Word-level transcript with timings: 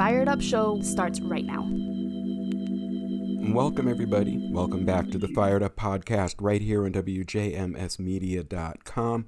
Fired 0.00 0.28
Up 0.28 0.40
Show 0.40 0.80
starts 0.80 1.20
right 1.20 1.44
now. 1.44 1.60
Welcome, 3.52 3.86
everybody. 3.86 4.48
Welcome 4.50 4.86
back 4.86 5.10
to 5.10 5.18
the 5.18 5.28
Fired 5.28 5.62
Up 5.62 5.76
Podcast 5.76 6.36
right 6.40 6.62
here 6.62 6.86
on 6.86 6.92
WJMSmedia.com. 6.92 9.26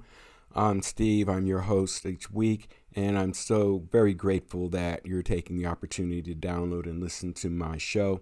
I'm 0.55 0.81
Steve. 0.81 1.29
I'm 1.29 1.45
your 1.45 1.59
host 1.59 2.07
each 2.07 2.31
week, 2.31 2.71
and 2.95 3.19
I'm 3.19 3.35
so 3.35 3.83
very 3.91 4.15
grateful 4.15 4.67
that 4.69 5.05
you're 5.05 5.21
taking 5.21 5.59
the 5.59 5.67
opportunity 5.67 6.23
to 6.23 6.33
download 6.33 6.87
and 6.87 6.99
listen 6.99 7.33
to 7.33 7.51
my 7.51 7.77
show. 7.77 8.21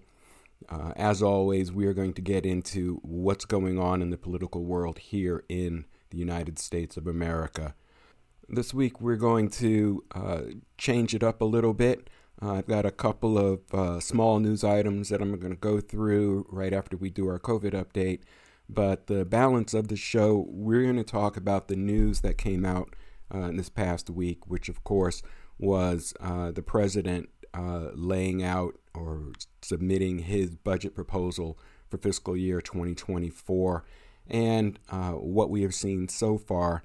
Uh, 0.68 0.92
as 0.98 1.24
always, 1.24 1.72
we 1.72 1.86
are 1.86 1.94
going 1.94 2.12
to 2.16 2.22
get 2.22 2.46
into 2.46 3.00
what's 3.02 3.46
going 3.46 3.80
on 3.80 4.02
in 4.02 4.10
the 4.10 4.18
political 4.18 4.66
world 4.66 5.00
here 5.00 5.46
in 5.48 5.86
the 6.10 6.18
United 6.18 6.60
States 6.60 6.98
of 6.98 7.08
America. 7.08 7.76
This 8.50 8.74
week, 8.74 9.00
we're 9.00 9.16
going 9.16 9.50
to 9.52 10.04
uh, 10.14 10.42
change 10.78 11.16
it 11.16 11.24
up 11.24 11.40
a 11.40 11.46
little 11.46 11.74
bit. 11.74 12.10
Uh, 12.42 12.56
I've 12.56 12.68
got 12.68 12.86
a 12.86 12.92
couple 12.92 13.38
of 13.38 13.74
uh, 13.74 14.00
small 14.00 14.40
news 14.40 14.64
items 14.64 15.10
that 15.10 15.22
I'm 15.22 15.38
going 15.38 15.54
to 15.54 15.60
go 15.60 15.80
through 15.80 16.48
right 16.50 16.74
after 16.74 16.98
we 16.98 17.10
do 17.12 17.28
our 17.28 17.40
COVID 17.40 17.74
update. 17.74 18.22
But 18.68 19.08
the 19.08 19.26
balance 19.26 19.74
of 19.74 19.90
the 19.90 19.96
show, 19.96 20.46
we're 20.50 20.84
going 20.84 20.96
to 20.96 21.04
talk 21.04 21.38
about 21.38 21.68
the 21.68 21.76
news 21.76 22.22
that 22.22 22.38
came 22.38 22.66
out 22.66 22.96
uh, 23.34 23.50
in 23.50 23.58
this 23.58 23.70
past 23.70 24.10
week, 24.10 24.48
which, 24.48 24.70
of 24.70 24.84
course, 24.84 25.22
was 25.60 26.14
uh, 26.20 26.52
the 26.52 26.64
president 26.64 27.30
uh, 27.54 27.90
laying 27.94 28.42
out 28.42 28.80
or 28.96 29.34
submitting 29.62 30.20
his 30.20 30.56
budget 30.56 30.96
proposal 30.96 31.60
for 31.90 31.98
fiscal 31.98 32.36
year 32.36 32.62
2024 32.62 33.84
and 34.30 34.80
uh, 34.90 35.12
what 35.12 35.50
we 35.50 35.62
have 35.62 35.76
seen 35.76 36.08
so 36.08 36.38
far 36.38 36.84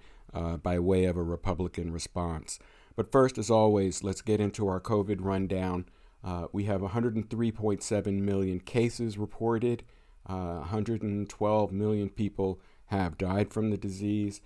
by 0.62 0.78
way 0.78 1.06
of 1.06 1.16
a 1.16 1.22
Republican 1.22 1.90
response. 1.90 2.58
But 2.96 3.12
first, 3.12 3.38
as 3.38 3.50
always, 3.50 4.02
let's 4.02 4.22
get 4.22 4.40
into 4.40 4.66
our 4.68 4.80
COVID 4.80 5.18
rundown. 5.20 5.86
Uh, 6.24 6.46
we 6.52 6.64
have 6.64 6.80
103.7 6.80 8.20
million 8.20 8.60
cases 8.60 9.18
reported. 9.18 9.84
Uh, 10.26 10.58
112 10.58 11.72
million 11.72 12.08
people 12.08 12.58
have 12.86 13.18
died 13.18 13.52
from 13.52 13.70
the 13.70 13.76
disease, 13.76 14.40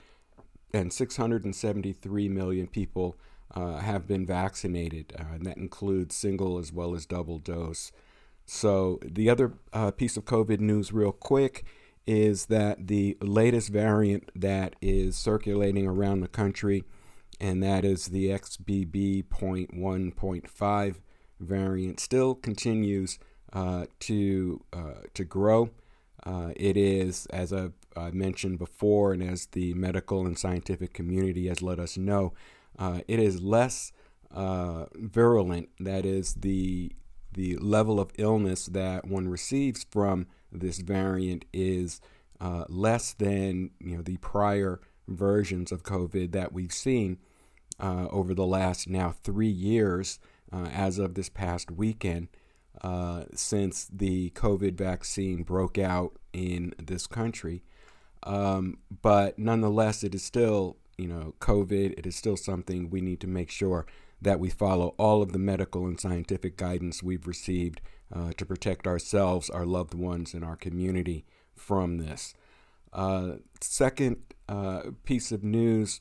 and 0.75 0.92
673 0.92 2.29
million 2.29 2.67
people 2.67 3.17
uh, 3.55 3.79
have 3.79 4.07
been 4.07 4.27
vaccinated, 4.27 5.12
uh, 5.19 5.35
and 5.35 5.47
that 5.47 5.57
includes 5.57 6.14
single 6.14 6.59
as 6.59 6.73
well 6.73 6.95
as 6.95 7.07
double 7.07 7.39
dose. 7.39 7.92
So, 8.45 8.98
the 9.03 9.31
other 9.31 9.55
uh, 9.73 9.91
piece 9.92 10.17
of 10.17 10.25
COVID 10.25 10.61
news, 10.61 10.92
real 10.92 11.12
quick, 11.12 11.64
is 12.07 12.47
that 12.47 12.89
the 12.89 13.17
latest 13.20 13.70
variant 13.70 14.31
that 14.35 14.75
is 14.81 15.17
circulating 15.17 15.87
around 15.87 16.20
the 16.20 16.29
country, 16.29 16.85
and 17.41 17.62
that 17.62 17.84
is 17.84 18.06
the 18.06 18.28
XBB.1.5 18.28 20.94
variant, 21.41 22.00
still 22.00 22.34
continues 22.34 23.19
uh, 23.52 23.86
to 24.00 24.64
uh, 24.72 25.02
to 25.14 25.24
grow. 25.24 25.70
Uh, 26.24 26.50
it 26.55 26.77
is, 26.77 27.27
as 27.27 27.52
I've 27.52 27.72
mentioned 28.12 28.58
before, 28.58 29.12
and 29.12 29.22
as 29.22 29.46
the 29.46 29.74
medical 29.74 30.27
and 30.27 30.38
scientific 30.38 30.92
community 30.92 31.48
has 31.48 31.62
let 31.62 31.78
us 31.78 31.96
know, 31.96 32.34
uh, 32.78 33.00
it 33.08 33.18
is 33.18 33.41
less 33.41 33.92
uh, 34.33 34.86
virulent. 34.94 35.70
That 35.80 36.05
is 36.05 36.34
the 36.34 36.92
the 37.33 37.56
level 37.56 38.00
of 38.00 38.11
illness 38.18 38.66
that 38.66 39.06
one 39.06 39.28
receives 39.28 39.86
from 39.91 40.27
this 40.52 40.80
variant 40.80 41.44
is 41.52 42.00
uh, 42.41 42.64
less 42.68 43.14
than 43.14 43.70
you 43.80 43.96
know 43.96 44.02
the 44.02 44.18
prior 44.18 44.80
versions 45.08 45.72
of 45.72 45.83
COVID 45.83 46.33
that 46.33 46.52
we've 46.52 46.72
seen 46.72 47.18
uh, 47.81 48.09
over 48.11 48.34
the 48.34 48.47
last 48.47 48.89
now 48.89 49.14
three 49.23 49.48
years, 49.48 50.19
uh, 50.53 50.67
as 50.73 50.98
of 50.98 51.14
this 51.14 51.28
past 51.28 51.70
weekend, 51.70 52.29
uh, 52.83 53.24
since 53.35 53.86
the 53.92 54.30
COVID 54.30 54.74
vaccine 54.74 55.42
broke 55.42 55.79
out 55.79 56.17
in 56.33 56.74
this 56.79 57.07
country. 57.07 57.63
Um, 58.23 58.79
but 59.02 59.39
nonetheless, 59.39 60.05
it 60.05 60.14
is 60.14 60.23
still 60.23 60.77
you 61.01 61.08
know, 61.08 61.35
COVID, 61.41 61.98
it 61.98 62.07
is 62.07 62.14
still 62.14 62.36
something 62.36 62.91
we 62.91 63.01
need 63.01 63.20
to 63.20 63.27
make 63.27 63.51
sure 63.51 63.86
that 64.20 64.39
we 64.39 64.51
follow 64.51 64.95
all 64.98 65.23
of 65.23 65.33
the 65.33 65.39
medical 65.39 65.86
and 65.86 65.98
scientific 65.98 66.58
guidance 66.58 67.02
we've 67.02 67.27
received 67.27 67.80
uh, 68.14 68.33
to 68.36 68.45
protect 68.45 68.86
ourselves, 68.86 69.48
our 69.48 69.64
loved 69.64 69.95
ones, 69.95 70.35
and 70.35 70.45
our 70.45 70.57
community 70.57 71.24
from 71.55 71.97
this. 71.97 72.35
Uh, 72.92 73.36
second 73.62 74.18
uh, 74.47 74.83
piece 75.05 75.33
of 75.33 75.42
news 75.42 76.01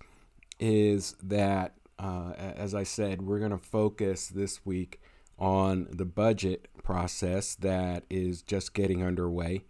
is 0.59 1.15
that, 1.23 1.75
uh, 1.97 2.33
as 2.37 2.75
I 2.75 2.83
said, 2.83 3.21
we're 3.21 3.39
going 3.39 3.51
to 3.51 3.57
focus 3.57 4.27
this 4.27 4.65
week 4.65 4.99
on 5.37 5.87
the 5.91 6.05
budget 6.05 6.67
process 6.83 7.55
that 7.55 8.03
is 8.09 8.41
just 8.41 8.73
getting 8.73 9.03
underway. 9.03 9.65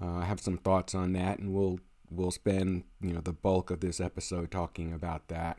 Uh, 0.00 0.18
I 0.18 0.24
have 0.24 0.40
some 0.40 0.56
thoughts 0.56 0.94
on 0.94 1.12
that, 1.12 1.38
and 1.38 1.52
we'll 1.52 1.78
we'll 2.10 2.30
spend 2.30 2.84
you 3.00 3.12
know 3.12 3.20
the 3.20 3.32
bulk 3.32 3.70
of 3.70 3.80
this 3.80 4.00
episode 4.00 4.50
talking 4.50 4.92
about 4.92 5.28
that. 5.28 5.58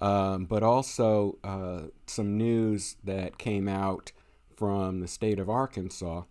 Um, 0.00 0.46
but 0.46 0.62
also 0.62 1.38
uh, 1.44 1.82
some 2.06 2.36
news 2.36 2.96
that 3.04 3.38
came 3.38 3.68
out 3.68 4.12
from 4.56 5.00
the 5.00 5.08
state 5.08 5.38
of 5.38 5.48
Arkansas 5.48 6.22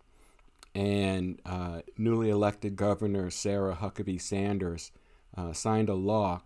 and 0.76 1.40
uh, 1.46 1.82
newly 1.98 2.30
elected 2.30 2.76
Governor 2.76 3.30
Sarah 3.30 3.78
Huckabee 3.80 4.22
Sanders 4.22 4.92
uh, 5.36 5.54
signed 5.54 5.90
a 5.90 5.94
law 5.94 6.42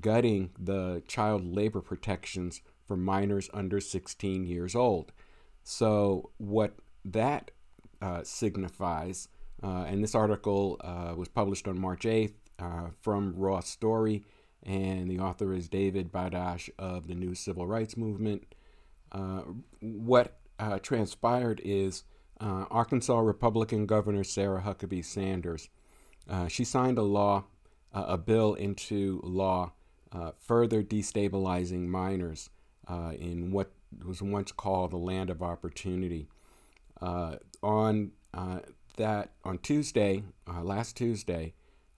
gutting 0.00 0.50
the 0.58 1.02
child 1.06 1.44
labor 1.44 1.80
protections 1.80 2.60
for 2.86 2.96
minors 2.96 3.50
under 3.52 3.80
16 3.80 4.44
years 4.44 4.74
old. 4.74 5.12
So, 5.62 6.30
what 6.38 6.74
that 7.04 7.50
uh, 8.00 8.22
signifies, 8.22 9.28
uh, 9.62 9.84
and 9.86 10.02
this 10.02 10.14
article 10.14 10.80
uh, 10.80 11.14
was 11.16 11.28
published 11.28 11.68
on 11.68 11.78
March 11.78 12.04
8th 12.04 12.34
uh, 12.58 12.88
from 13.00 13.34
Raw 13.36 13.60
Story, 13.60 14.24
and 14.62 15.10
the 15.10 15.18
author 15.18 15.52
is 15.52 15.68
David 15.68 16.10
Badash 16.10 16.70
of 16.78 17.06
the 17.06 17.14
New 17.14 17.34
Civil 17.34 17.66
Rights 17.66 17.96
Movement. 17.96 18.54
Uh, 19.12 19.42
what 19.80 20.38
uh, 20.58 20.78
transpired 20.78 21.60
is 21.64 22.04
Arkansas 22.40 23.18
Republican 23.18 23.84
Governor 23.86 24.24
Sarah 24.24 24.62
Huckabee 24.62 25.04
Sanders. 25.04 25.68
She 26.48 26.64
signed 26.64 26.98
a 26.98 27.02
law, 27.02 27.44
a 27.92 28.16
bill 28.16 28.54
into 28.54 29.20
law, 29.24 29.72
Uh, 30.10 30.32
further 30.38 30.82
destabilizing 30.82 31.86
minors 31.86 32.50
uh, 32.88 33.12
in 33.18 33.50
what 33.50 33.72
was 34.04 34.22
once 34.22 34.52
called 34.52 34.90
the 34.90 34.96
land 34.96 35.28
of 35.28 35.42
opportunity. 35.42 36.28
Uh, 37.00 37.36
on 37.62 38.10
that, 38.96 39.30
on 39.44 39.58
Tuesday, 39.58 40.24
last 40.62 40.96
Tuesday, 40.96 41.52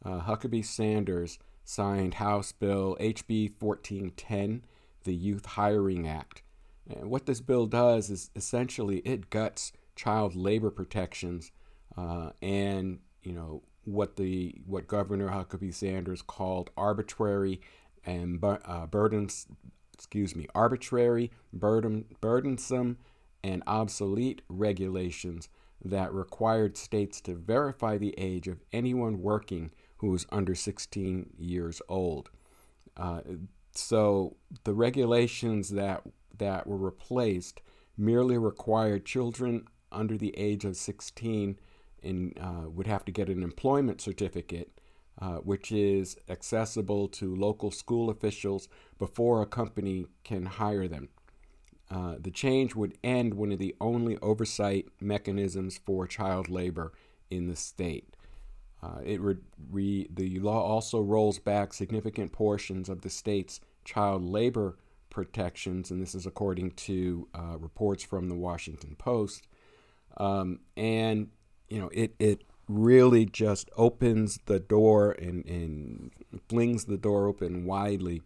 uh, 0.04 0.20
Huckabee 0.20 0.64
Sanders 0.64 1.38
signed 1.64 2.14
House 2.14 2.52
Bill 2.52 2.96
HB 3.00 3.52
1410, 3.58 4.64
the 5.04 5.14
Youth 5.14 5.46
Hiring 5.46 6.08
Act. 6.08 6.42
And 6.88 7.10
what 7.10 7.26
this 7.26 7.40
bill 7.40 7.66
does 7.66 8.10
is 8.10 8.30
essentially 8.34 8.98
it 8.98 9.30
guts 9.30 9.72
child 9.94 10.34
labor 10.34 10.70
protections 10.70 11.52
uh, 11.96 12.30
and 12.40 13.00
you 13.22 13.32
know 13.32 13.62
what 13.84 14.16
the 14.16 14.54
what 14.66 14.86
Governor 14.86 15.28
Huckabee 15.28 15.74
Sanders 15.74 16.22
called 16.22 16.70
arbitrary 16.76 17.60
and 18.04 18.42
uh, 18.42 18.86
burdens 18.86 19.46
excuse 19.94 20.34
me 20.34 20.46
arbitrary 20.54 21.30
burden 21.52 22.04
burdensome 22.20 22.96
and 23.42 23.62
obsolete 23.66 24.42
regulations 24.48 25.48
that 25.84 26.12
required 26.12 26.76
states 26.76 27.20
to 27.22 27.34
verify 27.34 27.96
the 27.96 28.14
age 28.18 28.48
of 28.48 28.60
anyone 28.72 29.22
working 29.22 29.70
who 29.98 30.08
was 30.08 30.26
under 30.30 30.54
16 30.54 31.30
years 31.38 31.80
old. 31.88 32.30
Uh, 32.96 33.20
so 33.72 34.36
the 34.64 34.74
regulations 34.74 35.70
that 35.70 36.02
that 36.36 36.66
were 36.66 36.76
replaced 36.76 37.60
merely 37.96 38.38
required 38.38 39.04
children 39.04 39.66
under 39.92 40.16
the 40.16 40.36
age 40.38 40.64
of 40.64 40.76
16 40.76 41.58
in, 42.02 42.32
uh, 42.40 42.68
would 42.68 42.86
have 42.86 43.04
to 43.04 43.12
get 43.12 43.28
an 43.28 43.42
employment 43.42 44.00
certificate, 44.00 44.79
uh, 45.20 45.36
which 45.36 45.70
is 45.70 46.16
accessible 46.28 47.08
to 47.08 47.34
local 47.34 47.70
school 47.70 48.10
officials 48.10 48.68
before 48.98 49.42
a 49.42 49.46
company 49.46 50.06
can 50.24 50.46
hire 50.46 50.88
them. 50.88 51.08
Uh, 51.90 52.14
the 52.20 52.30
change 52.30 52.74
would 52.74 52.96
end 53.02 53.34
one 53.34 53.50
of 53.52 53.58
the 53.58 53.74
only 53.80 54.16
oversight 54.18 54.86
mechanisms 55.00 55.78
for 55.84 56.06
child 56.06 56.48
labor 56.48 56.92
in 57.30 57.48
the 57.48 57.56
state. 57.56 58.16
Uh, 58.82 59.00
it 59.04 59.20
re, 59.20 59.36
re, 59.70 60.06
the 60.12 60.38
law 60.38 60.62
also 60.62 61.00
rolls 61.00 61.38
back 61.38 61.72
significant 61.72 62.32
portions 62.32 62.88
of 62.88 63.02
the 63.02 63.10
state's 63.10 63.60
child 63.84 64.24
labor 64.24 64.78
protections, 65.10 65.90
and 65.90 66.00
this 66.00 66.14
is 66.14 66.26
according 66.26 66.70
to 66.70 67.28
uh, 67.34 67.58
reports 67.58 68.02
from 68.02 68.28
the 68.28 68.34
Washington 68.34 68.94
Post. 68.96 69.48
Um, 70.16 70.60
and 70.76 71.28
you 71.68 71.78
know, 71.78 71.90
it 71.92 72.14
it 72.18 72.44
really 72.70 73.24
just 73.24 73.70
opens 73.76 74.38
the 74.46 74.60
door 74.60 75.12
and, 75.12 75.44
and 75.46 76.10
flings 76.48 76.84
the 76.84 76.96
door 76.96 77.26
open 77.26 77.64
widely 77.64 78.22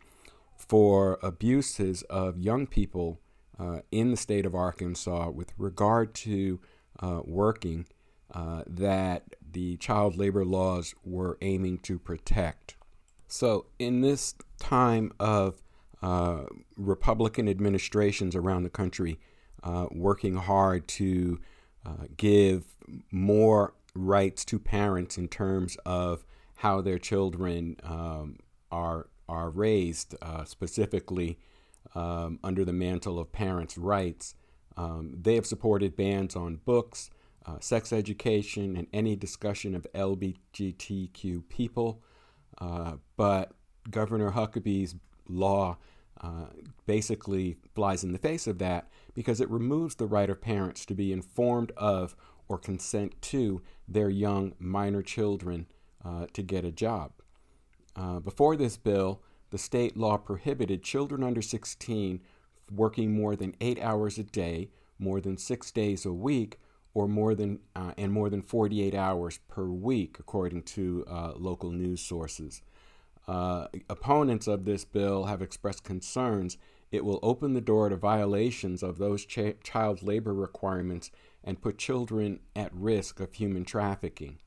for 0.56 1.18
abuses 1.22 2.02
of 2.02 2.38
young 2.38 2.66
people 2.66 3.20
uh, 3.58 3.80
in 3.90 4.10
the 4.10 4.16
state 4.16 4.46
of 4.46 4.54
Arkansas 4.54 5.30
with 5.30 5.52
regard 5.56 6.14
to 6.14 6.60
uh, 7.00 7.20
working 7.24 7.86
uh, 8.32 8.62
that 8.66 9.22
the 9.52 9.76
child 9.76 10.16
labor 10.16 10.44
laws 10.44 10.94
were 11.04 11.38
aiming 11.40 11.78
to 11.78 11.98
protect. 11.98 12.76
So, 13.28 13.66
in 13.78 14.00
this 14.00 14.34
time 14.58 15.12
of 15.18 15.62
uh, 16.02 16.44
Republican 16.76 17.48
administrations 17.48 18.36
around 18.36 18.64
the 18.64 18.70
country 18.70 19.18
uh, 19.62 19.86
working 19.90 20.36
hard 20.36 20.86
to 20.86 21.40
uh, 21.86 22.06
give 22.16 22.64
more 23.10 23.72
rights 23.94 24.44
to 24.46 24.58
parents 24.58 25.16
in 25.18 25.28
terms 25.28 25.76
of 25.86 26.24
how 26.56 26.80
their 26.80 26.98
children 26.98 27.76
um, 27.82 28.36
are 28.70 29.08
are 29.28 29.50
raised, 29.50 30.14
uh, 30.20 30.44
specifically 30.44 31.38
um, 31.94 32.38
under 32.44 32.64
the 32.64 32.72
mantle 32.72 33.18
of 33.18 33.32
parents' 33.32 33.78
rights. 33.78 34.34
Um, 34.76 35.14
they 35.18 35.34
have 35.36 35.46
supported 35.46 35.96
bans 35.96 36.36
on 36.36 36.56
books, 36.56 37.10
uh, 37.46 37.58
sex 37.60 37.92
education, 37.92 38.76
and 38.76 38.86
any 38.92 39.16
discussion 39.16 39.74
of 39.74 39.86
LGBTQ 39.94 41.48
people. 41.48 42.02
Uh, 42.58 42.96
but 43.16 43.52
Governor 43.90 44.32
Huckabee's 44.32 44.94
law 45.28 45.78
uh, 46.20 46.46
basically 46.86 47.56
flies 47.74 48.04
in 48.04 48.12
the 48.12 48.18
face 48.18 48.46
of 48.46 48.58
that 48.58 48.88
because 49.14 49.40
it 49.40 49.50
removes 49.50 49.96
the 49.96 50.06
right 50.06 50.30
of 50.30 50.40
parents 50.40 50.86
to 50.86 50.94
be 50.94 51.12
informed 51.12 51.72
of 51.76 52.16
or 52.48 52.58
consent 52.58 53.20
to 53.22 53.62
their 53.88 54.10
young 54.10 54.54
minor 54.58 55.02
children 55.02 55.66
uh, 56.04 56.26
to 56.32 56.42
get 56.42 56.64
a 56.64 56.70
job. 56.70 57.12
Uh, 57.96 58.20
before 58.20 58.56
this 58.56 58.76
bill, 58.76 59.22
the 59.50 59.58
state 59.58 59.96
law 59.96 60.16
prohibited 60.16 60.82
children 60.82 61.22
under 61.22 61.40
16 61.42 62.20
working 62.72 63.14
more 63.14 63.36
than 63.36 63.54
eight 63.60 63.80
hours 63.80 64.18
a 64.18 64.24
day, 64.24 64.70
more 64.98 65.20
than 65.20 65.36
six 65.36 65.70
days 65.70 66.04
a 66.04 66.12
week, 66.12 66.58
or 66.94 67.08
more 67.08 67.34
than 67.34 67.58
uh, 67.74 67.92
and 67.98 68.12
more 68.12 68.30
than 68.30 68.42
48 68.42 68.94
hours 68.94 69.38
per 69.48 69.66
week, 69.66 70.16
according 70.18 70.62
to 70.62 71.04
uh, 71.08 71.32
local 71.36 71.70
news 71.70 72.00
sources. 72.00 72.62
Uh, 73.26 73.66
opponents 73.88 74.46
of 74.46 74.64
this 74.64 74.84
bill 74.84 75.24
have 75.24 75.42
expressed 75.42 75.82
concerns 75.82 76.56
it 76.94 77.04
will 77.04 77.18
open 77.24 77.54
the 77.54 77.60
door 77.60 77.88
to 77.88 77.96
violations 77.96 78.80
of 78.80 78.98
those 78.98 79.26
ch- 79.26 79.60
child 79.64 80.04
labor 80.04 80.32
requirements 80.32 81.10
and 81.44 81.60
put 81.60 81.78
children 81.78 82.40
at 82.56 82.74
risk 82.74 83.20
of 83.20 83.34
human 83.34 83.64
trafficking. 83.64 84.38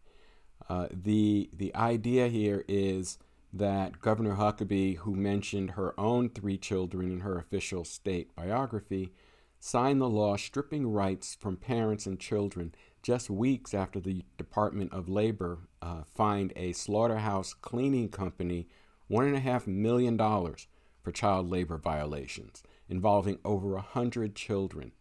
Uh, 0.67 0.87
the 0.91 1.49
the 1.53 1.73
idea 1.75 2.27
here 2.27 2.65
is 2.67 3.17
that 3.53 4.01
Governor 4.01 4.35
Huckabee, 4.35 4.97
who 4.97 5.15
mentioned 5.15 5.71
her 5.71 5.97
own 5.99 6.29
three 6.29 6.57
children 6.57 7.11
in 7.11 7.21
her 7.21 7.37
official 7.37 7.85
state 7.85 8.35
biography, 8.35 9.13
signed 9.59 10.01
the 10.01 10.09
law 10.09 10.35
stripping 10.35 10.87
rights 10.87 11.35
from 11.39 11.55
parents 11.55 12.05
and 12.05 12.19
children 12.19 12.73
just 13.01 13.29
weeks 13.29 13.73
after 13.73 13.99
the 13.99 14.25
Department 14.37 14.91
of 14.91 15.07
Labor 15.07 15.59
uh, 15.81 16.03
fined 16.03 16.51
a 16.55 16.73
slaughterhouse 16.73 17.53
cleaning 17.53 18.09
company 18.09 18.67
$1.5 19.09 19.67
million 19.67 20.17
for 20.17 21.11
child 21.13 21.49
labor 21.49 21.77
violations 21.77 22.63
involving 22.89 23.39
over 23.45 23.69
100 23.69 24.35
children. 24.35 24.91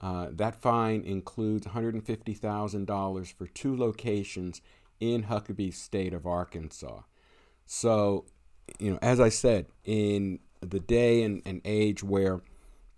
Uh, 0.00 0.28
that 0.30 0.60
fine 0.60 1.02
includes 1.02 1.66
$150,000 1.66 3.32
for 3.32 3.46
two 3.46 3.76
locations 3.76 4.60
in 5.00 5.24
Huckabee 5.24 5.72
State 5.72 6.12
of 6.12 6.26
Arkansas. 6.26 7.02
So, 7.66 8.26
you 8.78 8.90
know, 8.90 8.98
as 9.00 9.20
I 9.20 9.28
said, 9.28 9.66
in 9.84 10.40
the 10.60 10.80
day 10.80 11.22
and, 11.22 11.42
and 11.44 11.60
age 11.64 12.02
where 12.02 12.42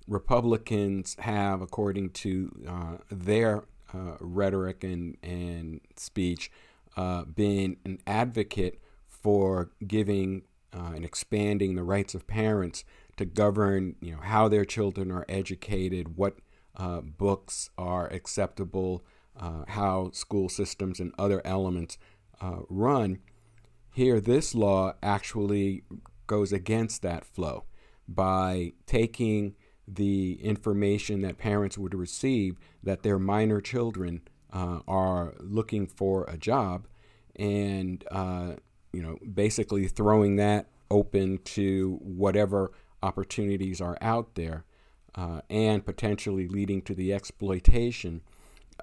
Republicans 0.08 1.16
have, 1.20 1.60
according 1.60 2.10
to 2.10 2.50
uh, 2.69 2.96
their 3.10 3.64
uh, 3.92 4.16
rhetoric 4.20 4.84
and, 4.84 5.16
and 5.22 5.81
speech, 5.96 6.50
uh, 6.96 7.25
been 7.25 7.76
an 7.84 7.99
advocate 8.06 8.81
for 9.06 9.70
giving 9.87 10.42
uh, 10.72 10.92
and 10.94 11.04
expanding 11.04 11.75
the 11.75 11.82
rights 11.82 12.14
of 12.14 12.26
parents 12.26 12.84
to 13.16 13.25
govern, 13.25 13.96
you 14.00 14.12
know, 14.12 14.20
how 14.20 14.49
their 14.49 14.64
children 14.64 15.10
are 15.10 15.25
educated, 15.28 16.16
what 16.16 16.37
uh, 16.76 17.00
books 17.00 17.70
are 17.78 18.06
acceptable, 18.08 19.05
uh, 19.38 19.64
how 19.69 20.11
school 20.12 20.49
systems 20.49 21.00
and 21.00 21.12
other 21.19 21.40
elements 21.44 21.99
run. 22.69 23.19
Here, 23.94 24.20
this 24.20 24.55
law 24.55 24.93
actually 25.02 25.82
goes 26.26 26.52
against 26.52 27.02
that 27.02 27.25
flow 27.25 27.64
by 28.08 28.73
taking 28.87 29.55
the 29.88 30.34
information 30.43 31.23
that 31.23 31.38
parents 31.38 31.78
would 31.78 31.94
receive 31.94 32.58
that 32.82 33.02
their 33.02 33.19
minor 33.19 33.61
children 33.61 34.20
uh, 34.52 34.81
are 34.88 35.34
looking 35.38 35.87
for 35.87 36.25
a 36.25 36.37
job 36.37 36.87
and 37.37 38.05
uh, 38.11 38.55
you 38.93 39.02
know 39.02 39.19
basically 39.34 39.87
throwing 39.87 40.37
that 40.37 40.67
open 40.90 41.38
to 41.38 41.99
whatever 42.02 42.73
opportunities 43.02 43.81
are 43.81 43.99
out 44.00 44.34
there 44.34 44.64
uh, 45.16 45.40
and 45.48 45.84
potentially 45.84 46.48
leading 46.48 46.82
to 46.82 46.94
the 46.94 47.12
exploitation 47.12 48.22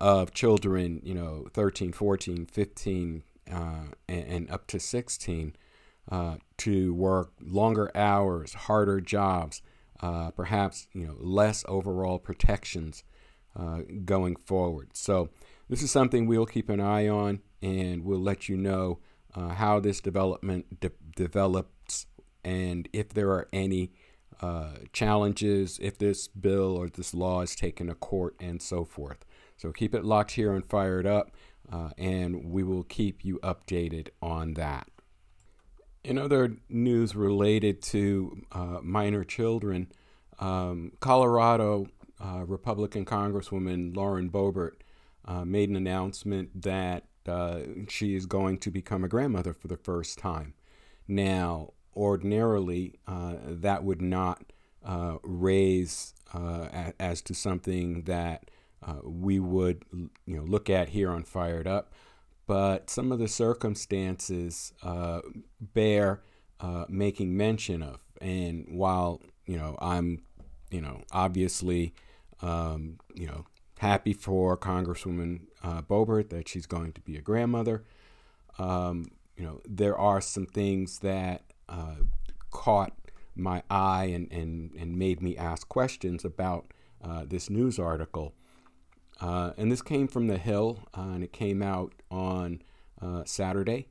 of 0.01 0.33
children 0.33 0.99
you 1.03 1.13
know 1.13 1.45
13 1.53 1.91
14 1.91 2.47
15 2.47 3.23
uh, 3.51 3.55
and, 4.07 4.25
and, 4.27 4.51
up 4.51 4.65
to 4.67 4.79
16 4.79 5.55
uh, 6.11 6.37
to 6.57 6.93
work 6.93 7.33
longer 7.41 7.91
hours, 7.95 8.53
harder 8.53 8.99
jobs, 8.99 9.61
uh, 10.01 10.31
perhaps 10.31 10.87
you 10.93 11.05
know 11.05 11.15
less 11.19 11.63
overall 11.67 12.19
protections 12.19 13.03
uh, 13.55 13.81
going 14.05 14.35
forward. 14.35 14.89
So 14.93 15.29
this 15.69 15.81
is 15.81 15.91
something 15.91 16.25
we'll 16.25 16.45
keep 16.45 16.69
an 16.69 16.81
eye 16.81 17.07
on, 17.07 17.41
and 17.61 18.03
we'll 18.03 18.21
let 18.21 18.49
you 18.49 18.57
know 18.57 18.99
uh, 19.35 19.49
how 19.49 19.79
this 19.79 20.01
development 20.01 20.79
de- 20.79 20.91
develops 21.15 22.05
and 22.43 22.89
if 22.91 23.09
there 23.09 23.29
are 23.29 23.47
any 23.53 23.93
uh, 24.41 24.77
challenges, 24.91 25.79
if 25.81 25.97
this 25.97 26.27
bill 26.27 26.75
or 26.75 26.89
this 26.89 27.13
law 27.13 27.41
is 27.41 27.55
taken 27.55 27.87
to 27.87 27.95
court, 27.95 28.35
and 28.39 28.61
so 28.61 28.85
forth. 28.85 29.25
So 29.57 29.71
keep 29.71 29.93
it 29.93 30.03
locked 30.03 30.31
here 30.31 30.53
and 30.53 30.65
fired 30.65 31.05
up 31.05 31.31
uh, 31.71 31.89
and 31.97 32.51
we 32.51 32.63
will 32.63 32.83
keep 32.83 33.23
you 33.23 33.39
updated 33.39 34.09
on 34.21 34.53
that. 34.55 34.87
In 36.03 36.17
other 36.17 36.57
news 36.69 37.15
related 37.15 37.81
to 37.83 38.43
uh, 38.51 38.79
minor 38.83 39.23
children, 39.23 39.91
um, 40.39 40.91
Colorado 40.99 41.87
uh, 42.23 42.43
Republican 42.45 43.05
Congresswoman 43.05 43.95
Lauren 43.95 44.29
Boebert 44.29 44.73
uh, 45.25 45.45
made 45.45 45.69
an 45.69 45.77
announcement 45.77 46.61
that 46.61 47.05
uh, 47.25 47.59
she 47.87 48.15
is 48.15 48.25
going 48.25 48.57
to 48.57 48.69
become 48.69 49.03
a 49.03 49.07
grandmother 49.07 49.53
for 49.53 49.69
the 49.69 49.77
first 49.77 50.19
time. 50.19 50.53
Now, 51.07 51.71
ordinarily, 51.95 52.95
uh, 53.07 53.35
that 53.45 53.83
would 53.83 54.01
not 54.01 54.43
raise 55.23 56.13
as 56.99 57.21
to 57.21 57.33
something 57.33 58.03
that 58.03 58.49
uh, 58.85 58.95
we 59.03 59.39
would 59.39 59.85
you 59.91 60.37
know 60.37 60.43
look 60.43 60.69
at 60.69 60.89
here 60.89 61.09
on 61.11 61.23
Fired 61.23 61.67
Up, 61.67 61.93
but 62.47 62.89
some 62.89 63.11
of 63.11 63.19
the 63.19 63.27
circumstances 63.27 64.73
uh, 64.83 65.21
bear 65.59 66.21
uh, 66.59 66.85
making 66.89 67.35
mention 67.35 67.81
of. 67.81 67.99
And 68.19 68.65
while 68.69 69.21
you 69.45 69.57
know 69.57 69.77
I'm 69.79 70.23
you 70.69 70.81
know 70.81 71.03
obviously 71.11 71.93
um, 72.41 72.99
you 73.13 73.27
know 73.27 73.45
happy 73.79 74.13
for 74.13 74.57
Congresswoman 74.57 75.41
uh, 75.63 75.81
Boebert 75.81 76.29
that 76.29 76.47
she's 76.47 76.65
going 76.65 76.93
to 76.93 77.01
be 77.01 77.17
a 77.17 77.21
grandmother, 77.21 77.83
um, 78.59 79.11
you 79.37 79.45
know 79.45 79.61
there 79.67 79.97
are 79.97 80.19
some 80.19 80.45
things 80.45 80.99
that 80.99 81.52
uh, 81.73 81.95
caught 82.51 82.93
my 83.35 83.63
eye 83.69 84.05
and, 84.05 84.31
and, 84.31 84.71
and 84.75 84.97
made 84.97 85.21
me 85.21 85.35
ask 85.35 85.67
questions 85.67 86.23
about 86.23 86.71
uh, 87.03 87.23
this 87.27 87.49
news 87.49 87.79
article. 87.79 88.33
Uh, 89.19 89.51
and 89.57 89.71
this 89.71 89.81
came 89.81 90.07
from 90.07 90.27
The 90.27 90.37
Hill, 90.37 90.79
uh, 90.95 91.01
and 91.01 91.23
it 91.23 91.33
came 91.33 91.63
out 91.63 91.93
on 92.11 92.61
uh, 93.01 93.23
Saturday. 93.25 93.87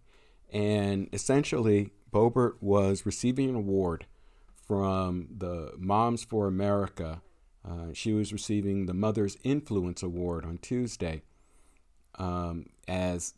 And 0.53 1.09
essentially, 1.13 1.91
Boebert 2.13 2.55
was 2.61 3.05
receiving 3.05 3.49
an 3.49 3.57
award 3.57 4.07
from 4.67 5.29
the 5.37 5.73
Moms 5.79 6.23
for 6.25 6.47
America. 6.47 7.23
She 7.95 8.13
was 8.13 8.33
receiving 8.33 8.87
the 8.87 8.95
Mother's 8.95 9.37
Influence 9.45 10.03
Award 10.03 10.45
on 10.45 10.59
Tuesday, 10.59 11.23
um, 12.19 12.67
as 12.87 13.35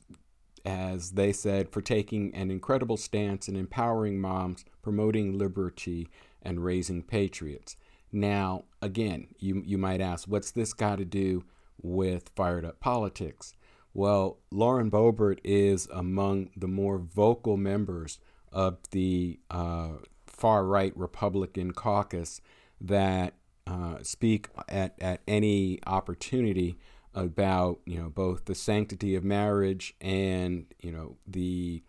as 0.65 1.13
they 1.13 1.33
said, 1.33 1.69
for 1.71 1.81
taking 1.81 2.35
an 2.35 2.51
incredible 2.51 2.97
stance 2.97 3.49
in 3.49 3.57
empowering 3.57 4.21
moms, 4.21 4.65
promoting 4.83 5.37
liberty, 5.37 6.09
and 6.43 6.65
raising 6.65 7.03
patriots. 7.03 7.77
Now, 8.13 8.65
again, 8.81 9.29
you 9.39 9.63
you 9.67 9.79
might 9.79 10.01
ask, 10.01 10.29
what's 10.29 10.51
this 10.51 10.73
got 10.73 10.99
to 10.99 11.05
do 11.05 11.45
with 11.85 12.31
Fired 12.35 12.65
Up 12.65 12.81
Politics. 12.81 13.55
Well, 13.93 14.39
Lauren 14.51 14.91
Boebert 14.91 15.39
is 15.45 15.87
among 15.93 16.51
the 16.57 16.67
more 16.67 16.99
vocal 16.99 17.57
members 17.57 18.19
of 18.51 18.79
the 18.91 19.39
uh, 19.51 19.91
far 20.27 20.65
right 20.65 20.93
Republican 20.97 21.73
caucus 21.73 22.41
that 22.81 23.35
uh, 23.67 23.99
speak 24.03 24.49
at, 24.69 24.95
at 25.01 25.21
any 25.29 25.79
opportunity 25.87 26.77
about 27.15 27.81
you 27.87 27.99
know 27.99 28.09
both 28.09 28.47
the 28.47 28.55
sanctity 28.55 29.15
of 29.15 29.25
marriage 29.25 29.95
and 30.01 30.67
you 30.81 30.91
know 30.91 31.17
the 31.27 31.83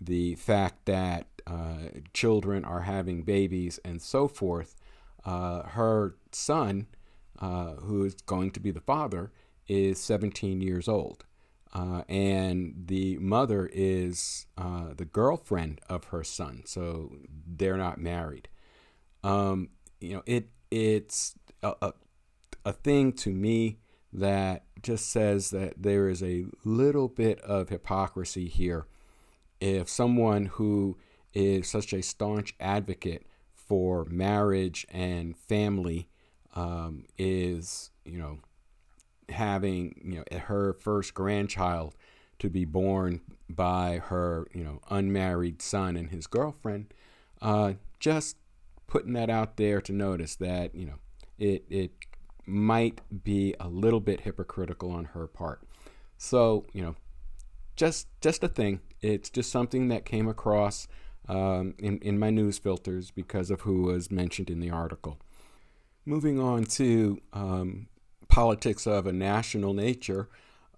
the 0.00 0.34
fact 0.36 0.84
that 0.86 1.26
uh, 1.46 1.88
children 2.12 2.64
are 2.64 2.82
having 2.82 3.22
babies 3.22 3.80
and 3.84 4.00
so 4.02 4.28
forth. 4.28 4.76
Uh, 5.24 5.62
her 5.62 6.14
son, 6.30 6.86
uh, 7.40 7.72
who 7.74 8.04
is 8.04 8.14
going 8.14 8.50
to 8.50 8.60
be 8.60 8.70
the 8.70 8.80
father, 8.80 9.32
is 9.66 9.98
17 9.98 10.60
years 10.60 10.88
old. 10.88 11.24
Uh, 11.74 12.02
and 12.08 12.84
the 12.86 13.18
mother 13.18 13.68
is 13.72 14.46
uh, 14.56 14.94
the 14.96 15.04
girlfriend 15.04 15.80
of 15.88 16.04
her 16.04 16.24
son, 16.24 16.62
so 16.64 17.12
they're 17.46 17.76
not 17.76 17.98
married. 17.98 18.48
Um, 19.22 19.68
you 20.00 20.14
know, 20.14 20.22
it 20.24 20.48
it's 20.70 21.34
a, 21.62 21.74
a, 21.82 21.92
a 22.64 22.72
thing 22.72 23.12
to 23.12 23.30
me 23.30 23.78
that 24.12 24.64
just 24.82 25.10
says 25.10 25.50
that 25.50 25.74
there 25.82 26.08
is 26.08 26.22
a 26.22 26.46
little 26.64 27.08
bit 27.08 27.40
of 27.40 27.68
hypocrisy 27.68 28.48
here. 28.48 28.86
If 29.60 29.88
someone 29.88 30.46
who 30.46 30.96
is 31.34 31.68
such 31.68 31.92
a 31.92 32.02
staunch 32.02 32.54
advocate 32.60 33.26
for 33.54 34.04
marriage 34.06 34.86
and 34.90 35.36
family 35.36 36.08
um, 36.54 37.04
is, 37.18 37.90
you 38.04 38.18
know, 38.18 38.38
having 39.28 40.00
you 40.02 40.16
know 40.16 40.38
her 40.38 40.72
first 40.72 41.14
grandchild 41.14 41.94
to 42.38 42.48
be 42.48 42.64
born 42.64 43.20
by 43.48 43.98
her 44.06 44.46
you 44.54 44.64
know 44.64 44.80
unmarried 44.90 45.60
son 45.60 45.96
and 45.96 46.10
his 46.10 46.26
girlfriend 46.26 46.92
uh, 47.42 47.74
just 48.00 48.36
putting 48.86 49.12
that 49.12 49.28
out 49.28 49.56
there 49.56 49.80
to 49.80 49.92
notice 49.92 50.36
that 50.36 50.74
you 50.74 50.86
know 50.86 50.94
it 51.38 51.64
it 51.68 51.92
might 52.48 53.00
be 53.24 53.54
a 53.60 53.68
little 53.68 54.00
bit 54.00 54.20
hypocritical 54.20 54.90
on 54.90 55.06
her 55.06 55.26
part. 55.26 55.62
So 56.16 56.66
you 56.72 56.82
know 56.82 56.96
just 57.78 58.08
just 58.20 58.42
a 58.42 58.48
thing. 58.48 58.80
It's 59.00 59.30
just 59.30 59.50
something 59.50 59.88
that 59.88 60.04
came 60.04 60.28
across 60.28 60.88
um, 61.28 61.74
in, 61.78 61.98
in 61.98 62.18
my 62.18 62.30
news 62.30 62.58
filters 62.58 63.10
because 63.10 63.50
of 63.50 63.62
who 63.62 63.82
was 63.82 64.10
mentioned 64.10 64.50
in 64.50 64.60
the 64.60 64.70
article. 64.70 65.18
Moving 66.04 66.40
on 66.40 66.64
to 66.64 67.20
um, 67.32 67.86
politics 68.28 68.86
of 68.86 69.06
a 69.06 69.12
national 69.12 69.74
nature, 69.74 70.28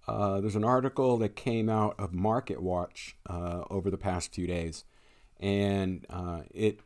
uh, 0.07 0.41
there's 0.41 0.55
an 0.55 0.63
article 0.63 1.17
that 1.17 1.35
came 1.35 1.69
out 1.69 1.95
of 1.97 2.13
Market 2.13 2.61
Watch 2.61 3.15
uh, 3.27 3.63
over 3.69 3.89
the 3.89 3.97
past 3.97 4.33
few 4.33 4.45
days, 4.45 4.83
and 5.39 6.05
uh, 6.09 6.41
it 6.53 6.81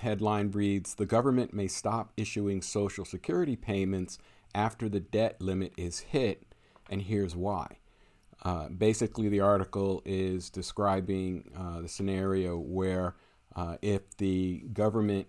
headline 0.00 0.50
reads 0.50 0.94
The 0.94 1.06
government 1.06 1.52
may 1.52 1.68
stop 1.68 2.12
issuing 2.16 2.62
Social 2.62 3.04
Security 3.04 3.56
payments 3.56 4.18
after 4.54 4.88
the 4.88 5.00
debt 5.00 5.40
limit 5.40 5.72
is 5.76 6.00
hit, 6.00 6.54
and 6.90 7.02
here's 7.02 7.34
why. 7.34 7.78
Uh, 8.44 8.68
basically, 8.68 9.28
the 9.28 9.40
article 9.40 10.02
is 10.04 10.50
describing 10.50 11.50
uh, 11.56 11.80
the 11.80 11.88
scenario 11.88 12.58
where 12.58 13.14
uh, 13.54 13.76
if 13.82 14.16
the 14.16 14.64
government 14.72 15.28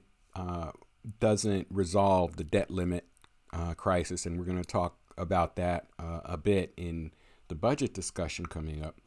doesn't 1.19 1.67
resolve 1.69 2.37
the 2.37 2.43
debt 2.43 2.71
limit 2.71 3.05
uh, 3.51 3.73
crisis, 3.73 4.25
and 4.25 4.37
we're 4.37 4.45
going 4.45 4.61
to 4.61 4.67
talk 4.67 4.97
about 5.17 5.55
that 5.55 5.87
uh, 5.99 6.21
a 6.25 6.37
bit 6.37 6.73
in 6.77 7.11
the 7.47 7.55
budget 7.55 7.93
discussion 7.93 8.45
coming 8.45 8.83
up. 8.83 8.99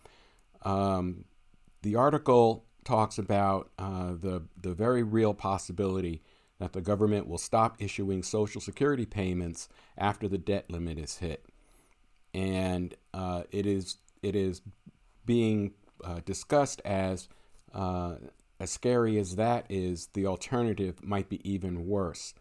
Um, 0.62 1.24
the 1.82 1.96
article 1.96 2.64
talks 2.86 3.18
about 3.18 3.70
uh, 3.78 4.12
the 4.12 4.42
the 4.60 4.72
very 4.72 5.02
real 5.02 5.34
possibility 5.34 6.22
that 6.58 6.72
the 6.72 6.80
government 6.80 7.28
will 7.28 7.38
stop 7.38 7.76
issuing 7.78 8.22
Social 8.22 8.60
Security 8.60 9.04
payments 9.04 9.68
after 9.98 10.26
the 10.26 10.38
debt 10.38 10.70
limit 10.70 10.98
is 10.98 11.18
hit, 11.18 11.44
and 12.32 12.94
uh, 13.12 13.42
it 13.50 13.66
is 13.66 13.98
it 14.22 14.34
is 14.34 14.62
being 15.26 15.72
uh, 16.02 16.20
discussed 16.24 16.80
as 16.84 17.28
uh, 17.74 18.14
as 18.58 18.70
scary 18.70 19.18
as 19.18 19.36
that 19.36 19.66
is, 19.68 20.08
the 20.14 20.26
alternative 20.26 21.04
might 21.04 21.28
be 21.28 21.46
even 21.48 21.86
worse. 21.86 22.32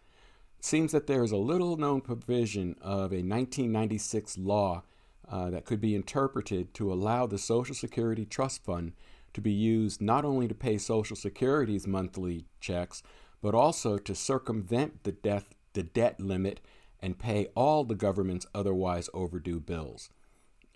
It 0.60 0.66
seems 0.66 0.94
that 0.94 1.08
there 1.08 1.24
is 1.24 1.32
a 1.32 1.38
little 1.38 1.76
known 1.76 2.02
provision 2.02 2.76
of 2.82 3.12
a 3.12 3.20
1996 3.20 4.38
law 4.38 4.84
uh, 5.30 5.50
that 5.50 5.66
could 5.66 5.82
be 5.82 5.96
interpreted 5.96 6.74
to 6.76 6.94
allow 6.94 7.26
the 7.26 7.38
Social 7.38 7.76
Security 7.76 8.26
Trust 8.26 8.64
Fund 8.64 8.94
to 9.36 9.42
be 9.42 9.52
used 9.52 10.02
not 10.02 10.26
only 10.26 10.48
to 10.48 10.56
pay 10.56 10.78
Social 10.78 11.16
Security's 11.16 11.86
monthly 11.86 12.46
checks, 12.60 13.04
but 13.42 13.54
also 13.54 13.98
to 13.98 14.16
circumvent 14.16 15.04
the, 15.04 15.12
death, 15.12 15.54
the 15.74 15.84
debt 15.84 16.20
limit 16.20 16.62
and 17.02 17.20
pay 17.20 17.48
all 17.54 17.84
the 17.84 17.96
government's 17.96 18.48
otherwise 18.56 19.10
overdue 19.14 19.60
bills. 19.60 20.10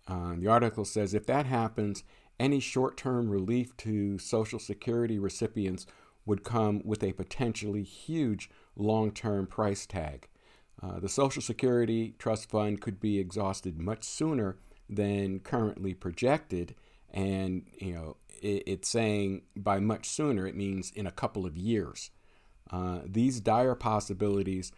Uh, 0.07 0.33
the 0.37 0.47
article 0.47 0.85
says 0.85 1.13
if 1.13 1.25
that 1.25 1.45
happens, 1.45 2.03
any 2.39 2.59
short 2.59 2.97
term 2.97 3.29
relief 3.29 3.75
to 3.77 4.19
Social 4.19 4.59
Security 4.59 5.17
recipients 5.17 5.85
would 6.25 6.43
come 6.43 6.81
with 6.83 7.03
a 7.03 7.13
potentially 7.13 7.83
huge 7.83 8.49
long 8.75 9.11
term 9.11 9.47
price 9.47 9.85
tag. 9.85 10.27
Uh, 10.81 10.99
the 10.99 11.09
Social 11.09 11.41
Security 11.41 12.13
Trust 12.19 12.49
Fund 12.49 12.81
could 12.81 12.99
be 12.99 13.19
exhausted 13.19 13.79
much 13.79 14.03
sooner 14.03 14.57
than 14.89 15.39
currently 15.39 15.93
projected. 15.93 16.75
And, 17.11 17.65
you 17.79 17.93
know, 17.93 18.17
it's 18.41 18.89
saying 18.89 19.43
by 19.55 19.79
much 19.79 20.07
sooner, 20.07 20.47
it 20.47 20.55
means 20.55 20.91
in 20.95 21.07
a 21.07 21.11
couple 21.11 21.45
of 21.45 21.57
years. 21.57 22.11
Uh, 22.71 22.99
these 23.05 23.39
dire 23.39 23.75
possibilities 23.75 24.71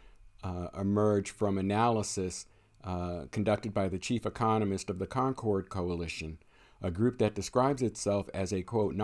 uh, 0.44 0.68
emerge 0.80 1.32
from 1.32 1.58
analysis 1.58 2.46
uh, 2.84 3.26
conducted 3.32 3.74
by 3.74 3.88
the 3.88 4.00
chief 4.00 4.26
economist 4.26 4.90
of 4.90 4.98
the 4.98 5.08
Concord 5.08 5.70
Coalition, 5.70 6.40
a 6.82 6.90
group 6.90 7.20
that 7.20 7.36
describes 7.36 7.82
itself 7.82 8.28
as 8.34 8.52
a, 8.52 8.64
quote, 8.64 8.96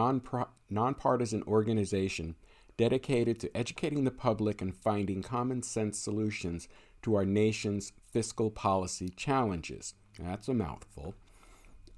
nonpartisan 0.69 1.43
organization 1.43 2.35
dedicated 2.77 3.39
to 3.39 3.57
educating 3.57 4.03
the 4.03 4.11
public 4.11 4.61
and 4.61 4.75
finding 4.75 5.21
common 5.21 5.61
sense 5.61 5.99
solutions 5.99 6.67
to 7.01 7.15
our 7.15 7.25
nation's 7.25 7.91
fiscal 8.11 8.49
policy 8.49 9.09
challenges. 9.09 9.93
That's 10.19 10.47
a 10.47 10.53
mouthful. 10.53 11.13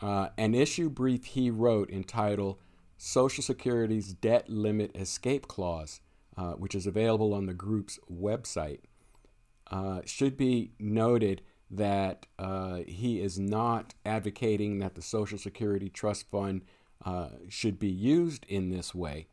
Uh, 0.02 0.30
an 0.38 0.56
issue 0.56 0.90
brief 0.90 1.26
he 1.26 1.50
wrote 1.50 1.90
entitled 1.90 2.58
Social 2.98 3.44
Security's 3.44 4.14
Debt 4.14 4.50
Limit 4.50 4.96
Escape 4.96 5.48
Clause, 5.48 6.02
uh, 6.38 6.54
which 6.54 6.76
is 6.76 6.88
available 6.88 7.34
on 7.34 7.46
the 7.46 7.54
group's 7.54 8.00
website. 8.12 8.80
Uh, 9.72 10.02
should 10.06 10.36
be 10.36 10.72
noted 10.80 11.42
that 11.70 12.26
uh, 12.40 12.80
he 12.88 13.22
is 13.22 13.38
not 13.38 13.94
advocating 14.06 14.80
that 14.80 14.96
the 14.96 15.02
Social 15.02 15.38
Security 15.38 15.90
Trust 15.90 16.30
Fund 16.32 16.64
uh, 17.06 17.30
should 17.48 17.78
be 17.78 17.90
used 17.90 18.46
in 18.50 18.70
this 18.70 18.96
way. 18.96 19.28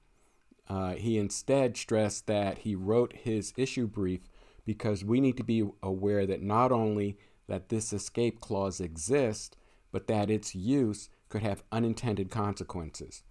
Uh, 0.68 0.94
he 0.94 1.16
instead 1.16 1.76
stressed 1.76 2.26
that 2.26 2.58
he 2.58 2.74
wrote 2.74 3.14
his 3.14 3.52
issue 3.56 3.86
brief 3.86 4.20
because 4.64 5.04
we 5.04 5.20
need 5.20 5.36
to 5.36 5.44
be 5.44 5.64
aware 5.82 6.26
that 6.26 6.42
not 6.42 6.72
only 6.72 7.16
that 7.46 7.68
this 7.68 7.92
escape 7.92 8.40
clause 8.40 8.80
exists, 8.80 9.56
but 9.96 10.08
that 10.08 10.30
its 10.30 10.54
use 10.54 11.08
could 11.30 11.40
have 11.40 11.62
unintended 11.72 12.30
consequences. 12.30 13.22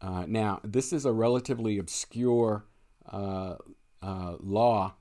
Uh, 0.00 0.24
now, 0.28 0.60
this 0.62 0.92
is 0.92 1.04
a 1.04 1.12
relatively 1.12 1.76
obscure 1.76 2.64
uh, 3.10 3.56
uh 4.00 4.36
law 4.38 4.94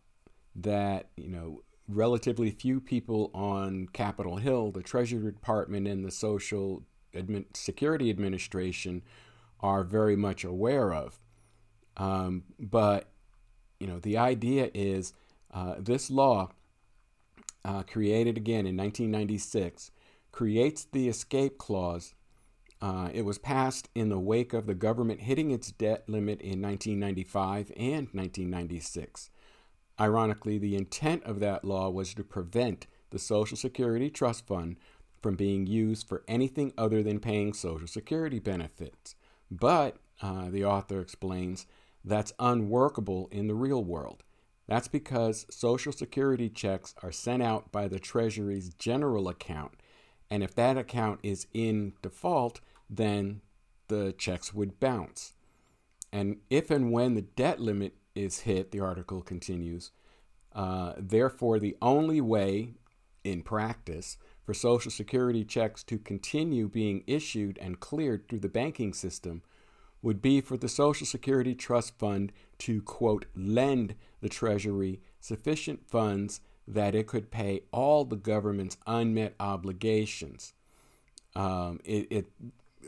that 0.56 1.10
you 1.16 1.30
know 1.30 1.62
relatively 1.88 2.50
few 2.50 2.82
people 2.82 3.30
on 3.36 3.88
Capitol 3.94 4.38
Hill, 4.38 4.72
the 4.72 4.82
Treasury 4.82 5.32
Department, 5.32 5.88
and 5.88 6.04
the 6.04 6.10
Social 6.10 6.82
Security 7.54 8.10
Administration 8.10 9.04
are 9.60 9.84
very 9.84 10.16
much 10.16 10.44
aware 10.44 10.96
of. 10.96 11.20
Um, 11.96 12.42
but 12.60 13.12
you 13.80 13.86
know, 13.86 14.00
the 14.00 14.18
idea 14.18 14.72
is 14.74 15.14
uh, 15.54 15.76
this 15.78 16.10
law, 16.10 16.50
uh, 17.64 17.84
created 17.84 18.36
again 18.36 18.66
in 18.66 18.76
1996, 18.76 19.92
creates 20.38 20.86
the 20.92 21.10
escape 21.10 21.58
clause. 21.58 22.14
Uh, 22.80 23.10
it 23.12 23.26
was 23.26 23.40
passed 23.40 23.90
in 23.96 24.10
the 24.10 24.20
wake 24.20 24.54
of 24.54 24.68
the 24.68 24.76
government 24.76 25.22
hitting 25.22 25.50
its 25.50 25.72
debt 25.72 26.08
limit 26.08 26.40
in 26.42 26.62
1995 26.62 27.72
and 27.76 28.08
1996. 28.14 29.32
Ironically, 30.00 30.60
the 30.60 30.76
intent 30.76 31.24
of 31.24 31.40
that 31.40 31.66
law 31.66 31.90
was 31.90 32.14
to 32.14 32.24
prevent 32.24 32.86
the 33.10 33.18
Social 33.18 33.58
Security 33.58 34.12
Trust 34.12 34.46
Fund 34.46 34.76
from 35.24 35.34
being 35.34 35.66
used 35.66 36.08
for 36.08 36.24
anything 36.28 36.72
other 36.78 37.02
than 37.02 37.20
paying 37.20 37.52
Social 37.52 37.88
Security 37.88 38.38
benefits. 38.38 39.16
But, 39.50 39.98
uh, 40.22 40.52
the 40.52 40.66
author 40.66 41.02
explains, 41.02 41.66
that's 42.06 42.32
unworkable 42.38 43.28
in 43.32 43.48
the 43.48 43.56
real 43.56 43.84
world. 43.84 44.24
That's 44.68 44.88
because 44.88 45.48
Social 45.50 45.92
Security 45.92 46.48
checks 46.48 46.94
are 47.02 47.12
sent 47.12 47.42
out 47.42 47.72
by 47.72 47.88
the 47.88 48.00
Treasury's 48.00 48.70
general 48.76 49.30
account. 49.30 49.80
And 50.30 50.44
if 50.44 50.54
that 50.56 50.78
account 50.78 51.20
is 51.24 51.48
in 51.54 51.94
default, 52.02 52.60
then 52.90 53.42
the 53.88 54.14
checks 54.18 54.54
would 54.54 54.80
bounce. 54.80 55.34
And 56.12 56.38
if 56.50 56.72
and 56.72 56.92
when 56.92 57.16
the 57.16 57.22
debt 57.22 57.60
limit 57.60 57.96
is 58.16 58.42
hit, 58.42 58.72
the 58.72 58.80
article 58.80 59.22
continues, 59.22 59.92
Uh, 60.54 60.94
therefore, 60.98 61.60
the 61.60 61.78
only 61.82 62.20
way 62.20 62.74
in 63.24 63.44
practice 63.44 64.18
for 64.44 64.54
Social 64.54 64.90
Security 64.90 65.44
checks 65.44 65.84
to 65.84 66.00
continue 66.00 66.68
being 66.68 67.04
issued 67.06 67.60
and 67.60 67.80
cleared 67.80 68.28
through 68.28 68.40
the 68.40 68.50
banking 68.50 68.94
system 68.94 69.44
would 70.02 70.22
be 70.22 70.42
for 70.42 70.58
the 70.58 70.70
Social 70.70 71.06
Security 71.06 71.54
Trust 71.54 72.00
Fund 72.00 72.32
to, 72.60 72.82
quote, 72.82 73.26
lend 73.36 73.96
the 74.22 74.30
Treasury 74.30 75.02
sufficient 75.20 75.88
funds 75.88 76.40
that 76.68 76.96
it 76.96 77.08
could 77.08 77.32
pay 77.32 77.62
all 77.72 78.04
the 78.04 78.16
government's 78.16 78.78
unmet 78.86 79.36
obligations. 79.40 80.54
Um, 81.36 81.80
it, 81.86 82.08
it, 82.10 82.26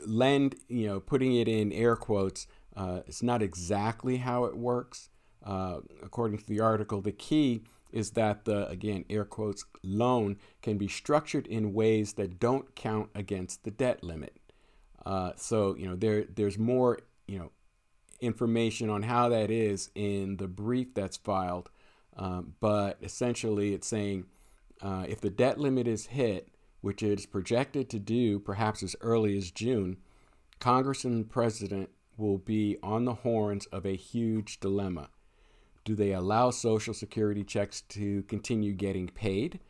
lend, 0.06 0.56
you 0.68 0.86
know, 0.86 1.00
putting 1.00 1.34
it 1.34 1.48
in 1.48 1.72
air 1.72 1.96
quotes, 1.96 2.46
uh, 2.76 3.00
it's 3.06 3.22
not 3.22 3.42
exactly 3.42 4.18
how 4.18 4.44
it 4.44 4.56
works. 4.56 5.08
Uh, 5.44 5.80
according 6.02 6.38
to 6.38 6.46
the 6.46 6.60
article, 6.60 7.00
the 7.00 7.12
key 7.12 7.62
is 7.92 8.12
that 8.12 8.44
the, 8.44 8.68
again, 8.68 9.04
air 9.10 9.24
quotes, 9.24 9.64
loan 9.82 10.36
can 10.62 10.78
be 10.78 10.86
structured 10.86 11.46
in 11.46 11.72
ways 11.72 12.14
that 12.14 12.38
don't 12.38 12.74
count 12.76 13.08
against 13.14 13.64
the 13.64 13.70
debt 13.70 14.04
limit. 14.04 14.36
Uh, 15.04 15.32
so, 15.36 15.74
you 15.76 15.88
know, 15.88 15.96
there, 15.96 16.24
there's 16.34 16.58
more, 16.58 16.98
you 17.26 17.38
know, 17.38 17.50
information 18.20 18.90
on 18.90 19.02
how 19.02 19.28
that 19.30 19.50
is 19.50 19.90
in 19.94 20.36
the 20.36 20.46
brief 20.46 20.94
that's 20.94 21.16
filed. 21.16 21.70
Um, 22.16 22.54
but 22.60 22.98
essentially, 23.02 23.72
it's 23.74 23.86
saying 23.86 24.26
uh, 24.82 25.06
if 25.08 25.20
the 25.20 25.30
debt 25.30 25.58
limit 25.58 25.86
is 25.86 26.06
hit, 26.06 26.48
which 26.80 27.02
it 27.02 27.18
is 27.18 27.26
projected 27.26 27.90
to 27.90 27.98
do 27.98 28.38
perhaps 28.38 28.82
as 28.82 28.96
early 29.00 29.36
as 29.36 29.50
June, 29.50 29.98
Congress 30.58 31.04
and 31.04 31.24
the 31.24 31.28
president 31.28 31.90
will 32.16 32.38
be 32.38 32.76
on 32.82 33.04
the 33.04 33.14
horns 33.14 33.66
of 33.66 33.86
a 33.86 33.96
huge 33.96 34.60
dilemma. 34.60 35.08
Do 35.84 35.94
they 35.94 36.12
allow 36.12 36.50
Social 36.50 36.92
Security 36.92 37.42
checks 37.42 37.80
to 37.82 38.22
continue 38.24 38.72
getting 38.74 39.08
paid, 39.08 39.60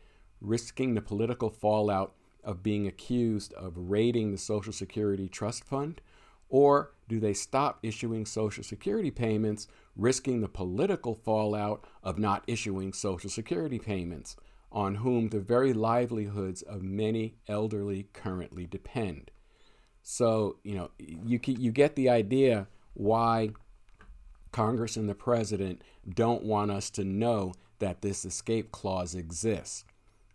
risking 0.41 0.93
the 0.93 1.01
political 1.01 1.49
fallout 1.49 2.13
of 2.43 2.63
being 2.63 2.87
accused 2.87 3.53
of 3.53 3.73
raiding 3.77 4.31
the 4.31 4.37
Social 4.37 4.73
Security 4.73 5.29
Trust 5.29 5.63
Fund? 5.63 6.01
Or 6.49 6.91
do 7.07 7.19
they 7.19 7.33
stop 7.33 7.79
issuing 7.81 8.25
Social 8.25 8.63
Security 8.63 9.11
payments, 9.11 9.67
risking 9.95 10.41
the 10.41 10.47
political 10.47 11.15
fallout 11.15 11.85
of 12.03 12.17
not 12.17 12.43
issuing 12.47 12.93
Social 12.93 13.29
Security 13.29 13.79
payments, 13.79 14.35
on 14.71 14.95
whom 14.95 15.29
the 15.29 15.39
very 15.39 15.73
livelihoods 15.73 16.61
of 16.61 16.81
many 16.81 17.35
elderly 17.47 18.07
currently 18.13 18.65
depend? 18.65 19.31
So, 20.01 20.57
you 20.63 20.75
know, 20.75 20.91
you, 20.97 21.39
you 21.45 21.71
get 21.71 21.95
the 21.95 22.09
idea 22.09 22.67
why 22.93 23.51
Congress 24.51 24.97
and 24.97 25.07
the 25.07 25.15
president 25.15 25.83
don't 26.09 26.43
want 26.43 26.71
us 26.71 26.89
to 26.91 27.03
know 27.03 27.53
that 27.79 28.01
this 28.01 28.25
escape 28.25 28.71
clause 28.71 29.15
exists. 29.15 29.83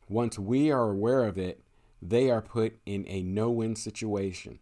Once 0.08 0.38
we 0.38 0.70
are 0.70 0.90
aware 0.90 1.24
of 1.24 1.38
it, 1.38 1.62
they 2.00 2.30
are 2.30 2.42
put 2.42 2.78
in 2.86 3.04
a 3.08 3.22
no 3.22 3.50
win 3.50 3.74
situation. 3.74 4.58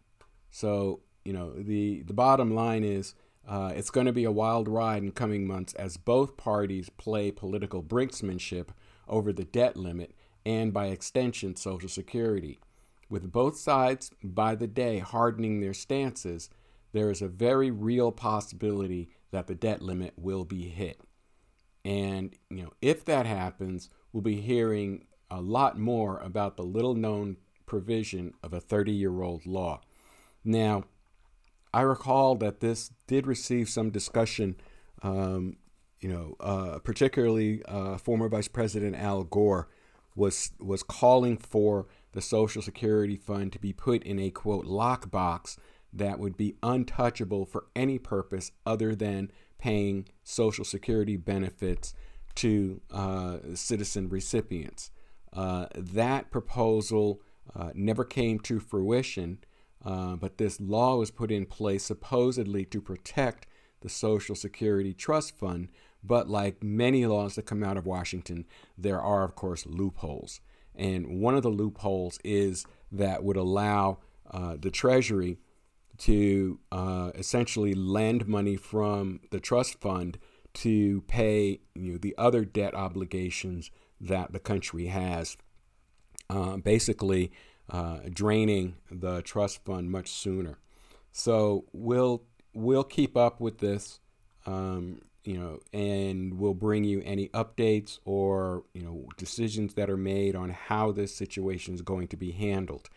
So, 0.51 1.01
you 1.25 1.33
know, 1.33 1.53
the, 1.53 2.03
the 2.03 2.13
bottom 2.13 2.55
line 2.55 2.85
is 2.85 3.15
uh, 3.47 3.73
it's 3.75 3.91
going 3.91 4.07
to 4.07 4.13
be 4.13 4.25
a 4.25 4.33
wild 4.33 4.69
ride 4.69 5.03
in 5.03 5.13
coming 5.13 5.47
months 5.47 5.75
as 5.75 5.97
both 5.97 6.37
parties 6.37 6.89
play 6.89 7.31
political 7.31 7.83
brinksmanship 7.83 8.69
over 9.07 9.33
the 9.33 9.45
debt 9.45 9.77
limit 9.77 10.15
and, 10.47 10.73
by 10.73 10.87
extension, 10.87 11.57
Social 11.57 11.89
Security. 11.89 12.59
With 13.09 13.31
both 13.31 13.59
sides 13.59 14.11
by 14.23 14.55
the 14.55 14.67
day 14.67 14.99
hardening 14.99 15.61
their 15.61 15.75
stances, 15.75 16.49
there 16.93 17.11
is 17.11 17.21
a 17.21 17.29
very 17.29 17.71
real 17.71 18.13
possibility 18.13 19.09
that 19.31 19.47
the 19.47 19.55
debt 19.55 19.83
limit 19.83 20.15
will 20.17 20.45
be 20.45 20.69
hit. 20.69 21.01
And 21.85 22.35
you 22.49 22.63
know, 22.63 22.73
if 22.81 23.05
that 23.05 23.27
happens, 23.27 23.91
we'll 24.13 24.23
be 24.23 24.41
hearing 24.41 25.05
a 25.31 25.41
lot 25.41 25.79
more 25.79 26.19
about 26.19 26.57
the 26.57 26.63
little 26.63 26.95
known 26.95 27.37
provision 27.67 28.33
of 28.43 28.53
a 28.53 28.61
30 28.61 28.93
year 28.93 29.23
old 29.23 29.45
law. 29.45 29.81
Now, 30.45 30.85
I 31.75 31.81
recall 31.81 32.37
that 32.37 32.61
this 32.61 32.93
did 33.09 33.27
receive 33.27 33.69
some 33.69 33.91
discussion, 33.91 34.55
um, 35.03 35.57
you 35.99 36.09
know, 36.09 36.37
uh, 36.39 36.79
particularly 36.79 37.65
uh, 37.65 37.99
former 37.99 38.29
Vice 38.29 38.47
President 38.47 38.95
Al 38.95 39.25
Gore 39.25 39.69
was 40.15 40.53
was 40.61 40.85
calling 40.85 41.37
for 41.37 41.89
the 42.13 42.23
Social 42.23 42.63
Security 42.63 43.17
Fund 43.17 43.53
to 43.55 43.59
be 43.59 43.73
put 43.73 44.05
in 44.05 44.21
a 44.21 44.31
quote 44.31 44.67
lockbox 44.67 45.59
that 45.93 46.21
would 46.21 46.37
be 46.37 46.55
untouchable 46.63 47.45
for 47.45 47.67
any 47.75 47.99
purpose 47.99 48.53
other 48.65 48.95
than 48.95 49.33
paying 49.59 50.07
Social 50.23 50.65
Security 50.65 51.17
benefits 51.17 51.93
to 52.37 52.83
uh, 52.93 53.39
citizen 53.55 54.09
recipients. 54.09 54.93
Uh, 55.33 55.67
that 55.75 56.31
proposal 56.31 57.21
uh, 57.53 57.71
never 57.75 58.05
came 58.05 58.39
to 58.39 58.61
fruition, 58.61 59.39
uh, 59.85 60.17
but 60.17 60.39
this 60.39 60.61
law 60.61 60.97
was 60.97 61.11
put 61.11 61.31
in 61.31 61.47
place 61.47 61.85
supposedly 61.85 62.65
to 62.65 62.81
protect 62.81 63.47
the 63.81 63.89
Social 63.89 64.35
Security 64.35 64.95
Trust 64.95 65.37
Fund. 65.37 65.69
But 66.03 66.29
like 66.29 66.63
many 66.63 67.07
laws 67.07 67.35
that 67.35 67.47
come 67.47 67.63
out 67.63 67.77
of 67.77 67.87
Washington, 67.87 68.47
there 68.77 69.01
are, 69.01 69.25
of 69.25 69.35
course, 69.35 69.67
loopholes. 69.67 70.41
And 70.75 71.21
one 71.21 71.35
of 71.35 71.43
the 71.43 71.51
loopholes 71.51 72.19
is 72.25 72.67
that 72.91 73.23
would 73.23 73.37
allow 73.37 73.99
uh, 74.31 74.57
the 74.59 74.71
Treasury 74.71 75.39
to 75.99 76.59
uh, 76.73 77.13
essentially 77.15 77.75
lend 77.75 78.27
money 78.27 78.57
from 78.57 79.21
the 79.31 79.41
trust 79.41 79.81
fund 79.81 80.19
to 80.55 81.03
pay 81.03 81.61
you 81.75 81.93
know, 81.93 81.99
the 81.99 82.15
other 82.19 82.45
debt 82.45 82.75
obligations 82.75 83.71
that 84.01 84.33
the 84.33 84.39
country 84.39 84.87
has, 84.87 85.37
uh, 86.31 86.57
basically 86.57 87.33
uh, 87.71 87.99
draining 88.13 88.77
the 88.91 89.23
trust 89.23 89.65
fund 89.65 89.91
much 89.91 90.09
sooner. 90.09 90.59
So 91.13 91.65
we'll 91.73 92.23
we'll 92.53 92.85
keep 92.85 93.17
up 93.17 93.41
with 93.41 93.59
this, 93.59 94.01
um, 94.47 95.01
you 95.25 95.39
know, 95.39 95.61
and 95.73 96.39
we'll 96.39 96.55
bring 96.55 96.85
you 96.85 97.03
any 97.05 97.29
updates 97.29 97.99
or 98.05 98.65
you 98.75 98.83
know 98.83 99.07
decisions 99.17 99.75
that 99.75 99.89
are 99.89 99.97
made 99.97 100.37
on 100.37 100.51
how 100.51 100.93
this 100.93 101.15
situation 101.15 101.75
is 101.75 101.83
going 101.83 102.09
to 102.09 102.17
be 102.17 102.33
handled. 102.33 102.89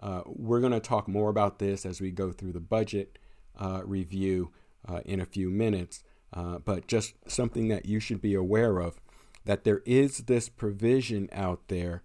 Uh, 0.00 0.22
we're 0.26 0.60
going 0.60 0.72
to 0.72 0.80
talk 0.80 1.08
more 1.08 1.30
about 1.30 1.58
this 1.58 1.86
as 1.86 2.00
we 2.00 2.10
go 2.10 2.32
through 2.32 2.52
the 2.52 2.60
budget 2.60 3.18
uh, 3.58 3.80
review 3.84 4.52
uh, 4.86 5.00
in 5.04 5.20
a 5.20 5.24
few 5.24 5.48
minutes, 5.48 6.02
uh, 6.32 6.58
but 6.58 6.86
just 6.86 7.14
something 7.26 7.68
that 7.68 7.86
you 7.86 8.00
should 8.00 8.20
be 8.20 8.34
aware 8.34 8.78
of 8.78 9.00
that 9.44 9.64
there 9.64 9.82
is 9.84 10.18
this 10.18 10.48
provision 10.48 11.28
out 11.32 11.68
there 11.68 12.02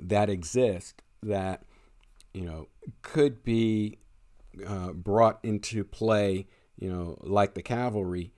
that 0.00 0.30
exists 0.30 0.94
that 1.22 1.62
you 2.34 2.42
know 2.42 2.68
could 3.02 3.42
be 3.42 3.98
uh, 4.66 4.92
brought 4.92 5.38
into 5.42 5.84
play, 5.84 6.46
you 6.78 6.90
know, 6.90 7.16
like 7.20 7.54
the 7.54 7.62
cavalry. 7.62 8.32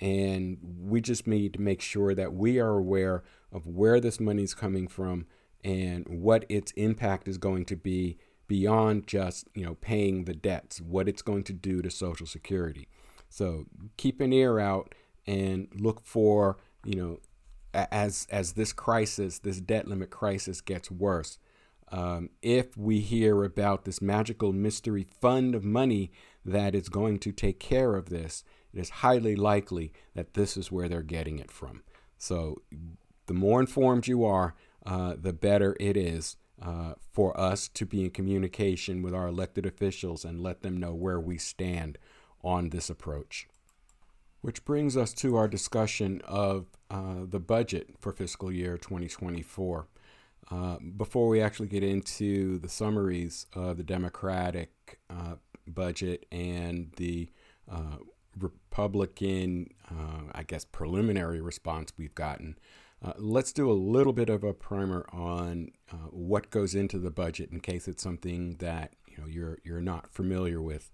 and 0.00 0.58
we 0.80 1.00
just 1.00 1.26
need 1.26 1.52
to 1.54 1.60
make 1.60 1.80
sure 1.80 2.14
that 2.14 2.34
we 2.34 2.58
are 2.58 2.76
aware 2.76 3.22
of 3.52 3.66
where 3.66 4.00
this 4.00 4.18
money 4.18 4.42
is 4.42 4.54
coming 4.54 4.88
from 4.88 5.26
and 5.62 6.06
what 6.08 6.44
its 6.48 6.72
impact 6.72 7.28
is 7.28 7.38
going 7.38 7.64
to 7.64 7.76
be 7.76 8.18
beyond 8.48 9.06
just 9.06 9.46
you 9.54 9.64
know 9.64 9.76
paying 9.76 10.24
the 10.24 10.34
debts 10.34 10.80
what 10.80 11.08
it's 11.08 11.22
going 11.22 11.42
to 11.42 11.52
do 11.52 11.80
to 11.80 11.90
social 11.90 12.26
security 12.26 12.88
so 13.28 13.64
keep 13.96 14.20
an 14.20 14.32
ear 14.32 14.58
out 14.58 14.94
and 15.26 15.68
look 15.74 16.04
for 16.04 16.58
you 16.84 16.94
know 16.94 17.18
as 17.72 18.26
as 18.30 18.52
this 18.52 18.72
crisis 18.72 19.38
this 19.38 19.60
debt 19.60 19.88
limit 19.88 20.10
crisis 20.10 20.60
gets 20.60 20.90
worse 20.90 21.38
um, 21.92 22.30
if 22.40 22.76
we 22.76 23.00
hear 23.00 23.44
about 23.44 23.84
this 23.84 24.02
magical 24.02 24.52
mystery 24.52 25.06
fund 25.20 25.54
of 25.54 25.64
money 25.64 26.10
that 26.44 26.74
is 26.74 26.88
going 26.88 27.18
to 27.20 27.30
take 27.30 27.60
care 27.60 27.94
of 27.94 28.08
this 28.08 28.42
it 28.72 28.80
is 28.80 28.90
highly 28.90 29.36
likely 29.36 29.92
that 30.14 30.34
this 30.34 30.56
is 30.56 30.72
where 30.72 30.88
they're 30.88 31.02
getting 31.02 31.38
it 31.38 31.50
from 31.50 31.82
so 32.18 32.60
the 33.26 33.34
more 33.34 33.60
informed 33.60 34.06
you 34.06 34.24
are 34.24 34.54
uh, 34.84 35.14
the 35.16 35.32
better 35.32 35.76
it 35.78 35.96
is 35.96 36.36
uh, 36.60 36.94
for 37.12 37.38
us 37.38 37.68
to 37.68 37.84
be 37.84 38.04
in 38.04 38.10
communication 38.10 39.02
with 39.02 39.14
our 39.14 39.26
elected 39.26 39.66
officials 39.66 40.24
and 40.24 40.40
let 40.40 40.62
them 40.62 40.76
know 40.76 40.94
where 40.94 41.20
we 41.20 41.36
stand 41.36 41.98
on 42.44 42.70
this 42.70 42.88
approach. 42.88 43.48
Which 44.40 44.64
brings 44.64 44.96
us 44.96 45.12
to 45.14 45.36
our 45.36 45.48
discussion 45.48 46.20
of 46.24 46.66
uh, 46.90 47.24
the 47.28 47.40
budget 47.40 47.90
for 47.98 48.12
fiscal 48.12 48.52
year 48.52 48.76
2024. 48.76 49.86
Uh, 50.52 50.76
before 50.98 51.28
we 51.28 51.40
actually 51.40 51.68
get 51.68 51.82
into 51.82 52.58
the 52.58 52.68
summaries 52.68 53.46
of 53.54 53.78
the 53.78 53.82
Democratic 53.82 55.00
uh, 55.08 55.36
budget 55.66 56.26
and 56.30 56.92
the 56.98 57.30
uh, 57.70 57.96
Republican, 58.38 59.68
I 60.34 60.42
guess, 60.42 60.64
preliminary 60.64 61.40
response 61.40 61.92
we've 61.96 62.14
gotten, 62.14 62.58
uh, 63.02 63.12
let's 63.16 63.52
do 63.52 63.70
a 63.70 63.72
little 63.72 64.12
bit 64.12 64.28
of 64.28 64.44
a 64.44 64.52
primer 64.52 65.06
on 65.12 65.70
uh, 65.90 66.08
what 66.10 66.50
goes 66.50 66.74
into 66.74 66.98
the 66.98 67.10
budget 67.10 67.50
in 67.50 67.60
case 67.60 67.88
it's 67.88 68.02
something 68.02 68.56
that 68.58 68.92
you 69.08 69.16
know 69.18 69.26
you're 69.26 69.58
you're 69.64 69.80
not 69.80 70.12
familiar 70.12 70.60
with. 70.60 70.90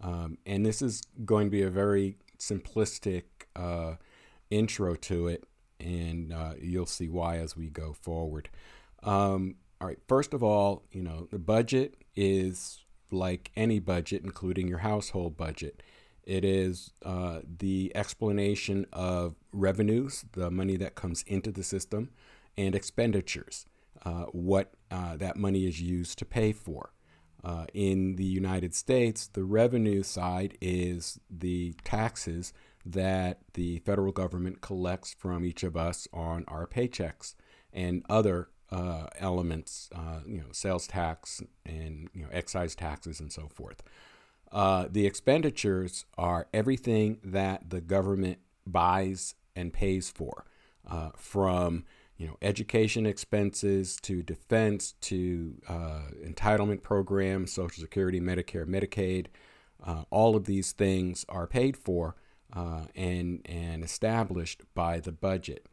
Um, 0.00 0.38
and 0.46 0.64
this 0.66 0.82
is 0.82 1.02
going 1.24 1.46
to 1.46 1.50
be 1.50 1.62
a 1.62 1.70
very 1.70 2.16
simplistic 2.38 3.24
uh, 3.54 3.94
intro 4.50 4.94
to 4.96 5.28
it. 5.28 5.44
and 5.78 6.32
uh, 6.32 6.54
you'll 6.60 6.86
see 6.86 7.08
why 7.08 7.36
as 7.38 7.56
we 7.56 7.68
go 7.68 7.92
forward. 7.92 8.48
Um, 9.02 9.56
all 9.80 9.88
right, 9.88 9.98
first 10.06 10.32
of 10.32 10.42
all, 10.42 10.84
you 10.92 11.02
know, 11.02 11.26
the 11.30 11.38
budget 11.38 11.96
is 12.14 12.84
like 13.10 13.50
any 13.56 13.78
budget, 13.78 14.22
including 14.24 14.68
your 14.68 14.78
household 14.78 15.36
budget. 15.36 15.82
It 16.24 16.44
is 16.44 16.92
uh, 17.04 17.40
the 17.58 17.90
explanation 17.94 18.86
of 18.92 19.34
revenues, 19.52 20.24
the 20.32 20.50
money 20.50 20.76
that 20.76 20.94
comes 20.94 21.24
into 21.26 21.50
the 21.50 21.64
system, 21.64 22.10
and 22.56 22.74
expenditures, 22.74 23.66
uh, 24.04 24.26
what 24.26 24.74
uh, 24.90 25.16
that 25.16 25.36
money 25.36 25.66
is 25.66 25.80
used 25.80 26.18
to 26.18 26.24
pay 26.24 26.52
for. 26.52 26.92
Uh, 27.44 27.66
in 27.74 28.14
the 28.14 28.24
United 28.24 28.72
States, 28.72 29.26
the 29.26 29.42
revenue 29.42 30.04
side 30.04 30.56
is 30.60 31.18
the 31.28 31.74
taxes 31.82 32.52
that 32.86 33.38
the 33.54 33.78
federal 33.80 34.12
government 34.12 34.60
collects 34.60 35.14
from 35.18 35.44
each 35.44 35.64
of 35.64 35.76
us 35.76 36.06
on 36.12 36.44
our 36.46 36.68
paychecks 36.68 37.34
and 37.72 38.04
other 38.08 38.48
uh, 38.72 39.06
elements, 39.18 39.90
uh, 39.94 40.20
you 40.26 40.38
know, 40.38 40.46
sales 40.50 40.86
tax 40.86 41.42
and 41.66 42.08
you 42.14 42.22
know 42.22 42.28
excise 42.32 42.74
taxes 42.74 43.20
and 43.20 43.30
so 43.30 43.46
forth. 43.46 43.82
Uh, 44.50 44.86
the 44.90 45.06
expenditures 45.06 46.06
are 46.16 46.46
everything 46.54 47.18
that 47.22 47.68
the 47.68 47.82
government 47.82 48.38
buys 48.66 49.34
and 49.54 49.72
pays 49.74 50.10
for, 50.10 50.46
uh, 50.90 51.10
from 51.16 51.84
you 52.16 52.26
know 52.26 52.36
education 52.40 53.04
expenses 53.04 53.96
to 53.96 54.22
defense 54.22 54.94
to 55.02 55.54
uh, 55.68 56.04
entitlement 56.24 56.82
programs, 56.82 57.52
Social 57.52 57.82
Security, 57.82 58.20
Medicare, 58.20 58.66
Medicaid. 58.66 59.26
Uh, 59.84 60.04
all 60.08 60.34
of 60.34 60.46
these 60.46 60.72
things 60.72 61.26
are 61.28 61.46
paid 61.46 61.76
for 61.76 62.16
and 62.94 63.40
and 63.44 63.84
established 63.84 64.62
by 64.74 64.98
the 64.98 65.12
budget. 65.12 65.66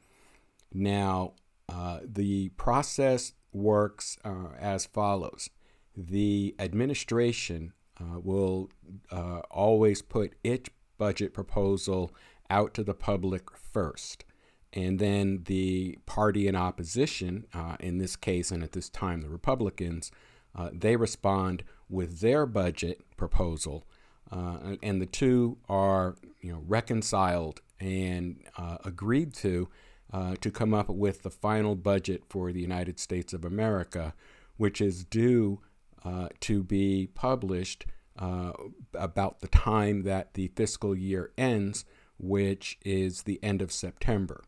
Now, 0.74 1.34
uh, 1.70 2.00
the 2.04 2.50
process 2.50 3.34
works 3.52 4.18
uh, 4.24 4.50
as 4.60 4.86
follows 4.86 5.50
the 5.96 6.56
administration 6.60 7.74
uh, 8.00 8.20
will 8.20 8.70
uh, 9.12 9.40
always 9.52 10.02
put 10.02 10.34
its 10.44 10.70
budget 10.98 11.34
proposal 11.34 12.14
out 12.50 12.74
to 12.74 12.84
the 12.84 12.94
public 12.94 13.52
first. 13.52 14.24
And 14.72 15.00
then 15.00 15.44
the 15.46 15.98
party 16.06 16.48
in 16.48 16.56
opposition, 16.56 17.48
uh, 17.54 17.76
in 17.80 17.98
this 17.98 18.16
case 18.16 18.52
and 18.52 18.64
at 18.64 18.72
this 18.72 18.88
time 18.88 19.22
the 19.22 19.30
Republicans, 19.30 20.12
they 20.74 20.98
respond 20.98 21.64
with 21.90 22.20
their 22.20 22.46
budget 22.46 23.02
proposal. 23.16 23.86
and 24.32 25.02
the 25.02 25.06
two 25.06 25.58
are 25.70 26.16
you 26.42 26.52
know, 26.52 26.64
reconciled 26.68 27.62
and 27.80 28.44
agreed 28.84 29.34
to 29.36 29.70
uh, 30.12 30.36
to 30.42 30.52
come 30.52 30.74
up 30.74 30.90
with 30.90 31.24
the 31.24 31.30
final 31.30 31.76
budget 31.76 32.24
for 32.30 32.52
the 32.52 32.62
United 32.62 33.00
States 33.00 33.34
of 33.34 33.46
America, 33.46 34.14
which 34.58 34.82
is 34.82 35.04
due 35.04 35.62
uh, 36.04 36.30
to 36.40 36.64
be 36.64 37.10
published 37.14 37.86
uh, 38.18 38.52
about 38.94 39.40
the 39.40 39.48
time 39.48 40.04
that 40.04 40.34
the 40.34 40.48
fiscal 40.56 40.96
year 40.96 41.32
ends, 41.38 41.86
which 42.18 42.78
is 42.84 43.24
the 43.24 43.40
end 43.44 43.62
of 43.62 43.72
September. 43.72 44.44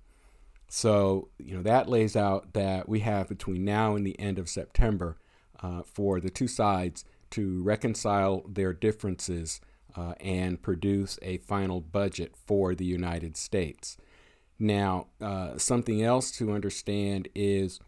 So, 0.67 1.29
you 1.37 1.55
know, 1.55 1.63
that 1.63 1.89
lays 1.89 2.15
out 2.15 2.53
that 2.53 2.87
we 2.87 3.01
have 3.01 3.27
between 3.27 3.65
now 3.65 3.95
and 3.95 4.05
the 4.05 4.19
end 4.19 4.39
of 4.39 4.49
September 4.49 5.17
uh, 5.61 5.81
for 5.83 6.19
the 6.19 6.29
two 6.29 6.47
sides 6.47 7.03
to 7.31 7.61
reconcile 7.63 8.43
their 8.47 8.73
differences 8.73 9.61
uh, 9.95 10.13
and 10.21 10.61
produce 10.61 11.19
a 11.21 11.37
final 11.39 11.81
budget 11.81 12.35
for 12.45 12.73
the 12.73 12.85
United 12.85 13.35
States. 13.35 13.97
Now, 14.61 15.07
uh, 15.19 15.57
something 15.57 16.03
else 16.03 16.29
to 16.33 16.51
understand 16.51 17.27
is 17.33 17.79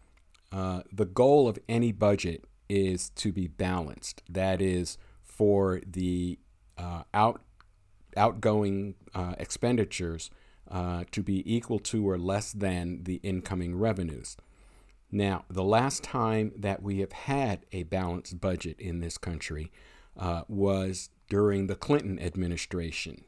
uh, 0.50 0.80
the 0.92 1.04
goal 1.04 1.46
of 1.46 1.56
any 1.68 1.92
budget 1.92 2.46
is 2.68 3.10
to 3.10 3.32
be 3.32 3.46
balanced. 3.46 4.24
That 4.28 4.60
is, 4.60 4.98
for 5.22 5.80
the 5.86 6.36
uh, 6.76 7.04
out 7.14 7.42
outgoing 8.16 8.96
uh, 9.14 9.34
expenditures 9.38 10.32
uh, 10.68 11.04
to 11.12 11.22
be 11.22 11.44
equal 11.46 11.78
to 11.78 12.10
or 12.10 12.18
less 12.18 12.52
than 12.52 13.04
the 13.04 13.20
incoming 13.22 13.78
revenues. 13.78 14.36
Now, 15.12 15.44
the 15.48 15.62
last 15.62 16.02
time 16.02 16.50
that 16.56 16.82
we 16.82 16.98
have 16.98 17.12
had 17.12 17.66
a 17.70 17.84
balanced 17.84 18.40
budget 18.40 18.80
in 18.80 18.98
this 18.98 19.16
country 19.16 19.70
uh, 20.18 20.42
was 20.48 21.10
during 21.28 21.68
the 21.68 21.76
Clinton 21.76 22.18
administration 22.18 23.22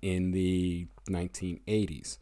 in 0.00 0.30
the 0.30 0.86
1980s. 1.08 2.18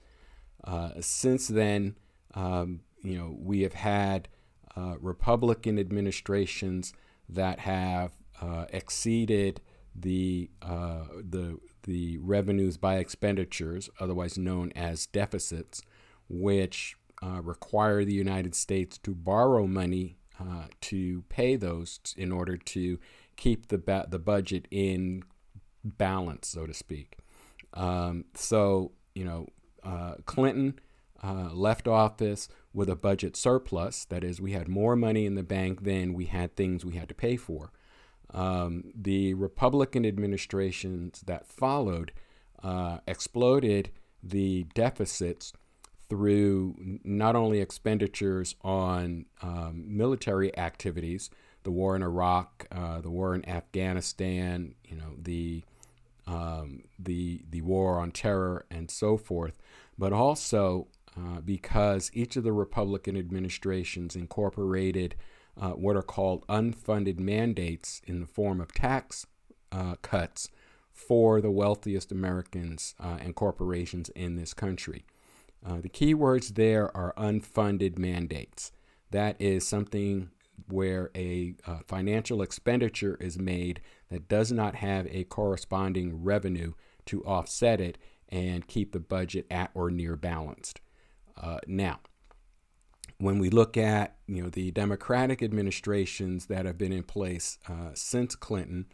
Uh, 0.64 0.90
since 1.00 1.48
then, 1.48 1.96
um, 2.34 2.80
you 3.02 3.18
know, 3.18 3.36
we 3.38 3.62
have 3.62 3.74
had 3.74 4.28
uh, 4.76 4.94
Republican 5.00 5.78
administrations 5.78 6.92
that 7.28 7.60
have 7.60 8.12
uh, 8.40 8.66
exceeded 8.70 9.60
the 9.94 10.50
uh, 10.62 11.04
the 11.22 11.58
the 11.82 12.16
revenues 12.18 12.76
by 12.76 12.96
expenditures, 12.96 13.90
otherwise 14.00 14.38
known 14.38 14.72
as 14.74 15.06
deficits, 15.06 15.82
which 16.28 16.96
uh, 17.22 17.42
require 17.42 18.04
the 18.04 18.14
United 18.14 18.54
States 18.54 18.98
to 18.98 19.14
borrow 19.14 19.66
money 19.66 20.16
to 20.80 21.22
pay 21.28 21.54
those 21.54 22.00
in 22.16 22.32
order 22.32 22.56
to 22.56 22.98
keep 23.36 23.68
the 23.68 23.78
ba- 23.78 24.06
the 24.08 24.18
budget 24.18 24.66
in 24.72 25.22
balance, 25.84 26.48
so 26.48 26.66
to 26.66 26.74
speak. 26.74 27.18
Um, 27.74 28.24
so 28.34 28.92
you 29.14 29.24
know 29.24 29.46
uh, 29.84 30.14
Clinton 30.24 30.78
uh, 31.22 31.50
left 31.52 31.86
office 31.86 32.48
with 32.72 32.88
a 32.88 32.96
budget 32.96 33.36
surplus. 33.36 34.04
That 34.04 34.24
is, 34.24 34.40
we 34.40 34.52
had 34.52 34.68
more 34.68 34.96
money 34.96 35.26
in 35.26 35.34
the 35.34 35.42
bank 35.42 35.84
than 35.84 36.14
we 36.14 36.26
had 36.26 36.56
things 36.56 36.84
we 36.84 36.94
had 36.94 37.08
to 37.08 37.14
pay 37.14 37.36
for. 37.36 37.72
Um, 38.34 38.92
the 38.94 39.34
Republican 39.34 40.06
administrations 40.06 41.22
that 41.26 41.46
followed 41.46 42.12
uh, 42.62 42.98
exploded 43.06 43.90
the 44.22 44.64
deficits 44.74 45.52
through 46.08 46.98
not 47.04 47.36
only 47.36 47.60
expenditures 47.60 48.54
on 48.62 49.26
um, 49.42 49.84
military 49.86 50.56
activities, 50.58 51.30
the 51.62 51.70
war 51.70 51.94
in 51.96 52.02
Iraq, 52.02 52.66
uh, 52.70 53.00
the 53.00 53.10
war 53.10 53.34
in 53.34 53.48
Afghanistan, 53.48 54.74
you 54.84 54.96
know, 54.96 55.14
the 55.18 55.64
um, 56.26 56.84
the 56.98 57.42
the 57.50 57.62
war 57.62 57.98
on 57.98 58.10
terror 58.10 58.64
and 58.70 58.90
so 58.90 59.16
forth, 59.16 59.58
but 59.98 60.12
also 60.12 60.88
uh, 61.16 61.40
because 61.40 62.10
each 62.14 62.36
of 62.36 62.44
the 62.44 62.52
Republican 62.52 63.16
administrations 63.16 64.16
incorporated 64.16 65.14
uh, 65.60 65.70
what 65.70 65.96
are 65.96 66.02
called 66.02 66.46
unfunded 66.46 67.18
mandates 67.18 68.00
in 68.06 68.20
the 68.20 68.26
form 68.26 68.60
of 68.60 68.72
tax 68.72 69.26
uh, 69.70 69.96
cuts 70.02 70.48
for 70.90 71.40
the 71.40 71.50
wealthiest 71.50 72.12
Americans 72.12 72.94
uh, 73.00 73.18
and 73.20 73.34
corporations 73.34 74.08
in 74.10 74.36
this 74.36 74.54
country. 74.54 75.04
Uh, 75.64 75.80
the 75.80 75.88
key 75.88 76.14
words 76.14 76.54
there 76.54 76.94
are 76.96 77.14
unfunded 77.16 77.98
mandates. 77.98 78.72
That 79.10 79.36
is 79.40 79.66
something 79.66 80.30
where 80.68 81.10
a 81.14 81.54
uh, 81.66 81.78
financial 81.86 82.42
expenditure 82.42 83.16
is 83.20 83.38
made 83.38 83.80
that 84.10 84.28
does 84.28 84.52
not 84.52 84.76
have 84.76 85.06
a 85.10 85.24
corresponding 85.24 86.22
revenue 86.22 86.72
to 87.06 87.24
offset 87.24 87.80
it 87.80 87.98
and 88.32 88.66
keep 88.66 88.92
the 88.92 88.98
budget 88.98 89.46
at 89.50 89.70
or 89.74 89.90
near 89.90 90.16
balanced. 90.16 90.80
Uh, 91.40 91.58
now, 91.66 92.00
when 93.18 93.38
we 93.38 93.50
look 93.50 93.76
at 93.76 94.16
you 94.26 94.42
know 94.42 94.48
the 94.48 94.72
Democratic 94.72 95.42
administrations 95.42 96.46
that 96.46 96.64
have 96.64 96.78
been 96.78 96.92
in 96.92 97.04
place 97.04 97.58
uh, 97.68 97.90
since 97.94 98.34
Clinton, 98.34 98.86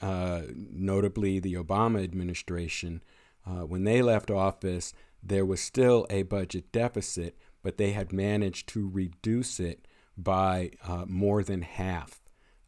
uh, 0.00 0.42
notably 0.52 1.40
the 1.40 1.54
Obama 1.54 2.04
administration, 2.04 3.02
uh, 3.46 3.64
when 3.64 3.84
they 3.84 4.02
left 4.02 4.30
office, 4.30 4.92
there 5.22 5.46
was 5.46 5.60
still 5.60 6.06
a 6.10 6.22
budget 6.22 6.70
deficit, 6.70 7.36
but 7.62 7.78
they 7.78 7.92
had 7.92 8.12
managed 8.12 8.68
to 8.68 8.88
reduce 8.88 9.58
it 9.58 9.88
by 10.16 10.70
uh, 10.86 11.04
more 11.06 11.42
than 11.42 11.62
half. 11.62 12.20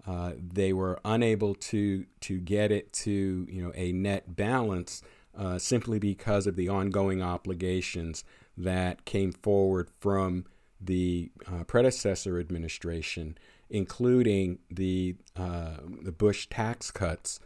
Uh, 0.06 0.32
they 0.36 0.72
were 0.72 1.00
unable 1.04 1.54
to 1.54 2.06
to 2.20 2.38
get 2.38 2.72
it 2.72 2.92
to 2.92 3.46
you 3.50 3.62
know 3.62 3.72
a 3.74 3.92
net 3.92 4.34
balance 4.36 5.02
uh, 5.36 5.58
simply 5.58 5.98
because 5.98 6.46
of 6.46 6.56
the 6.56 6.68
ongoing 6.68 7.22
obligations 7.22 8.24
that 8.56 9.04
came 9.04 9.32
forward 9.32 9.88
from 10.00 10.44
the 10.80 11.30
uh, 11.50 11.64
predecessor 11.64 12.38
administration, 12.38 13.36
including 13.70 14.58
the 14.70 15.16
uh, 15.36 15.78
the 16.02 16.12
Bush 16.12 16.46
tax 16.48 16.90
cuts 16.90 17.40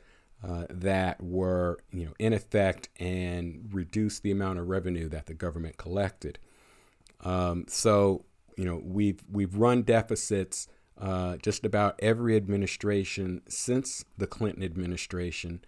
uh, 0.47 0.65
that 0.71 1.23
were 1.23 1.79
you 1.93 2.05
know 2.05 2.13
in 2.19 2.33
effect 2.33 2.89
and 2.99 3.69
reduced 3.73 4.23
the 4.23 4.31
amount 4.31 4.59
of 4.59 4.69
revenue 4.69 5.09
that 5.09 5.27
the 5.27 5.35
government 5.35 5.77
collected. 5.77 6.39
Um, 7.25 7.65
so 7.69 8.25
you 8.57 8.65
know 8.65 8.81
we've 8.85 9.21
we've 9.31 9.55
run 9.55 9.83
deficits 9.83 10.69
uh, 11.01 11.37
just 11.37 11.65
about 11.65 11.99
every 12.01 12.37
administration 12.37 13.43
since 13.49 14.05
the 14.17 14.27
Clinton 14.27 14.65
administration, 14.65 15.65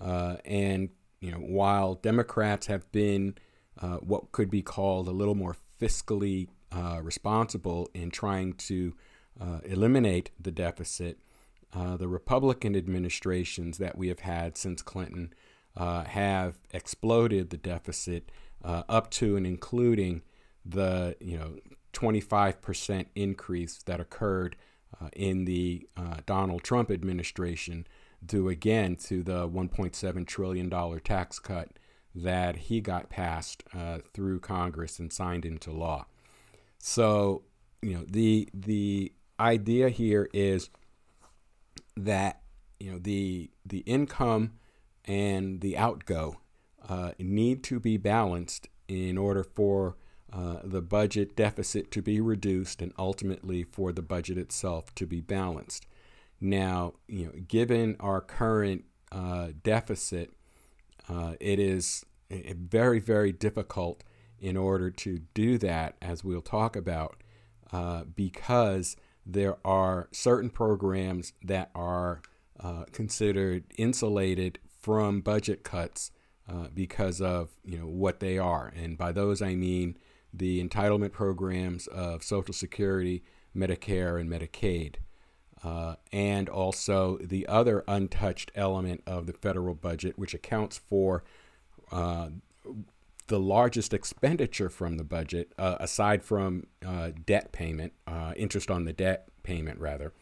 uh, 0.00 0.36
and 0.44 0.90
you 1.24 1.30
know 1.30 1.38
while 1.38 1.94
Democrats 1.94 2.66
have 2.66 2.90
been 2.92 3.34
uh, 3.80 3.96
what 3.96 4.30
could 4.30 4.50
be 4.50 4.60
called 4.60 5.08
a 5.08 5.12
little 5.12 5.34
more 5.34 5.56
fiscally 5.80 6.48
uh, 6.70 7.00
responsible 7.02 7.88
in 7.94 8.10
trying 8.10 8.52
to 8.52 8.94
uh, 9.40 9.60
eliminate 9.64 10.30
the 10.38 10.52
deficit, 10.52 11.18
uh, 11.72 11.96
the 11.96 12.08
Republican 12.08 12.76
administrations 12.76 13.78
that 13.78 13.96
we 13.96 14.08
have 14.08 14.20
had 14.20 14.58
since 14.58 14.82
Clinton 14.82 15.32
uh, 15.76 16.04
have 16.04 16.56
exploded 16.72 17.48
the 17.48 17.56
deficit 17.56 18.30
uh, 18.62 18.82
up 18.88 19.10
to 19.10 19.34
and 19.34 19.46
including 19.46 20.20
the 20.64 21.16
you 21.20 21.38
know 21.38 21.56
25% 21.94 23.06
increase 23.14 23.82
that 23.84 24.00
occurred 24.00 24.56
in 25.12 25.44
the 25.44 25.86
Donald 26.24 26.62
Trump 26.62 26.90
administration 26.90 27.86
due 28.24 28.48
again 28.48 28.96
to 28.96 29.22
the 29.22 29.48
1.7 29.48 30.26
trillion 30.26 30.68
dollar 30.68 31.00
tax 31.00 31.38
cut 31.38 31.70
that 32.14 32.56
he 32.56 32.80
got 32.80 33.10
passed 33.10 33.64
uh, 33.74 33.98
through 34.12 34.40
Congress 34.40 34.98
and 34.98 35.12
signed 35.12 35.44
into 35.44 35.72
law. 35.72 36.06
So, 36.78 37.42
you 37.82 37.94
know, 37.94 38.04
the 38.08 38.48
the 38.54 39.12
idea 39.40 39.88
here 39.88 40.28
is 40.32 40.70
that 41.96 42.42
you 42.78 42.92
know 42.92 42.98
the 42.98 43.50
the 43.64 43.78
income 43.78 44.52
and 45.04 45.60
the 45.60 45.76
outgo 45.76 46.40
uh, 46.88 47.12
need 47.18 47.62
to 47.64 47.80
be 47.80 47.96
balanced 47.96 48.68
in 48.88 49.18
order 49.18 49.42
for 49.42 49.96
uh, 50.32 50.58
the 50.64 50.82
budget 50.82 51.36
deficit 51.36 51.90
to 51.92 52.02
be 52.02 52.20
reduced 52.20 52.82
and 52.82 52.92
ultimately 52.98 53.62
for 53.62 53.92
the 53.92 54.02
budget 54.02 54.36
itself 54.36 54.94
to 54.94 55.06
be 55.06 55.20
balanced. 55.20 55.86
Now, 56.40 56.94
you 57.08 57.26
know, 57.26 57.32
given 57.48 57.96
our 58.00 58.20
current 58.20 58.84
uh, 59.12 59.48
deficit, 59.62 60.32
uh, 61.08 61.34
it 61.40 61.58
is 61.58 62.04
very, 62.30 62.98
very 62.98 63.32
difficult 63.32 64.02
in 64.38 64.56
order 64.56 64.90
to 64.90 65.20
do 65.32 65.58
that, 65.58 65.96
as 66.02 66.24
we'll 66.24 66.42
talk 66.42 66.76
about, 66.76 67.22
uh, 67.72 68.04
because 68.04 68.96
there 69.24 69.56
are 69.64 70.08
certain 70.12 70.50
programs 70.50 71.32
that 71.42 71.70
are 71.74 72.20
uh, 72.60 72.84
considered 72.92 73.64
insulated 73.78 74.58
from 74.80 75.20
budget 75.20 75.64
cuts 75.64 76.10
uh, 76.48 76.68
because 76.74 77.20
of 77.20 77.50
you 77.64 77.78
know 77.78 77.86
what 77.86 78.20
they 78.20 78.36
are, 78.38 78.72
and 78.76 78.98
by 78.98 79.12
those 79.12 79.40
I 79.40 79.54
mean 79.54 79.96
the 80.32 80.62
entitlement 80.62 81.12
programs 81.12 81.86
of 81.86 82.22
Social 82.22 82.52
Security, 82.52 83.24
Medicare, 83.56 84.20
and 84.20 84.28
Medicaid. 84.28 84.96
Uh, 85.64 85.96
and 86.12 86.50
also 86.50 87.16
the 87.22 87.46
other 87.46 87.82
untouched 87.88 88.52
element 88.54 89.02
of 89.06 89.26
the 89.26 89.32
federal 89.32 89.74
budget, 89.74 90.18
which 90.18 90.34
accounts 90.34 90.76
for 90.76 91.24
uh, 91.90 92.28
the 93.28 93.40
largest 93.40 93.94
expenditure 93.94 94.68
from 94.68 94.98
the 94.98 95.04
budget, 95.04 95.54
uh, 95.58 95.76
aside 95.80 96.22
from 96.22 96.66
uh, 96.86 97.12
debt 97.24 97.50
payment, 97.52 97.94
uh, 98.06 98.34
interest 98.36 98.70
on 98.70 98.84
the 98.84 98.92
debt 98.92 99.28
payment, 99.42 99.80
rather, 99.80 100.12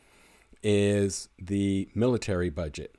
is 0.63 1.29
the 1.41 1.89
military 1.93 2.51
budget. 2.51 2.95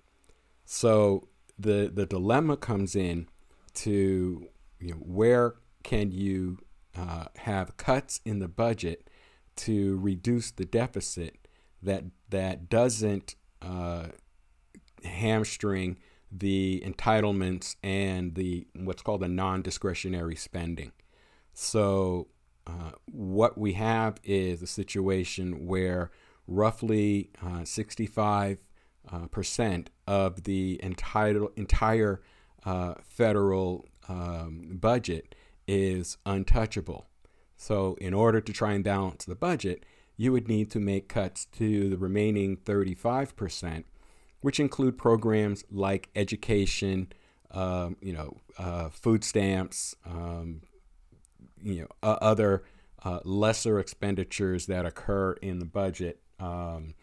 So 0.66 1.30
the 1.58 1.90
the 1.94 2.06
dilemma 2.06 2.58
comes 2.58 2.94
in 2.94 3.30
to 3.76 4.50
you 4.82 4.90
know, 4.90 4.96
where 4.96 5.56
can 5.84 6.12
you 6.12 6.60
uh, 6.98 7.26
have 7.38 7.78
cuts 7.78 8.20
in 8.26 8.40
the 8.40 8.50
budget 8.50 9.10
to 9.56 9.98
reduce 10.00 10.52
the 10.52 10.66
deficit 10.66 11.43
that 11.84 12.06
that 12.30 12.70
doesn't 12.70 13.36
uh, 13.62 14.08
hamstring 15.04 15.98
the 16.32 16.84
entitlements 16.86 17.76
and 17.84 18.36
the 18.36 18.66
what's 18.76 19.02
called 19.02 19.22
the 19.22 19.28
non-discretionary 19.28 20.36
spending. 20.36 20.92
So 21.54 22.28
uh, 22.66 22.92
what 23.06 23.58
we 23.58 23.74
have 23.74 24.18
is 24.24 24.62
a 24.62 24.68
situation 24.68 25.68
where 25.68 26.12
roughly 26.48 27.30
uh, 27.46 27.64
65 27.66 28.58
uh, 29.12 29.28
percent 29.28 29.90
of 30.08 30.44
the 30.44 30.80
entire 30.82 31.46
entire 31.56 32.22
uh, 32.66 32.96
federal 33.04 33.86
um, 34.08 34.78
budget 34.80 35.36
is 35.68 36.18
untouchable. 36.26 37.08
So 37.58 37.96
in 38.02 38.14
order 38.14 38.42
to 38.42 38.54
try 38.54 38.74
and 38.74 38.84
balance 38.84 39.26
the 39.26 39.36
budget, 39.36 39.86
you 40.18 40.32
would 40.32 40.48
need 40.48 40.70
to 40.72 40.80
make 40.80 41.08
cuts 41.08 41.46
to 41.46 41.90
the 41.90 41.98
remaining 41.98 42.58
35%, 42.58 43.84
which 44.42 44.60
include 44.60 44.98
programs 44.98 45.64
like 45.72 46.10
education, 46.16 47.12
um, 47.52 47.98
you 48.02 48.14
know, 48.14 48.38
uh, 48.58 48.90
food 48.90 49.24
stamps, 49.24 49.96
um, 50.06 50.62
you 51.62 51.82
know, 51.82 51.88
uh, 52.04 52.18
other 52.22 52.64
uh, 53.04 53.20
lesser 53.24 53.80
expenditures 53.80 54.66
that 54.68 54.86
occur 54.86 55.34
in 55.34 55.60
the 55.60 55.66
budget, 55.66 56.20
um, 56.40 56.94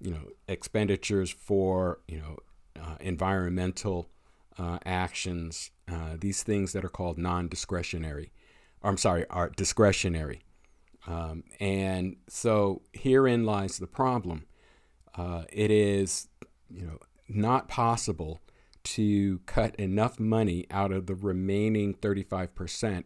you 0.00 0.10
know, 0.10 0.28
expenditures 0.48 1.30
for, 1.30 2.00
you 2.08 2.18
know, 2.18 2.36
uh, 2.80 2.96
environmental 3.00 4.08
uh, 4.58 4.78
actions, 4.84 5.70
uh, 5.88 6.16
these 6.18 6.42
things 6.42 6.72
that 6.72 6.84
are 6.84 6.90
called 6.90 7.18
non-discretionary. 7.18 8.32
I'm 8.82 8.96
sorry, 8.96 9.26
are 9.30 9.50
discretionary. 9.50 10.42
Um, 11.06 11.44
and 11.60 12.16
so 12.28 12.82
herein 12.92 13.44
lies 13.44 13.78
the 13.78 13.86
problem. 13.86 14.46
Uh, 15.14 15.44
it 15.52 15.70
is, 15.70 16.28
you 16.68 16.84
know, 16.84 16.98
not 17.28 17.68
possible 17.68 18.40
to 18.84 19.40
cut 19.46 19.74
enough 19.76 20.20
money 20.20 20.66
out 20.70 20.92
of 20.92 21.06
the 21.06 21.14
remaining 21.14 21.94
35% 21.94 23.04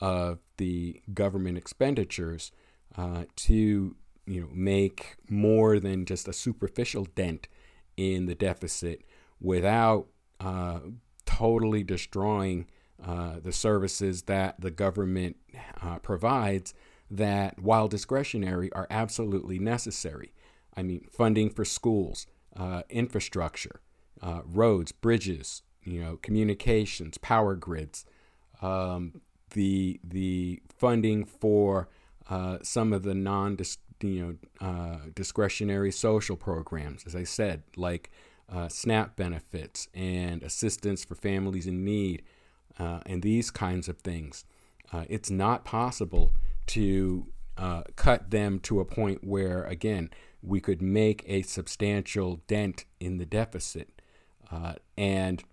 of 0.00 0.38
the 0.56 1.00
government 1.14 1.56
expenditures 1.56 2.52
uh, 2.96 3.24
to, 3.36 3.96
you 4.26 4.40
know, 4.40 4.48
make 4.52 5.16
more 5.28 5.78
than 5.78 6.04
just 6.04 6.28
a 6.28 6.32
superficial 6.32 7.06
dent 7.14 7.48
in 7.96 8.26
the 8.26 8.34
deficit 8.34 9.02
without 9.40 10.06
uh, 10.40 10.80
totally 11.24 11.82
destroying 11.82 12.66
uh, 13.04 13.36
the 13.42 13.52
services 13.52 14.22
that 14.22 14.60
the 14.60 14.70
government 14.70 15.36
uh, 15.82 15.98
provides 15.98 16.74
that, 17.12 17.58
while 17.60 17.88
discretionary, 17.88 18.72
are 18.72 18.86
absolutely 18.90 19.58
necessary. 19.58 20.32
I 20.74 20.82
mean, 20.82 21.06
funding 21.12 21.50
for 21.50 21.64
schools, 21.64 22.26
uh, 22.56 22.82
infrastructure, 22.88 23.80
uh, 24.22 24.40
roads, 24.46 24.92
bridges, 24.92 25.62
you 25.84 26.00
know, 26.00 26.16
communications, 26.16 27.18
power 27.18 27.54
grids, 27.54 28.06
um, 28.62 29.20
the 29.50 30.00
the 30.02 30.62
funding 30.78 31.26
for 31.26 31.88
uh, 32.30 32.58
some 32.62 32.92
of 32.92 33.02
the 33.02 33.14
non 33.14 33.58
you 34.00 34.38
know 34.60 34.66
uh, 34.66 34.98
discretionary 35.14 35.92
social 35.92 36.36
programs, 36.36 37.04
as 37.06 37.14
I 37.14 37.24
said, 37.24 37.62
like 37.76 38.10
uh, 38.48 38.68
SNAP 38.68 39.16
benefits 39.16 39.88
and 39.92 40.42
assistance 40.42 41.04
for 41.04 41.14
families 41.14 41.66
in 41.66 41.84
need, 41.84 42.22
uh, 42.78 43.00
and 43.04 43.22
these 43.22 43.50
kinds 43.50 43.88
of 43.88 43.98
things. 43.98 44.46
it's 45.08 45.30
not 45.30 45.64
possible 45.64 46.32
to 46.66 47.26
uh, 47.56 47.82
cut 47.96 48.30
them 48.30 48.58
to 48.60 48.80
a 48.80 48.84
point 48.84 49.24
where, 49.24 49.64
again, 49.64 50.10
we 50.42 50.60
could 50.60 50.82
make 50.82 51.24
a 51.26 51.42
substantial 51.42 52.40
dent 52.46 52.84
in 52.98 53.18
the 53.18 53.26
deficit. 53.26 54.00
Uh, 54.50 54.74
and 54.96 55.44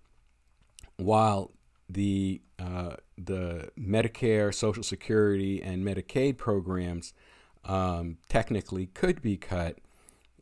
while 0.96 1.52
the 1.88 2.40
uh, 2.58 2.96
the 3.16 3.70
Medicare, 3.78 4.54
Social 4.54 4.82
Security, 4.82 5.62
and 5.62 5.84
Medicaid 5.84 6.36
programs 6.36 7.14
um, 7.64 8.18
technically 8.28 8.86
could 8.86 9.22
be 9.22 9.36
cut, 9.36 9.78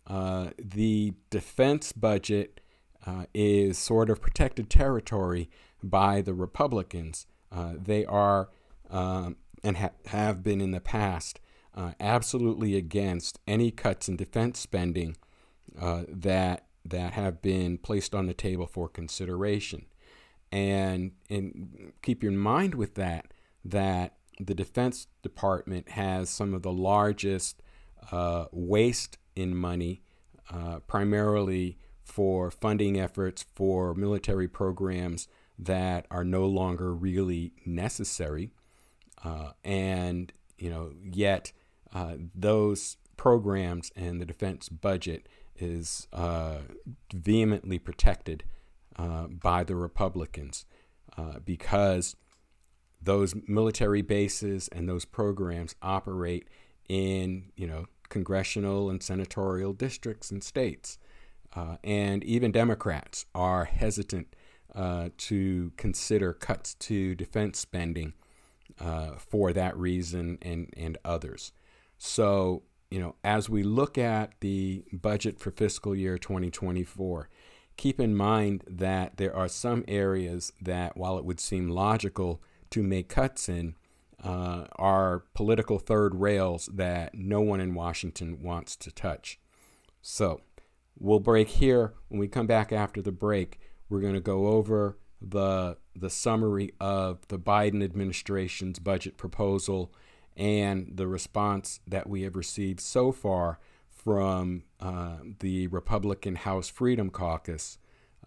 uh, 0.06 0.50
the 0.58 1.14
defense 1.30 1.92
budget 1.92 2.60
uh, 3.06 3.24
is 3.32 3.78
sort 3.78 4.10
of 4.10 4.20
protected 4.20 4.68
territory 4.68 5.48
by 5.82 6.20
the 6.20 6.34
Republicans. 6.34 7.26
Uh, 7.52 7.74
they 7.80 8.04
are 8.04 8.50
um, 8.90 9.36
and 9.62 9.78
ha- 9.78 9.90
have 10.06 10.42
been 10.42 10.60
in 10.60 10.70
the 10.70 10.80
past 10.80 11.40
uh, 11.74 11.92
absolutely 12.00 12.76
against 12.76 13.38
any 13.46 13.70
cuts 13.70 14.08
in 14.08 14.16
defense 14.16 14.58
spending 14.58 15.16
uh, 15.80 16.02
that 16.08 16.66
that 16.84 17.12
have 17.12 17.42
been 17.42 17.76
placed 17.78 18.14
on 18.14 18.26
the 18.26 18.34
table 18.34 18.66
for 18.66 18.88
consideration. 18.88 19.84
And 20.50 21.12
keep 22.02 22.24
in 22.24 22.38
mind 22.38 22.74
with 22.74 22.94
that 22.94 23.32
that 23.64 24.14
the 24.40 24.54
Defense 24.54 25.08
Department 25.22 25.90
has 25.90 26.30
some 26.30 26.54
of 26.54 26.62
the 26.62 26.72
largest 26.72 27.62
uh, 28.10 28.46
waste 28.52 29.18
in 29.36 29.54
money, 29.54 30.02
uh, 30.50 30.78
primarily 30.86 31.78
for 32.02 32.50
funding 32.50 32.98
efforts 32.98 33.44
for 33.54 33.94
military 33.94 34.48
programs 34.48 35.28
that 35.58 36.06
are 36.10 36.24
no 36.24 36.46
longer 36.46 36.94
really 36.94 37.52
necessary. 37.66 38.50
Uh, 39.24 39.52
and 39.64 40.32
you 40.58 40.70
know, 40.70 40.92
yet 41.02 41.52
uh, 41.94 42.14
those 42.34 42.96
programs 43.16 43.90
and 43.96 44.20
the 44.20 44.26
defense 44.26 44.68
budget 44.68 45.28
is 45.58 46.06
uh, 46.12 46.58
vehemently 47.12 47.78
protected 47.78 48.44
uh, 48.96 49.26
by 49.26 49.64
the 49.64 49.76
Republicans 49.76 50.66
uh, 51.16 51.38
because 51.44 52.16
those 53.00 53.34
military 53.46 54.02
bases 54.02 54.68
and 54.68 54.88
those 54.88 55.04
programs 55.04 55.74
operate 55.82 56.48
in, 56.88 57.50
you 57.56 57.66
know, 57.66 57.86
congressional 58.08 58.90
and 58.90 59.02
senatorial 59.02 59.72
districts 59.72 60.30
and 60.30 60.42
states. 60.42 60.98
Uh, 61.54 61.76
and 61.82 62.22
even 62.24 62.52
Democrats 62.52 63.26
are 63.34 63.64
hesitant 63.64 64.34
uh, 64.74 65.08
to 65.16 65.72
consider 65.76 66.32
cuts 66.32 66.74
to 66.74 67.14
defense 67.14 67.58
spending 67.58 68.12
uh, 68.80 69.12
for 69.16 69.52
that 69.52 69.76
reason 69.76 70.38
and, 70.42 70.72
and 70.76 70.98
others. 71.04 71.52
So, 71.98 72.62
you 72.90 73.00
know, 73.00 73.16
as 73.24 73.48
we 73.48 73.62
look 73.62 73.98
at 73.98 74.32
the 74.40 74.84
budget 74.92 75.38
for 75.38 75.50
fiscal 75.50 75.94
year 75.94 76.18
2024, 76.18 77.28
keep 77.76 78.00
in 78.00 78.16
mind 78.16 78.64
that 78.68 79.16
there 79.16 79.34
are 79.34 79.48
some 79.48 79.84
areas 79.88 80.52
that, 80.60 80.96
while 80.96 81.18
it 81.18 81.24
would 81.24 81.40
seem 81.40 81.68
logical 81.68 82.42
to 82.70 82.82
make 82.82 83.08
cuts 83.08 83.48
in, 83.48 83.74
uh, 84.22 84.64
are 84.76 85.24
political 85.34 85.78
third 85.78 86.14
rails 86.14 86.68
that 86.72 87.14
no 87.14 87.40
one 87.40 87.60
in 87.60 87.74
Washington 87.74 88.42
wants 88.42 88.74
to 88.76 88.90
touch. 88.90 89.38
So, 90.02 90.40
we'll 90.98 91.20
break 91.20 91.48
here. 91.48 91.94
When 92.08 92.18
we 92.18 92.28
come 92.28 92.46
back 92.46 92.72
after 92.72 93.00
the 93.02 93.12
break, 93.12 93.60
we're 93.88 94.00
going 94.00 94.14
to 94.14 94.20
go 94.20 94.48
over 94.48 94.98
the 95.20 95.76
the 95.96 96.10
summary 96.10 96.72
of 96.80 97.26
the 97.28 97.38
Biden 97.38 97.82
administration's 97.82 98.78
budget 98.78 99.16
proposal 99.16 99.92
and 100.36 100.92
the 100.94 101.08
response 101.08 101.80
that 101.86 102.08
we 102.08 102.22
have 102.22 102.36
received 102.36 102.80
so 102.80 103.10
far 103.10 103.58
from 103.90 104.62
uh, 104.80 105.16
the 105.40 105.66
Republican 105.66 106.36
House 106.36 106.68
Freedom 106.68 107.10
Caucus 107.10 107.78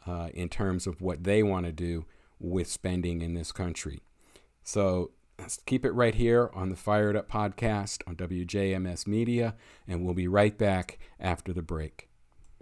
uh, 0.06 0.30
in 0.34 0.50
terms 0.50 0.86
of 0.86 1.02
what 1.02 1.24
they 1.24 1.42
want 1.42 1.66
to 1.66 1.72
do 1.72 2.06
with 2.40 2.68
spending 2.68 3.22
in 3.22 3.34
this 3.34 3.52
country. 3.54 4.02
So 4.64 5.12
let's 5.40 5.58
keep 5.66 5.86
it 5.86 5.92
right 5.92 6.16
here 6.16 6.52
on 6.54 6.70
the 6.70 6.76
Fired 6.76 7.16
Up 7.16 7.32
podcast 7.32 8.02
on 8.06 8.16
WJMS 8.16 9.08
Media, 9.08 9.56
and 9.88 10.04
we'll 10.04 10.14
be 10.14 10.28
right 10.28 10.58
back 10.58 11.00
after 11.20 11.54
the 11.54 11.62
break. 11.62 12.11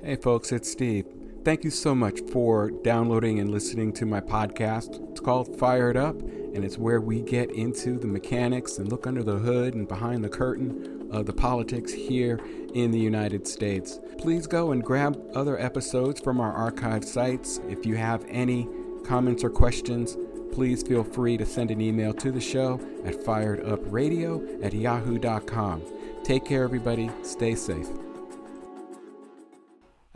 Hey, 0.02 0.16
folks, 0.16 0.54
it's 0.54 0.72
Steve. 0.72 1.08
Thank 1.44 1.66
you 1.66 1.70
so 1.70 1.94
much 1.94 2.22
for 2.32 2.72
downloading 2.72 3.40
and 3.40 3.52
listening 3.52 3.92
to 3.94 4.06
my 4.06 4.22
podcast. 4.22 5.12
It's 5.12 5.20
called 5.20 5.60
Fired 5.60 5.98
Up, 5.98 6.18
and 6.22 6.64
it's 6.64 6.78
where 6.78 7.02
we 7.02 7.22
get 7.22 7.52
into 7.52 8.00
the 8.00 8.08
mechanics 8.08 8.78
and 8.78 8.90
look 8.90 9.06
under 9.06 9.24
the 9.24 9.40
hood 9.40 9.74
and 9.74 9.90
behind 9.90 10.24
the 10.24 10.30
curtain 10.30 11.10
of 11.12 11.26
the 11.26 11.34
politics 11.34 11.92
here 11.92 12.40
in 12.74 12.92
the 12.92 12.98
United 12.98 13.46
States. 13.46 14.00
Please 14.18 14.48
go 14.48 14.72
and 14.72 14.86
grab 14.86 15.22
other 15.36 15.60
episodes 15.60 16.22
from 16.22 16.40
our 16.40 16.54
archive 16.54 17.04
sites. 17.04 17.60
If 17.68 17.86
you 17.86 17.98
have 17.98 18.24
any 18.30 18.70
comments 19.04 19.44
or 19.44 19.50
questions, 19.50 20.18
please 20.54 20.82
feel 20.82 21.04
free 21.04 21.36
to 21.36 21.46
send 21.46 21.72
an 21.72 21.82
email 21.82 22.14
to 22.14 22.32
the 22.32 22.40
show 22.40 22.80
at 23.04 23.16
firedupradio 23.16 24.64
at 24.64 24.72
yahoo.com. 24.72 25.84
Take 26.24 26.46
care, 26.46 26.64
everybody. 26.64 27.12
Stay 27.22 27.54
safe. 27.54 27.90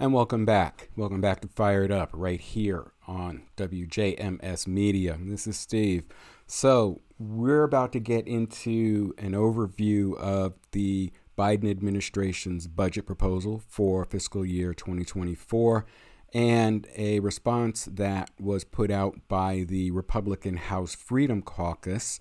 And 0.03 0.13
welcome 0.13 0.43
back. 0.43 0.89
Welcome 0.97 1.21
back 1.21 1.39
to 1.39 1.47
Fired 1.47 1.89
Up 1.89 2.09
right 2.11 2.41
here 2.41 2.91
on 3.07 3.43
WJMS 3.55 4.67
Media. 4.67 5.17
This 5.17 5.47
is 5.47 5.55
Steve. 5.55 6.03
So, 6.45 6.99
we're 7.17 7.63
about 7.63 7.93
to 7.93 8.01
get 8.01 8.27
into 8.27 9.15
an 9.17 9.31
overview 9.31 10.17
of 10.17 10.55
the 10.73 11.13
Biden 11.37 11.71
administration's 11.71 12.67
budget 12.67 13.05
proposal 13.05 13.63
for 13.65 14.03
fiscal 14.03 14.45
year 14.45 14.73
2024 14.73 15.85
and 16.33 16.85
a 16.97 17.21
response 17.21 17.85
that 17.85 18.29
was 18.37 18.65
put 18.65 18.91
out 18.91 19.15
by 19.29 19.63
the 19.65 19.89
Republican 19.91 20.57
House 20.57 20.93
Freedom 20.93 21.41
Caucus. 21.41 22.19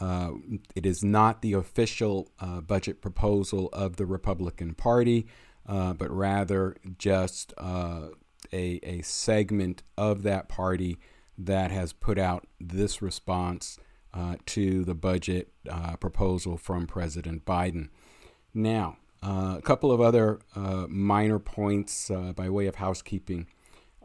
Uh, 0.00 0.32
it 0.74 0.84
is 0.84 1.04
not 1.04 1.42
the 1.42 1.52
official 1.52 2.32
uh, 2.40 2.60
budget 2.60 3.00
proposal 3.00 3.68
of 3.72 3.98
the 3.98 4.06
Republican 4.06 4.74
Party 4.74 5.28
uh, 5.70 5.92
but 5.92 6.10
rather 6.10 6.76
just 6.98 7.54
uh, 7.56 8.08
a, 8.52 8.80
a 8.82 9.02
segment 9.02 9.84
of 9.96 10.24
that 10.24 10.48
party 10.48 10.98
that 11.38 11.70
has 11.70 11.92
put 11.92 12.18
out 12.18 12.44
this 12.58 13.00
response 13.00 13.78
uh, 14.12 14.34
to 14.46 14.84
the 14.84 14.96
budget 14.96 15.52
uh, 15.70 15.94
proposal 15.94 16.56
from 16.56 16.88
President 16.88 17.44
Biden. 17.44 17.88
Now, 18.52 18.96
uh, 19.22 19.54
a 19.58 19.62
couple 19.62 19.92
of 19.92 20.00
other 20.00 20.40
minor 20.88 21.38
points 21.38 22.10
by 22.34 22.50
way 22.50 22.66
of 22.66 22.76
housekeeping. 22.76 23.46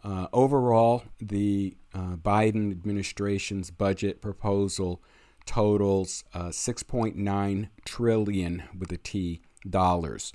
overall, 0.04 1.04
the 1.20 1.76
Biden 1.96 2.70
administration's 2.70 3.72
budget 3.72 4.22
proposal 4.22 5.02
totals 5.46 6.26
6.9 6.36 7.70
trillion 7.86 8.64
with 8.78 8.92
a 8.92 8.98
T 8.98 9.42
dollars. 9.68 10.32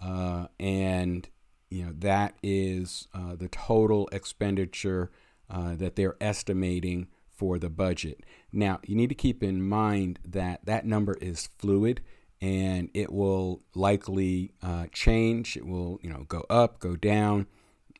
Uh, 0.00 0.46
and 0.58 1.28
you 1.70 1.86
know 1.86 1.92
that 1.98 2.34
is 2.42 3.08
uh, 3.14 3.34
the 3.34 3.48
total 3.48 4.08
expenditure 4.12 5.10
uh, 5.50 5.74
that 5.76 5.96
they're 5.96 6.16
estimating 6.20 7.08
for 7.30 7.58
the 7.58 7.70
budget. 7.70 8.24
Now 8.52 8.80
you 8.84 8.94
need 8.94 9.08
to 9.08 9.14
keep 9.14 9.42
in 9.42 9.66
mind 9.66 10.18
that 10.24 10.64
that 10.66 10.86
number 10.86 11.14
is 11.14 11.48
fluid 11.58 12.02
and 12.40 12.90
it 12.92 13.12
will 13.12 13.62
likely 13.74 14.52
uh, 14.62 14.86
change. 14.92 15.56
It 15.56 15.66
will 15.66 15.98
you 16.02 16.10
know 16.10 16.24
go 16.28 16.44
up, 16.50 16.78
go 16.78 16.96
down 16.96 17.46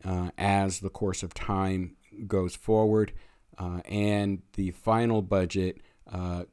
uh, 0.05 0.31
as 0.37 0.81
the 0.81 0.91
course 0.91 1.23
of 1.23 1.35
time 1.35 1.97
goes 2.27 2.55
forward, 2.55 3.13
uh, 3.59 3.81
and 3.87 4.43
the 4.55 4.73
final 4.73 5.23
budget 5.23 5.81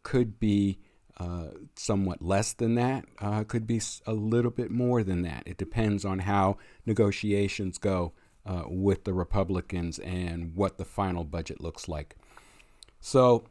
could 0.03 0.39
be 0.39 0.79
uh, 1.19 1.47
somewhat 1.75 2.21
less 2.21 2.53
than 2.53 2.75
that, 2.75 3.05
uh, 3.19 3.43
could 3.43 3.67
be 3.67 3.81
a 4.05 4.13
little 4.13 4.51
bit 4.51 4.71
more 4.71 5.03
than 5.03 5.21
that. 5.23 5.43
It 5.45 5.57
depends 5.57 6.05
on 6.05 6.19
how 6.19 6.57
negotiations 6.85 7.77
go 7.77 8.13
uh, 8.45 8.63
with 8.67 9.03
the 9.03 9.13
Republicans 9.13 9.99
and 9.99 10.55
what 10.55 10.77
the 10.77 10.85
final 10.85 11.25
budget 11.25 11.59
looks 11.59 11.89
like. 11.89 12.15
So, 13.01 13.43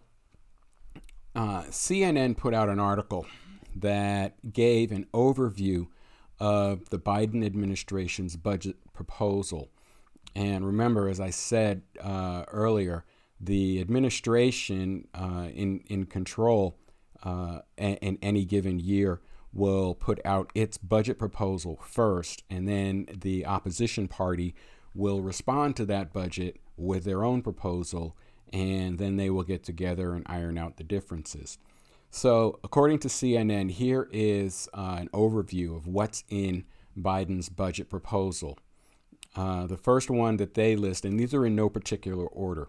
uh, 1.34 1.64
CNN 1.64 2.38
put 2.38 2.54
out 2.54 2.70
an 2.70 2.80
article 2.80 3.26
that 3.76 4.50
gave 4.50 4.90
an 4.90 5.06
overview 5.12 5.88
of 6.40 6.88
the 6.88 6.98
Biden 6.98 7.44
administration's 7.44 8.36
budget 8.36 8.76
proposal. 8.94 9.68
And 10.34 10.64
remember, 10.64 11.08
as 11.08 11.20
I 11.20 11.30
said 11.30 11.82
uh, 12.00 12.44
earlier, 12.48 13.04
the 13.40 13.80
administration 13.80 15.06
in, 15.14 15.80
in 15.86 16.06
control 16.06 16.78
uh, 17.24 17.60
in 17.76 18.18
any 18.22 18.44
given 18.44 18.78
year 18.78 19.20
will 19.52 19.94
put 19.94 20.20
out 20.24 20.50
its 20.54 20.78
budget 20.78 21.18
proposal 21.18 21.78
first, 21.82 22.44
and 22.50 22.68
then 22.68 23.06
the 23.20 23.46
opposition 23.46 24.08
party 24.08 24.54
will 24.94 25.22
respond 25.22 25.76
to 25.76 25.84
that 25.86 26.12
budget 26.12 26.58
with 26.76 27.04
their 27.04 27.24
own 27.24 27.42
proposal, 27.42 28.16
and 28.52 28.98
then 28.98 29.16
they 29.16 29.30
will 29.30 29.42
get 29.42 29.62
together 29.62 30.14
and 30.14 30.24
iron 30.26 30.58
out 30.58 30.76
the 30.76 30.84
differences. 30.84 31.58
So, 32.10 32.58
according 32.64 33.00
to 33.00 33.08
CNN, 33.08 33.70
here 33.70 34.08
is 34.10 34.68
uh, 34.72 34.96
an 34.98 35.08
overview 35.12 35.76
of 35.76 35.86
what's 35.86 36.24
in 36.28 36.64
Biden's 36.96 37.48
budget 37.48 37.90
proposal. 37.90 38.58
Uh, 39.36 39.66
the 39.66 39.76
first 39.76 40.10
one 40.10 40.38
that 40.38 40.54
they 40.54 40.74
list, 40.74 41.04
and 41.04 41.20
these 41.20 41.34
are 41.34 41.44
in 41.44 41.54
no 41.54 41.68
particular 41.68 42.26
order, 42.26 42.68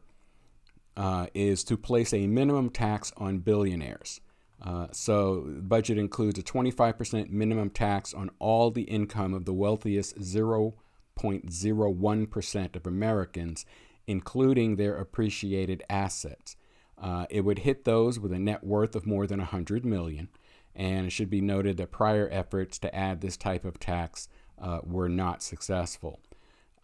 uh, 0.97 1.27
is 1.33 1.63
to 1.63 1.77
place 1.77 2.13
a 2.13 2.27
minimum 2.27 2.69
tax 2.69 3.13
on 3.15 3.39
billionaires. 3.39 4.19
Uh, 4.61 4.87
so 4.91 5.45
the 5.47 5.61
budget 5.61 5.97
includes 5.97 6.37
a 6.37 6.43
25% 6.43 7.29
minimum 7.29 7.69
tax 7.69 8.13
on 8.13 8.29
all 8.39 8.71
the 8.71 8.81
income 8.83 9.33
of 9.33 9.45
the 9.45 9.53
wealthiest 9.53 10.19
0.01% 10.19 12.75
of 12.75 12.85
Americans, 12.85 13.65
including 14.07 14.75
their 14.75 14.97
appreciated 14.97 15.81
assets. 15.89 16.57
Uh, 17.01 17.25
it 17.29 17.39
would 17.41 17.59
hit 17.59 17.85
those 17.85 18.19
with 18.19 18.33
a 18.33 18.39
net 18.39 18.61
worth 18.63 18.93
of 18.95 19.05
more 19.05 19.25
than 19.25 19.39
100 19.39 19.85
million, 19.85 20.27
and 20.75 21.05
it 21.07 21.11
should 21.11 21.29
be 21.29 21.39
noted 21.39 21.77
that 21.77 21.91
prior 21.91 22.27
efforts 22.31 22.77
to 22.79 22.93
add 22.93 23.21
this 23.21 23.37
type 23.37 23.63
of 23.63 23.79
tax 23.79 24.27
uh, 24.61 24.79
were 24.83 25.07
not 25.07 25.41
successful. 25.41 26.19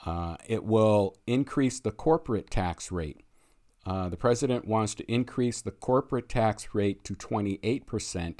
Uh, 0.06 0.38
it 0.48 0.64
will 0.64 1.18
increase 1.28 1.82
the 1.82 1.92
corporate 1.92 2.50
tax 2.50 2.90
rate 2.92 3.25
uh, 3.86 4.10
the 4.10 4.18
president 4.18 4.68
wants 4.68 4.96
to 4.96 5.12
increase 5.12 5.62
the 5.62 5.72
corporate 5.72 6.28
tax 6.28 6.74
rate 6.74 7.04
to 7.04 7.16
28%, 7.16 8.40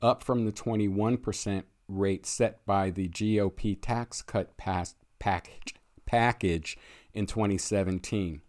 up 0.00 0.22
from 0.22 0.44
the 0.44 0.52
21% 0.52 1.64
rate 1.88 2.26
set 2.26 2.64
by 2.64 2.90
the 2.90 3.08
GOP 3.08 3.76
tax 3.80 4.22
cut 4.22 4.56
pass- 4.56 4.94
package, 5.18 5.74
package 6.06 6.78
in 7.12 7.26
2017. 7.26 8.40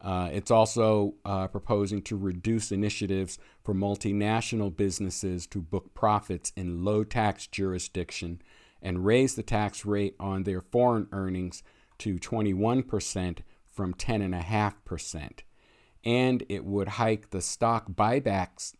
Uh, 0.00 0.30
it's 0.32 0.50
also 0.50 1.14
uh, 1.26 1.46
proposing 1.48 2.00
to 2.00 2.16
reduce 2.16 2.72
initiatives 2.72 3.38
for 3.62 3.74
multinational 3.74 4.74
businesses 4.74 5.46
to 5.46 5.60
book 5.60 5.92
profits 5.92 6.52
in 6.56 6.82
low 6.84 7.04
tax 7.04 7.46
jurisdiction 7.46 8.40
and 8.80 9.04
raise 9.04 9.34
the 9.34 9.42
tax 9.42 9.84
rate 9.84 10.14
on 10.18 10.44
their 10.44 10.62
foreign 10.62 11.06
earnings 11.12 11.62
to 11.98 12.18
21% 12.18 13.38
from 13.70 13.92
10.5%. 13.92 15.40
and 16.04 16.44
it 16.48 16.64
would 16.64 16.88
hike 16.88 17.30
the 17.30 17.40
stock 17.40 17.92
buybacks 17.92 18.74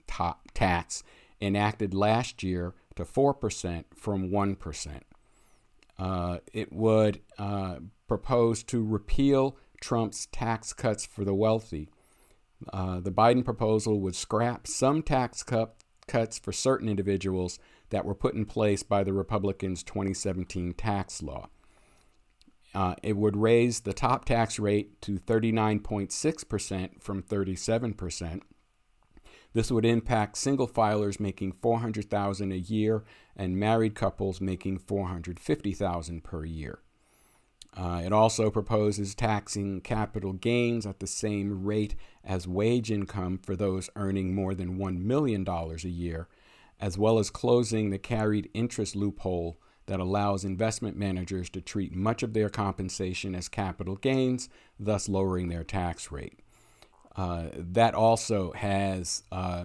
tax 0.54 1.02
enacted 1.40 1.94
last 1.94 2.42
year 2.42 2.74
to 2.96 3.04
4% 3.04 3.84
from 3.94 4.30
1%. 4.30 5.00
Uh, 5.98 6.38
it 6.52 6.72
would 6.72 7.20
uh, 7.38 7.76
propose 8.08 8.62
to 8.64 8.84
repeal 8.84 9.56
Trump's 9.80 10.26
tax 10.26 10.72
cuts 10.72 11.04
for 11.04 11.24
the 11.24 11.34
wealthy. 11.34 11.88
Uh, 12.72 13.00
the 13.00 13.10
Biden 13.10 13.44
proposal 13.44 14.00
would 14.00 14.14
scrap 14.14 14.66
some 14.66 15.02
tax 15.02 15.42
cut, 15.42 15.76
cuts 16.06 16.38
for 16.38 16.52
certain 16.52 16.88
individuals 16.88 17.58
that 17.90 18.04
were 18.04 18.14
put 18.14 18.34
in 18.34 18.44
place 18.44 18.82
by 18.82 19.04
the 19.04 19.12
Republicans' 19.12 19.82
2017 19.82 20.74
tax 20.74 21.22
law. 21.22 21.48
Uh, 22.74 22.94
it 23.02 23.16
would 23.16 23.36
raise 23.36 23.80
the 23.80 23.92
top 23.92 24.24
tax 24.24 24.58
rate 24.58 25.00
to 25.02 25.18
39.6% 25.18 27.02
from 27.02 27.22
37%. 27.22 28.42
This 29.52 29.72
would 29.72 29.84
impact 29.84 30.36
single 30.36 30.68
filers 30.68 31.18
making 31.18 31.52
400,000 31.60 32.52
a 32.52 32.56
year 32.56 33.02
and 33.36 33.56
married 33.56 33.96
couples 33.96 34.40
making 34.40 34.78
450,000 34.78 36.22
per 36.22 36.44
year. 36.44 36.78
Uh, 37.76 38.02
it 38.04 38.12
also 38.12 38.50
proposes 38.50 39.14
taxing 39.14 39.80
capital 39.80 40.32
gains 40.32 40.86
at 40.86 41.00
the 41.00 41.06
same 41.06 41.64
rate 41.64 41.94
as 42.24 42.46
wage 42.46 42.90
income 42.90 43.38
for 43.38 43.54
those 43.54 43.90
earning 43.96 44.34
more 44.34 44.54
than 44.54 44.78
$1 44.78 44.98
million 44.98 45.46
a 45.48 45.88
year, 45.88 46.28
as 46.80 46.98
well 46.98 47.18
as 47.18 47.30
closing 47.30 47.90
the 47.90 47.98
carried 47.98 48.50
interest 48.54 48.96
loophole 48.96 49.60
that 49.90 49.98
allows 49.98 50.44
investment 50.44 50.96
managers 50.96 51.50
to 51.50 51.60
treat 51.60 51.92
much 51.92 52.22
of 52.22 52.32
their 52.32 52.48
compensation 52.48 53.34
as 53.34 53.48
capital 53.48 53.96
gains, 53.96 54.48
thus 54.78 55.08
lowering 55.08 55.48
their 55.48 55.64
tax 55.64 56.12
rate. 56.12 56.38
Uh, 57.16 57.46
that 57.56 57.92
also 57.92 58.52
has 58.52 59.24
uh, 59.32 59.64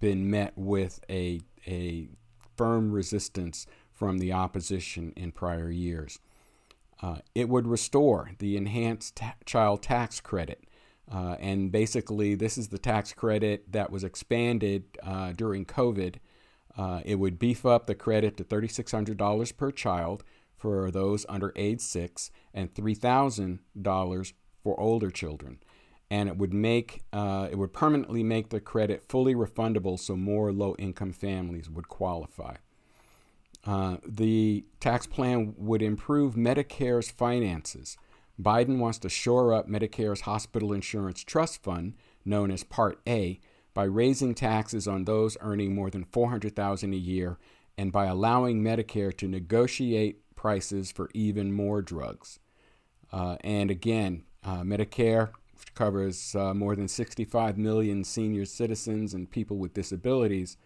been 0.00 0.30
met 0.30 0.52
with 0.54 1.00
a, 1.08 1.40
a 1.66 2.06
firm 2.58 2.92
resistance 2.92 3.66
from 3.90 4.18
the 4.18 4.34
opposition 4.34 5.14
in 5.16 5.32
prior 5.32 5.70
years. 5.70 6.18
Uh, 7.00 7.16
it 7.34 7.48
would 7.48 7.66
restore 7.66 8.32
the 8.40 8.58
enhanced 8.58 9.16
ta- 9.16 9.36
child 9.46 9.82
tax 9.82 10.20
credit. 10.20 10.62
Uh, 11.10 11.36
and 11.40 11.72
basically, 11.72 12.34
this 12.34 12.58
is 12.58 12.68
the 12.68 12.78
tax 12.78 13.14
credit 13.14 13.72
that 13.72 13.90
was 13.90 14.04
expanded 14.04 14.84
uh, 15.02 15.32
during 15.32 15.64
COVID. 15.64 16.16
Uh, 16.76 17.00
it 17.04 17.16
would 17.16 17.38
beef 17.38 17.64
up 17.64 17.86
the 17.86 17.94
credit 17.94 18.36
to 18.36 18.44
$3,600 18.44 19.56
per 19.56 19.70
child 19.70 20.24
for 20.56 20.90
those 20.90 21.26
under 21.28 21.52
age 21.56 21.80
six 21.80 22.30
and 22.52 22.74
$3,000 22.74 24.32
for 24.62 24.80
older 24.80 25.10
children. 25.10 25.58
And 26.10 26.28
it 26.28 26.36
would 26.36 26.52
make 26.52 27.02
uh, 27.12 27.48
it 27.50 27.56
would 27.56 27.72
permanently 27.72 28.22
make 28.22 28.50
the 28.50 28.60
credit 28.60 29.04
fully 29.08 29.34
refundable, 29.34 29.98
so 29.98 30.16
more 30.16 30.52
low-income 30.52 31.12
families 31.12 31.70
would 31.70 31.88
qualify. 31.88 32.56
Uh, 33.66 33.96
the 34.06 34.64
tax 34.80 35.06
plan 35.06 35.54
would 35.56 35.82
improve 35.82 36.34
Medicare's 36.34 37.10
finances. 37.10 37.96
Biden 38.40 38.78
wants 38.78 38.98
to 38.98 39.08
shore 39.08 39.54
up 39.54 39.68
Medicare's 39.68 40.22
hospital 40.22 40.72
insurance 40.72 41.22
trust 41.22 41.62
fund, 41.62 41.94
known 42.24 42.50
as 42.50 42.64
Part 42.64 43.00
A, 43.06 43.40
by 43.74 43.84
raising 43.84 44.34
taxes 44.34 44.88
on 44.88 45.04
those 45.04 45.36
earning 45.40 45.74
more 45.74 45.90
than 45.90 46.04
400,000 46.04 46.94
a 46.94 46.96
year 46.96 47.38
and 47.76 47.92
by 47.92 48.06
allowing 48.06 48.62
Medicare 48.62 49.14
to 49.16 49.28
negotiate 49.28 50.20
prices 50.36 50.92
for 50.92 51.10
even 51.12 51.52
more 51.52 51.82
drugs. 51.82 52.38
Uh, 53.12 53.36
and 53.42 53.70
again, 53.70 54.24
uh, 54.44 54.62
Medicare 54.62 55.30
which 55.64 55.74
covers 55.74 56.34
uh, 56.34 56.52
more 56.52 56.76
than 56.76 56.88
65 56.88 57.56
million 57.56 58.04
senior 58.04 58.44
citizens 58.44 59.14
and 59.14 59.30
people 59.30 59.56
with 59.56 59.74
disabilities 59.74 60.56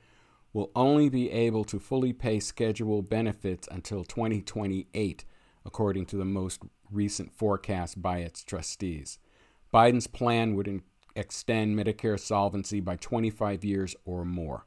will 0.53 0.71
only 0.75 1.09
be 1.09 1.31
able 1.31 1.65
to 1.65 1.79
fully 1.79 2.13
pay 2.13 2.41
scheduled 2.41 3.09
benefits 3.09 3.69
until 3.71 4.03
2028, 4.03 5.25
according 5.65 6.07
to 6.07 6.17
the 6.17 6.25
most 6.25 6.63
recent 6.91 7.33
forecast 7.33 8.01
by 8.01 8.19
its 8.19 8.43
trustees. 8.43 9.19
Biden's 9.73 10.07
plan 10.07 10.55
would 10.55 10.67
in- 10.67 10.83
extend 11.19 11.77
Medicare 11.77 12.19
solvency 12.19 12.81
by 12.81 12.97
25 12.97 13.65
years 13.65 13.97
or 14.05 14.25
more. 14.25 14.65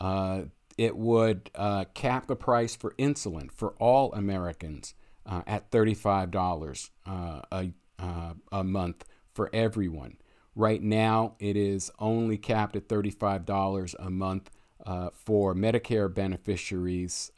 Uh, 0.00 0.42
it 0.76 0.96
would 0.96 1.50
uh, 1.54 1.84
cap 1.94 2.26
the 2.28 2.36
price 2.36 2.76
for 2.76 2.94
insulin 2.98 3.50
for 3.50 3.70
all 3.78 4.12
Americans 4.12 4.94
uh, 5.26 5.42
at 5.46 5.70
$35 5.70 6.90
uh, 7.06 7.40
a, 7.52 7.72
uh, 7.98 8.34
a 8.52 8.64
month 8.64 9.04
for 9.34 9.50
everyone. 9.52 10.16
Right 10.54 10.82
now, 10.82 11.34
it 11.38 11.56
is 11.56 11.90
only 11.98 12.38
capped 12.38 12.76
at 12.76 12.88
$35 12.88 13.94
a 13.98 14.10
month 14.10 14.50
uh, 14.86 15.10
for 15.12 15.54
Medicare 15.54 16.12
beneficiaries 16.12 17.30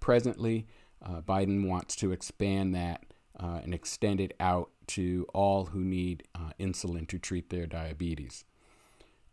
presently. 0.00 0.66
Biden 1.02 1.66
wants 1.66 1.96
to 1.96 2.12
expand 2.12 2.74
that 2.74 3.04
and 3.36 3.72
extend 3.72 4.20
it 4.20 4.34
out 4.38 4.70
to 4.94 5.26
all 5.32 5.66
who 5.66 5.80
need 5.80 6.24
uh, 6.34 6.50
insulin 6.58 7.06
to 7.08 7.18
treat 7.18 7.50
their 7.50 7.66
diabetes. 7.66 8.44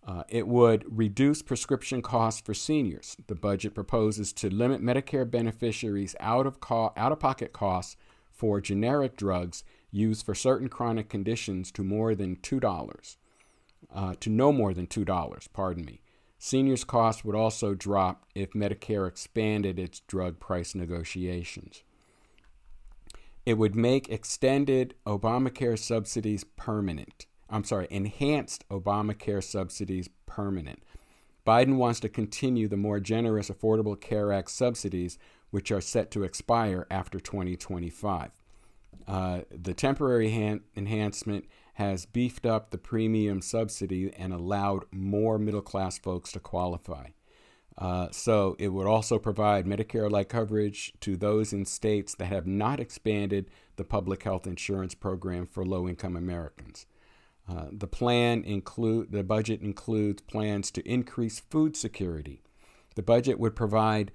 Uh, 0.06 0.24
it 0.30 0.48
would 0.48 0.86
reduce 0.88 1.42
prescription 1.42 2.02
costs 2.02 2.40
for 2.40 2.54
seniors. 2.54 3.18
The 3.28 3.36
budget 3.36 3.74
proposes 3.76 4.32
to 4.34 4.50
limit 4.50 4.82
Medicare 4.82 5.30
beneficiaries 5.30 6.16
out 6.20 6.48
of 6.48 6.62
co- 6.62 6.94
out 6.96 7.12
of 7.12 7.20
pocket 7.20 7.52
costs 7.52 7.98
for 8.32 8.62
generic 8.62 9.18
drugs 9.18 9.64
used 9.92 10.26
for 10.26 10.36
certain 10.36 10.70
chronic 10.70 11.10
conditions 11.10 11.72
to 11.72 11.84
more 11.84 12.16
than 12.16 12.38
$2 12.38 13.18
uh, 13.94 14.14
to 14.20 14.30
no 14.30 14.52
more 14.52 14.74
than 14.74 14.88
$2, 14.88 15.54
pardon 15.54 15.86
me. 15.86 16.02
Seniors' 16.40 16.84
costs 16.84 17.26
would 17.26 17.36
also 17.36 17.74
drop 17.74 18.26
if 18.36 18.52
Medicare 18.52 19.08
expanded 19.08 19.80
its 19.80 20.02
drug 20.02 20.40
price 20.40 20.76
negotiations. 20.76 21.84
It 23.48 23.58
would 23.58 23.78
make 23.78 24.10
extended 24.10 24.94
Obamacare 25.06 25.80
subsidies 25.80 26.44
permanent. 26.44 27.28
I'm 27.50 27.64
sorry, 27.64 27.88
enhanced 27.90 28.68
Obamacare 28.68 29.42
subsidies 29.42 30.10
permanent. 30.26 30.84
Biden 31.46 31.78
wants 31.78 32.02
to 32.02 32.10
continue 32.10 32.68
the 32.68 32.76
more 32.76 33.00
generous 33.00 33.50
Affordable 33.50 33.98
Care 33.98 34.34
Act 34.34 34.52
subsidies, 34.52 35.18
which 35.50 35.72
are 35.72 35.80
set 35.80 36.12
to 36.12 36.24
expire 36.24 36.88
after 36.92 37.22
2025. 37.22 38.32
Uh, 39.08 39.40
the 39.50 39.74
temporary 39.74 40.32
han- 40.32 40.66
enhancement 40.76 41.46
has 41.76 42.06
beefed 42.06 42.46
up 42.46 42.72
the 42.72 42.78
premium 42.78 43.42
subsidy 43.42 44.14
and 44.18 44.34
allowed 44.34 44.84
more 44.92 45.40
middle 45.40 45.62
class 45.62 45.98
folks 45.98 46.34
to 46.34 46.42
qualify. 46.42 47.12
Uh, 47.78 48.08
so 48.12 48.56
it 48.58 48.70
would 48.70 48.88
also 48.88 49.20
provide 49.20 49.66
Medicare 49.66 50.10
like 50.10 50.30
coverage 50.30 50.94
to 51.00 51.16
those 51.16 51.54
in 51.54 51.64
states 51.66 52.16
that 52.16 52.26
have 52.26 52.48
not 52.48 52.80
expanded 52.80 53.50
the 53.76 53.84
public 53.84 54.24
health 54.24 54.48
insurance 54.48 54.96
program 54.96 55.46
for 55.46 55.64
low 55.64 55.88
income 55.88 56.16
Americans. 56.16 56.88
Uh, 57.48 57.68
the 57.72 57.88
plan 57.88 58.44
include 58.44 59.12
the 59.12 59.24
budget 59.24 59.62
includes 59.62 60.22
plans 60.24 60.72
to 60.72 60.82
increase 60.90 61.40
food 61.40 61.78
security. 61.78 62.42
The 62.96 63.04
budget 63.04 63.40
would 63.40 63.56
provide 63.56 64.12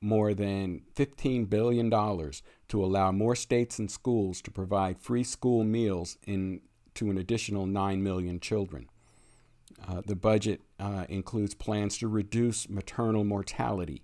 more 0.00 0.34
than 0.34 0.82
$15 0.94 1.48
billion 1.48 1.90
to 1.90 2.84
allow 2.84 3.12
more 3.12 3.34
states 3.34 3.78
and 3.78 3.90
schools 3.90 4.40
to 4.42 4.50
provide 4.50 5.00
free 5.00 5.24
school 5.24 5.64
meals 5.64 6.18
in 6.26 6.60
to 6.94 7.10
an 7.10 7.18
additional 7.18 7.66
9 7.66 8.02
million 8.02 8.40
children. 8.40 8.88
Uh, 9.88 10.02
the 10.04 10.16
budget 10.16 10.62
uh, 10.80 11.04
includes 11.08 11.54
plans 11.54 11.96
to 11.98 12.08
reduce 12.08 12.68
maternal 12.68 13.24
mortality. 13.24 14.02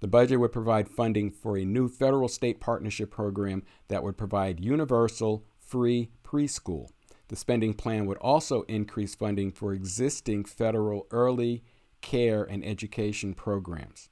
The 0.00 0.06
budget 0.06 0.38
would 0.38 0.52
provide 0.52 0.88
funding 0.88 1.30
for 1.30 1.56
a 1.56 1.64
new 1.64 1.88
federal 1.88 2.28
state 2.28 2.60
partnership 2.60 3.10
program 3.10 3.62
that 3.88 4.02
would 4.02 4.18
provide 4.18 4.60
universal 4.60 5.46
free 5.58 6.10
preschool. 6.22 6.90
The 7.28 7.36
spending 7.36 7.74
plan 7.74 8.06
would 8.06 8.18
also 8.18 8.62
increase 8.62 9.14
funding 9.14 9.52
for 9.52 9.72
existing 9.72 10.44
federal 10.44 11.06
early 11.10 11.64
care 12.00 12.44
and 12.44 12.64
education 12.64 13.34
programs. 13.34 14.10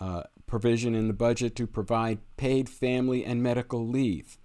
Uh, 0.00 0.22
provision 0.46 0.94
in 0.94 1.08
the 1.08 1.14
budget 1.14 1.56
to 1.56 1.66
provide 1.66 2.18
paid 2.36 2.68
family 2.68 3.24
and 3.24 3.42
medical 3.42 3.86
leave. 3.86 4.38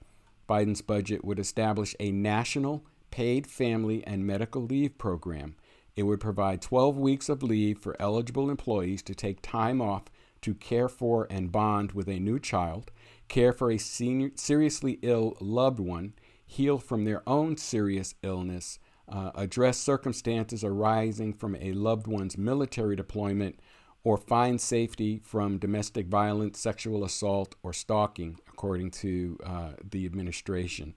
Biden's 0.50 0.82
budget 0.82 1.24
would 1.24 1.40
establish 1.40 1.96
a 2.00 2.12
national 2.12 2.86
paid 3.12 3.48
family 3.48 4.04
and 4.06 4.26
medical 4.26 4.64
leave 4.64 4.98
program. 4.98 5.56
It 5.96 6.04
would 6.04 6.20
provide 6.20 6.62
12 6.62 6.98
weeks 6.98 7.30
of 7.30 7.44
leave 7.44 7.80
for 7.80 8.02
eligible 8.02 8.50
employees 8.50 9.02
to 9.04 9.16
take 9.16 9.42
time 9.42 9.82
off 9.82 10.04
to 10.42 10.54
care 10.56 10.90
for 10.90 11.28
and 11.30 11.52
bond 11.52 11.92
with 11.92 12.08
a 12.08 12.20
new 12.20 12.40
child, 12.40 12.92
care 13.28 13.54
for 13.54 13.72
a 13.72 13.78
senior, 13.78 14.32
seriously 14.36 14.98
ill 15.02 15.38
loved 15.40 15.80
one, 15.80 16.14
heal 16.52 16.78
from 16.78 17.06
their 17.06 17.28
own 17.28 17.56
serious 17.56 18.14
illness, 18.24 18.78
uh, 19.08 19.32
address 19.36 19.78
circumstances 19.78 20.66
arising 20.66 21.34
from 21.34 21.56
a 21.56 21.72
loved 21.72 22.08
one's 22.08 22.38
military 22.38 22.96
deployment, 22.96 23.58
or 24.04 24.18
find 24.18 24.60
safety 24.60 25.22
from 25.24 25.58
domestic 25.58 26.08
violence, 26.08 26.60
sexual 26.60 27.06
assault, 27.06 27.56
or 27.64 27.72
stalking, 27.72 28.38
according 28.50 28.92
to 28.92 29.40
uh, 29.46 29.72
the 29.90 30.06
administration. 30.06 30.94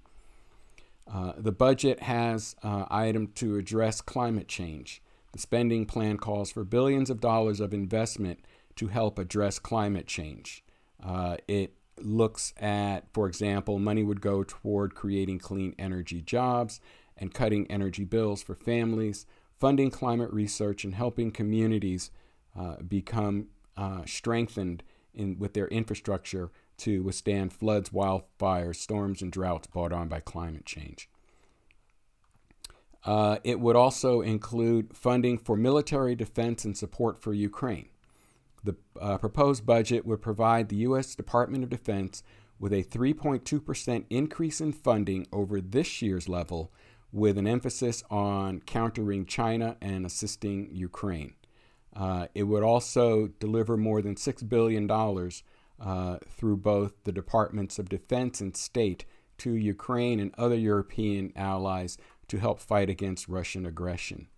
Uh, 1.07 1.35
the 1.37 1.53
budget 1.53 2.01
has 2.01 2.57
uh, 2.65 2.87
item 2.91 3.29
to 3.29 3.57
address 3.57 4.01
climate 4.01 4.49
change. 4.49 5.01
The 5.33 5.39
spending 5.39 5.87
plan 5.87 6.17
calls 6.17 6.51
for 6.51 6.65
billions 6.65 7.11
of 7.11 7.21
dollars 7.21 7.61
of 7.61 7.73
investment 7.73 8.41
to 8.75 8.89
help 8.89 9.21
address 9.21 9.61
climate 9.61 10.09
change. 10.09 10.65
Uh, 11.05 11.37
it 11.47 11.75
looks 12.01 12.53
at, 12.59 13.13
for 13.13 13.27
example, 13.27 13.79
money 13.79 14.03
would 14.03 14.21
go 14.21 14.43
toward 14.43 14.95
creating 14.95 15.39
clean 15.39 15.75
energy 15.79 16.21
jobs 16.21 16.81
and 17.17 17.33
cutting 17.33 17.71
energy 17.71 18.05
bills 18.05 18.43
for 18.43 18.55
families, 18.55 19.27
funding 19.59 19.91
climate 19.91 20.33
research, 20.33 20.85
and 20.85 20.95
helping 20.95 21.31
communities 21.31 22.11
uh, 22.59 22.77
become 22.83 23.49
uh, 23.77 24.03
strengthened 24.07 24.83
in, 25.15 25.39
with 25.39 25.55
their 25.55 25.69
infrastructure 25.69 26.51
to 26.77 27.03
withstand 27.03 27.53
floods, 27.53 27.91
wildfires, 27.91 28.77
storms, 28.77 29.23
and 29.23 29.31
droughts 29.31 29.67
brought 29.69 29.93
on 29.93 30.09
by 30.09 30.21
climate 30.21 30.67
change. 30.67 31.09
Uh, 33.05 33.39
it 33.45 33.61
would 33.61 33.77
also 33.77 34.23
include 34.23 34.97
funding 34.97 35.39
for 35.39 35.57
military 35.57 36.15
defense 36.15 36.65
and 36.65 36.77
support 36.77 37.21
for 37.21 37.35
Ukraine. 37.35 37.89
The 38.65 38.77
uh, 39.01 39.19
proposed 39.19 39.67
budget 39.67 40.07
would 40.07 40.23
provide 40.23 40.69
the 40.69 40.77
U.S. 40.77 41.15
Department 41.15 41.63
of 41.63 41.71
Defense 41.71 42.23
with 42.59 42.73
a 42.73 42.83
3.2% 42.83 44.05
increase 44.09 44.61
in 44.61 44.73
funding 44.73 45.27
over 45.33 45.61
this 45.61 46.01
year's 46.01 46.29
level, 46.29 46.73
with 47.13 47.39
an 47.39 47.47
emphasis 47.47 48.03
on 48.11 48.61
countering 48.61 49.27
China 49.27 49.77
and 49.81 50.05
assisting 50.07 50.69
Ukraine. 50.73 51.35
Uh, 51.95 52.27
it 52.35 52.45
would 52.45 52.63
also 52.63 53.29
deliver 53.39 53.77
more 53.77 54.03
than 54.03 54.17
$6 54.17 54.49
billion 54.49 54.91
uh, 54.91 56.19
through 56.29 56.57
both 56.57 56.93
the 57.05 57.13
Departments 57.13 57.79
of 57.79 57.89
Defense 57.89 58.41
and 58.41 58.57
State 58.57 59.05
to 59.39 59.53
Ukraine 59.53 60.19
and 60.19 60.35
other 60.37 60.57
European 60.57 61.33
allies 61.37 61.99
to 62.29 62.39
help 62.39 62.59
fight 62.59 62.89
against 62.89 63.29
Russian 63.29 63.67
aggression. 63.67 64.29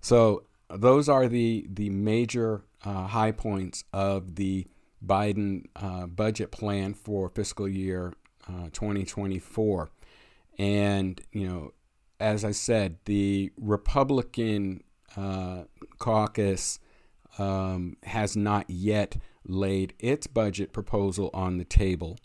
So, 0.00 0.44
those 0.68 1.08
are 1.08 1.28
the, 1.28 1.66
the 1.68 1.90
major 1.90 2.64
uh, 2.86 3.08
high 3.08 3.32
points 3.32 3.84
of 3.92 4.36
the 4.36 4.66
Biden 5.04 5.64
uh, 5.74 6.06
budget 6.06 6.52
plan 6.52 6.94
for 6.94 7.28
fiscal 7.28 7.68
year 7.68 8.14
uh, 8.48 8.68
2024. 8.72 9.90
And, 10.58 11.20
you 11.32 11.48
know, 11.48 11.72
as 12.20 12.44
I 12.44 12.52
said, 12.52 12.98
the 13.04 13.52
Republican 13.58 14.84
uh, 15.16 15.64
caucus 15.98 16.78
um, 17.38 17.96
has 18.04 18.36
not 18.36 18.70
yet 18.70 19.16
laid 19.46 19.92
its 19.98 20.26
budget 20.26 20.72
proposal 20.72 21.30
on 21.34 21.58
the 21.58 21.64
table. 21.64 22.18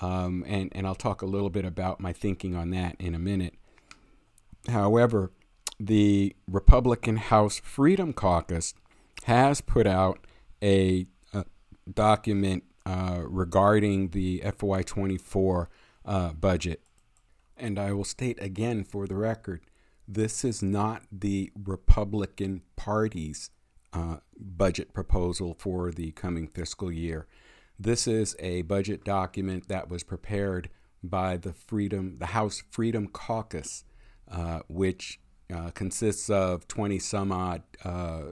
Um, 0.00 0.44
and, 0.46 0.70
and 0.72 0.86
I'll 0.86 0.94
talk 0.94 1.22
a 1.22 1.26
little 1.26 1.50
bit 1.50 1.64
about 1.64 2.00
my 2.00 2.12
thinking 2.12 2.54
on 2.54 2.70
that 2.70 2.96
in 2.98 3.14
a 3.14 3.18
minute. 3.18 3.54
However, 4.68 5.32
the 5.80 6.36
Republican 6.46 7.16
House 7.16 7.60
Freedom 7.64 8.12
Caucus 8.12 8.74
has 9.24 9.60
put 9.60 9.86
out 9.86 10.26
a, 10.62 11.06
a 11.32 11.44
document 11.92 12.64
uh, 12.84 13.20
regarding 13.24 14.08
the 14.08 14.40
FY24 14.44 15.66
uh, 16.04 16.32
budget. 16.32 16.82
And 17.56 17.78
I 17.78 17.92
will 17.92 18.04
state 18.04 18.42
again 18.42 18.84
for 18.84 19.06
the 19.06 19.16
record 19.16 19.60
this 20.08 20.44
is 20.44 20.62
not 20.62 21.02
the 21.10 21.50
Republican 21.64 22.62
Party's 22.76 23.50
uh, 23.92 24.16
budget 24.36 24.92
proposal 24.92 25.54
for 25.58 25.90
the 25.90 26.10
coming 26.12 26.48
fiscal 26.48 26.90
year. 26.90 27.26
This 27.78 28.06
is 28.06 28.36
a 28.38 28.62
budget 28.62 29.04
document 29.04 29.68
that 29.68 29.88
was 29.88 30.02
prepared 30.02 30.70
by 31.02 31.36
the 31.36 31.52
Freedom, 31.52 32.16
the 32.18 32.26
House 32.26 32.62
Freedom 32.70 33.06
Caucus, 33.08 33.84
uh, 34.30 34.60
which 34.68 35.20
uh, 35.52 35.70
consists 35.70 36.30
of 36.30 36.66
20 36.68 36.98
some 36.98 37.32
odd 37.32 37.62
uh, 37.84 38.22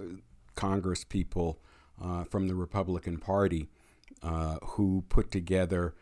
Congress 0.55 1.05
people 1.05 1.61
uh, 2.03 2.25
from 2.25 2.49
the 2.49 2.55
Republican 2.55 3.19
Party 3.19 3.69
uh, 4.23 4.57
who 4.63 5.05
put 5.09 5.31
together 5.31 5.95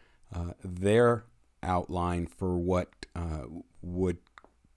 their 0.62 1.24
outline 1.62 2.26
for 2.26 2.58
what 2.58 3.06
would 3.82 4.18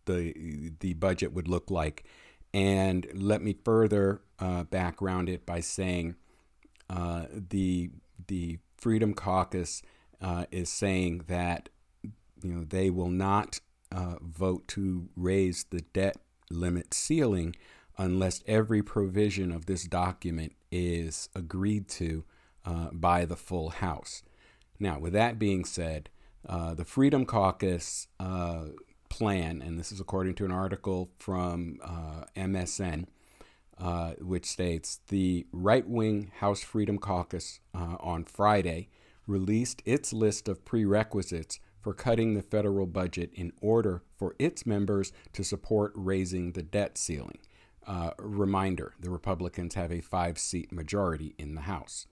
the 0.06 0.72
the 0.80 0.94
budget 0.94 1.34
would 1.34 1.48
look 1.48 1.70
like. 1.70 2.06
And 2.54 3.08
let 3.14 3.42
me 3.42 3.56
further 3.64 4.22
uh, 4.40 4.64
background 4.64 5.30
it 5.30 5.46
by 5.46 5.62
saying 5.62 6.16
uh, 6.90 7.26
the 7.32 7.92
the 8.28 8.60
Freedom 8.78 9.14
Caucus 9.14 9.82
uh, 10.22 10.46
is 10.52 10.70
saying 10.70 11.24
that 11.28 11.70
you 12.44 12.54
know 12.54 12.64
they 12.64 12.90
will 12.90 13.10
not 13.10 13.60
uh, 13.92 14.16
vote 14.22 14.68
to 14.70 15.10
raise 15.16 15.66
the 15.66 15.82
debt 15.94 16.18
limit 16.50 16.94
ceiling 16.94 17.56
unless 18.02 18.44
every 18.48 18.82
provision 18.82 19.52
of 19.52 19.66
this 19.66 19.84
document 19.84 20.54
is 20.72 21.30
agreed 21.36 21.88
to 21.88 22.24
uh, 22.66 22.90
by 22.92 23.26
the 23.26 23.36
full 23.36 23.70
House. 23.70 24.24
Now, 24.80 25.00
with 25.00 25.14
that 25.14 25.38
being 25.38 25.66
said, 25.66 26.10
uh, 26.48 26.74
the 26.74 26.86
Freedom 26.86 27.26
Caucus 27.26 28.08
plan, 29.10 29.62
and 29.62 29.80
this 29.80 29.92
is 29.92 30.00
according 30.00 30.36
to 30.36 30.46
an 30.46 30.52
article 30.52 31.12
from 31.20 31.78
MSN 32.36 33.06
uh, 33.82 34.14
which 34.20 34.46
states 34.46 35.00
the 35.08 35.46
right 35.52 35.88
wing 35.88 36.32
House 36.38 36.62
Freedom 36.62 37.00
Caucus 37.00 37.60
uh, 37.74 37.98
on 38.00 38.24
Friday 38.26 38.90
released 39.26 39.82
its 39.86 40.14
list 40.14 40.48
of 40.48 40.64
prerequisites 40.66 41.60
for 41.82 41.94
cutting 41.94 42.36
the 42.36 42.44
federal 42.44 42.86
budget 42.86 43.32
in 43.34 43.52
order 43.60 44.04
for 44.16 44.36
its 44.38 44.68
members 44.68 45.12
to 45.34 45.44
support 45.44 45.94
raising 45.96 46.52
the 46.52 46.62
debt 46.62 46.98
ceiling. 46.98 47.40
Uh, 47.88 48.12
reminder 48.20 48.94
the 49.00 49.10
Republicans 49.10 49.74
have 49.74 49.92
a 49.92 50.02
five 50.02 50.38
seat 50.38 50.72
majority 50.72 51.34
in 51.38 51.56
the 51.56 51.62
House. 51.62 52.06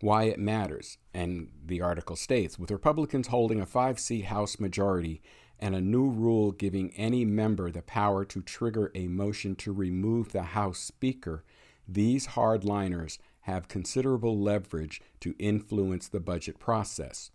Why 0.00 0.24
it 0.24 0.38
matters, 0.38 0.98
and 1.12 1.48
the 1.64 1.80
article 1.80 2.16
states 2.16 2.58
with 2.58 2.70
Republicans 2.70 3.28
holding 3.28 3.60
a 3.60 3.66
five 3.66 4.00
seat 4.00 4.24
House 4.24 4.58
majority, 4.58 5.22
and 5.60 5.76
a 5.76 5.80
new 5.80 6.08
rule 6.08 6.50
giving 6.50 6.90
any 6.96 7.24
member 7.24 7.70
the 7.70 7.82
power 7.82 8.24
to 8.24 8.42
trigger 8.42 8.90
a 8.94 9.06
motion 9.06 9.54
to 9.56 9.72
remove 9.72 10.32
the 10.32 10.42
House 10.42 10.80
Speaker, 10.80 11.44
these 11.86 12.28
hardliners 12.28 13.18
have 13.42 13.68
considerable 13.68 14.38
leverage 14.38 15.00
to 15.20 15.36
influence 15.38 16.08
the 16.08 16.20
budget 16.20 16.58
process. 16.58 17.30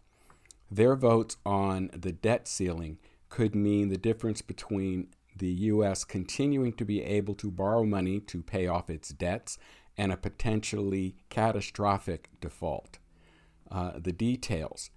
Their 0.70 0.96
votes 0.96 1.38
on 1.46 1.90
the 1.94 2.12
debt 2.12 2.48
ceiling 2.48 2.98
could 3.30 3.56
mean 3.56 3.90
the 3.90 3.98
difference 3.98 4.42
between 4.42 5.08
the 5.38 5.48
U.S. 5.48 6.04
continuing 6.04 6.74
to 6.74 6.86
be 6.86 7.04
able 7.04 7.36
to 7.36 7.52
borrow 7.52 7.84
money 7.84 8.20
to 8.22 8.42
pay 8.42 8.68
off 8.68 8.90
its 8.90 9.10
debts 9.10 9.58
and 9.98 10.12
a 10.12 10.18
potentially 10.18 11.16
catastrophic 11.30 12.30
default. 12.40 13.00
Uh, 13.70 13.94
the 13.98 14.14
details. 14.14 14.92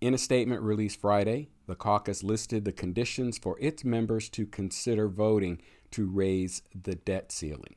In 0.00 0.14
a 0.14 0.18
statement 0.18 0.62
released 0.62 1.00
Friday, 1.00 1.48
the 1.66 1.74
caucus 1.74 2.22
listed 2.22 2.64
the 2.64 2.72
conditions 2.72 3.38
for 3.38 3.56
its 3.60 3.84
members 3.84 4.28
to 4.30 4.46
consider 4.46 5.08
voting 5.08 5.60
to 5.92 6.06
raise 6.06 6.62
the 6.74 6.94
debt 6.94 7.32
ceiling. 7.32 7.76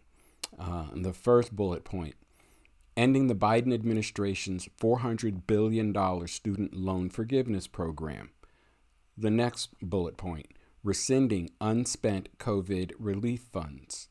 Uh, 0.57 0.86
the 0.93 1.13
first 1.13 1.55
bullet 1.55 1.84
point 1.84 2.16
ending 2.97 3.28
the 3.28 3.36
Biden 3.36 3.74
administration's 3.74 4.70
$400 4.80 5.47
billion 5.47 5.93
student 6.28 6.74
loan 6.74 7.09
forgiveness 7.09 7.68
program. 7.68 8.30
The 9.18 9.32
next 9.32 9.70
bullet 9.82 10.18
point 10.18 10.47
rescinding 10.86 11.49
unspent 11.59 12.29
COVID 12.38 12.93
relief 12.99 13.41
funds. 13.51 14.07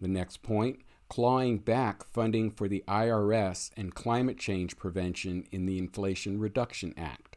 The 0.00 0.08
next 0.08 0.42
point 0.42 0.80
clawing 1.10 1.58
back 1.58 2.04
funding 2.04 2.50
for 2.50 2.68
the 2.68 2.82
IRS 2.88 3.70
and 3.76 3.94
climate 3.94 4.38
change 4.38 4.78
prevention 4.78 5.44
in 5.52 5.66
the 5.66 5.76
Inflation 5.76 6.38
Reduction 6.40 6.94
Act. 6.96 7.36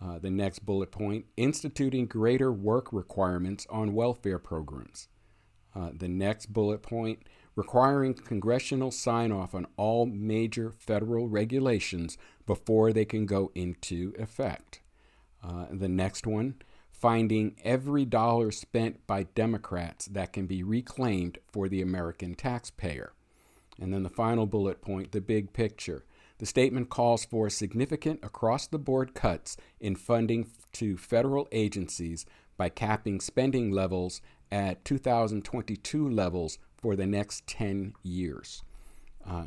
Uh, 0.00 0.18
the 0.20 0.30
next 0.30 0.60
bullet 0.60 0.92
point 0.92 1.24
instituting 1.36 2.06
greater 2.06 2.52
work 2.52 2.92
requirements 2.92 3.66
on 3.68 3.94
welfare 3.94 4.38
programs. 4.38 5.08
Uh, 5.74 5.90
the 5.92 6.08
next 6.08 6.52
bullet 6.52 6.82
point 6.82 7.24
requiring 7.56 8.14
congressional 8.14 8.92
sign 8.92 9.32
off 9.32 9.56
on 9.56 9.66
all 9.76 10.06
major 10.06 10.70
federal 10.70 11.26
regulations 11.26 12.16
before 12.46 12.92
they 12.92 13.04
can 13.04 13.26
go 13.26 13.50
into 13.56 14.14
effect. 14.16 14.82
Uh, 15.42 15.66
the 15.72 15.88
next 15.88 16.28
one 16.28 16.54
finding 16.98 17.56
every 17.62 18.04
dollar 18.04 18.50
spent 18.50 19.06
by 19.06 19.22
Democrats 19.22 20.06
that 20.06 20.32
can 20.32 20.46
be 20.46 20.62
reclaimed 20.62 21.38
for 21.52 21.68
the 21.68 21.80
American 21.80 22.34
taxpayer. 22.34 23.12
And 23.80 23.94
then 23.94 24.02
the 24.02 24.10
final 24.10 24.46
bullet 24.46 24.82
point 24.82 25.12
the 25.12 25.20
big 25.20 25.52
picture. 25.52 26.04
The 26.38 26.46
statement 26.46 26.88
calls 26.88 27.24
for 27.24 27.50
significant 27.50 28.20
across 28.22 28.66
the 28.66 28.78
board 28.78 29.14
cuts 29.14 29.56
in 29.80 29.96
funding 29.96 30.50
to 30.72 30.96
federal 30.96 31.48
agencies 31.52 32.26
by 32.56 32.68
capping 32.68 33.20
spending 33.20 33.70
levels 33.70 34.20
at 34.50 34.84
2022 34.84 36.08
levels 36.08 36.58
for 36.76 36.96
the 36.96 37.06
next 37.06 37.46
10 37.46 37.94
years. 38.02 38.62
Uh, 39.26 39.46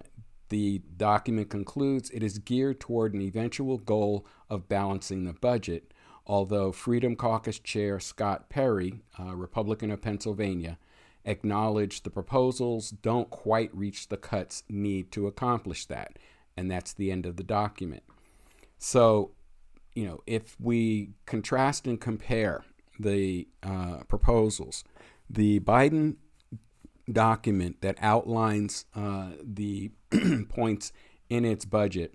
the 0.49 0.81
document 0.97 1.49
concludes 1.49 2.09
it 2.11 2.23
is 2.23 2.39
geared 2.39 2.79
toward 2.79 3.13
an 3.13 3.21
eventual 3.21 3.77
goal 3.77 4.25
of 4.49 4.67
balancing 4.67 5.23
the 5.23 5.33
budget, 5.33 5.93
although 6.25 6.71
Freedom 6.71 7.15
Caucus 7.15 7.59
Chair 7.59 7.99
Scott 7.99 8.49
Perry, 8.49 9.01
uh, 9.19 9.35
Republican 9.35 9.91
of 9.91 10.01
Pennsylvania, 10.01 10.77
acknowledged 11.25 12.03
the 12.03 12.09
proposals 12.09 12.89
don't 12.89 13.29
quite 13.29 13.75
reach 13.75 14.09
the 14.09 14.17
cuts 14.17 14.63
need 14.69 15.11
to 15.11 15.27
accomplish 15.27 15.85
that. 15.85 16.17
And 16.57 16.69
that's 16.69 16.93
the 16.93 17.11
end 17.11 17.25
of 17.25 17.37
the 17.37 17.43
document. 17.43 18.03
So, 18.77 19.31
you 19.93 20.05
know, 20.05 20.21
if 20.25 20.55
we 20.59 21.11
contrast 21.25 21.85
and 21.85 21.99
compare 21.99 22.63
the 22.99 23.47
uh, 23.63 23.99
proposals, 24.07 24.83
the 25.29 25.59
Biden 25.59 26.15
document 27.11 27.81
that 27.81 27.97
outlines 28.01 28.85
uh, 28.95 29.31
the 29.43 29.91
points 30.49 30.91
in 31.29 31.45
its 31.45 31.65
budget 31.65 32.13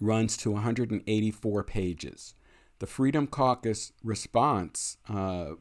runs 0.00 0.36
to 0.38 0.50
184 0.52 1.64
pages. 1.64 2.34
The 2.78 2.86
Freedom 2.86 3.26
Caucus 3.26 3.92
response 4.04 4.98
uh, 5.08 5.52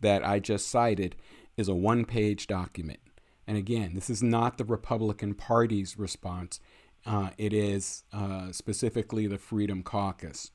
that 0.00 0.24
I 0.24 0.38
just 0.38 0.68
cited 0.68 1.16
is 1.56 1.68
a 1.68 1.74
one 1.74 2.04
page 2.04 2.46
document. 2.46 3.00
And 3.46 3.56
again, 3.56 3.94
this 3.94 4.10
is 4.10 4.22
not 4.22 4.58
the 4.58 4.64
Republican 4.64 5.34
Party's 5.34 5.98
response, 5.98 6.60
uh, 7.06 7.30
it 7.38 7.52
is 7.52 8.02
uh, 8.12 8.50
specifically 8.50 9.26
the 9.26 9.38
Freedom 9.38 9.82
Caucus. 9.82 10.50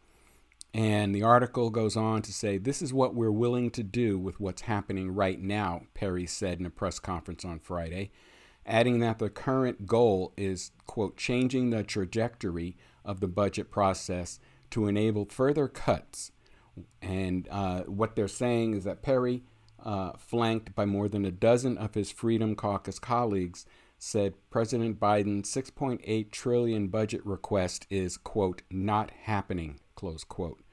And 0.74 1.14
the 1.14 1.24
article 1.24 1.70
goes 1.70 1.98
on 1.98 2.22
to 2.24 2.34
say, 2.34 2.58
This 2.58 2.82
is 2.82 2.94
what 2.94 3.16
we're 3.16 3.32
willing 3.32 3.72
to 3.72 3.84
do 3.84 4.18
with 4.18 4.40
what's 4.40 4.64
happening 4.64 5.12
right 5.12 5.40
now, 5.42 5.84
Perry 5.94 6.26
said 6.26 6.60
in 6.60 6.66
a 6.66 6.70
press 6.70 7.00
conference 7.00 7.44
on 7.44 7.60
Friday, 7.60 8.12
adding 8.66 9.00
that 9.00 9.20
the 9.20 9.30
current 9.30 9.86
goal 9.86 10.34
is, 10.38 10.72
quote, 10.86 11.18
changing 11.18 11.70
the 11.70 11.84
trajectory 11.84 12.78
of 13.04 13.20
the 13.20 13.28
budget 13.28 13.72
process 13.72 14.40
to 14.72 14.88
enable 14.88 15.26
further 15.26 15.68
cuts. 15.68 16.32
And 17.02 17.48
uh, 17.52 17.82
what 17.82 18.16
they're 18.16 18.28
saying 18.28 18.76
is 18.76 18.84
that 18.86 19.02
Perry, 19.02 19.44
uh, 19.84 20.14
flanked 20.18 20.74
by 20.76 20.86
more 20.86 21.08
than 21.08 21.26
a 21.26 21.32
dozen 21.32 21.78
of 21.78 21.94
his 21.94 22.12
Freedom 22.12 22.56
Caucus 22.56 23.00
colleagues, 23.00 23.66
said 23.98 24.34
President 24.50 25.00
Biden's 25.00 25.54
6.8 25.54 26.32
trillion 26.32 26.88
budget 26.88 27.24
request 27.26 27.86
is, 27.90 28.18
quote, 28.18 28.64
not 28.72 29.12
happening, 29.12 29.80
close 29.96 30.24
quote. 30.24 30.64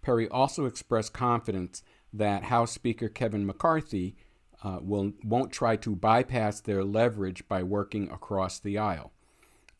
Perry 0.00 0.28
also 0.28 0.64
expressed 0.64 1.12
confidence 1.12 1.82
that 2.12 2.44
House 2.44 2.72
Speaker 2.72 3.08
Kevin 3.08 3.44
McCarthy 3.44 4.16
uh, 4.62 4.78
will, 4.80 5.12
won't 5.24 5.52
try 5.52 5.76
to 5.76 5.96
bypass 5.96 6.60
their 6.60 6.84
leverage 6.84 7.46
by 7.48 7.62
working 7.62 8.10
across 8.10 8.58
the 8.58 8.78
aisle. 8.78 9.12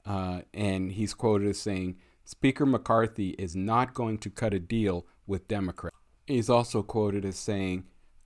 Uh, 0.04 0.40
and 0.52 0.92
he's 0.92 1.14
quoted 1.14 1.48
as 1.48 1.60
saying, 1.60 1.96
Speaker 2.28 2.66
McCarthy 2.66 3.30
is 3.38 3.56
not 3.56 3.94
going 3.94 4.18
to 4.18 4.28
cut 4.28 4.52
a 4.52 4.58
deal 4.58 5.06
with 5.26 5.48
Democrats. 5.48 5.96
He's 6.26 6.50
also 6.50 6.82
quoted 6.82 7.24
as 7.24 7.38
saying, 7.38 7.84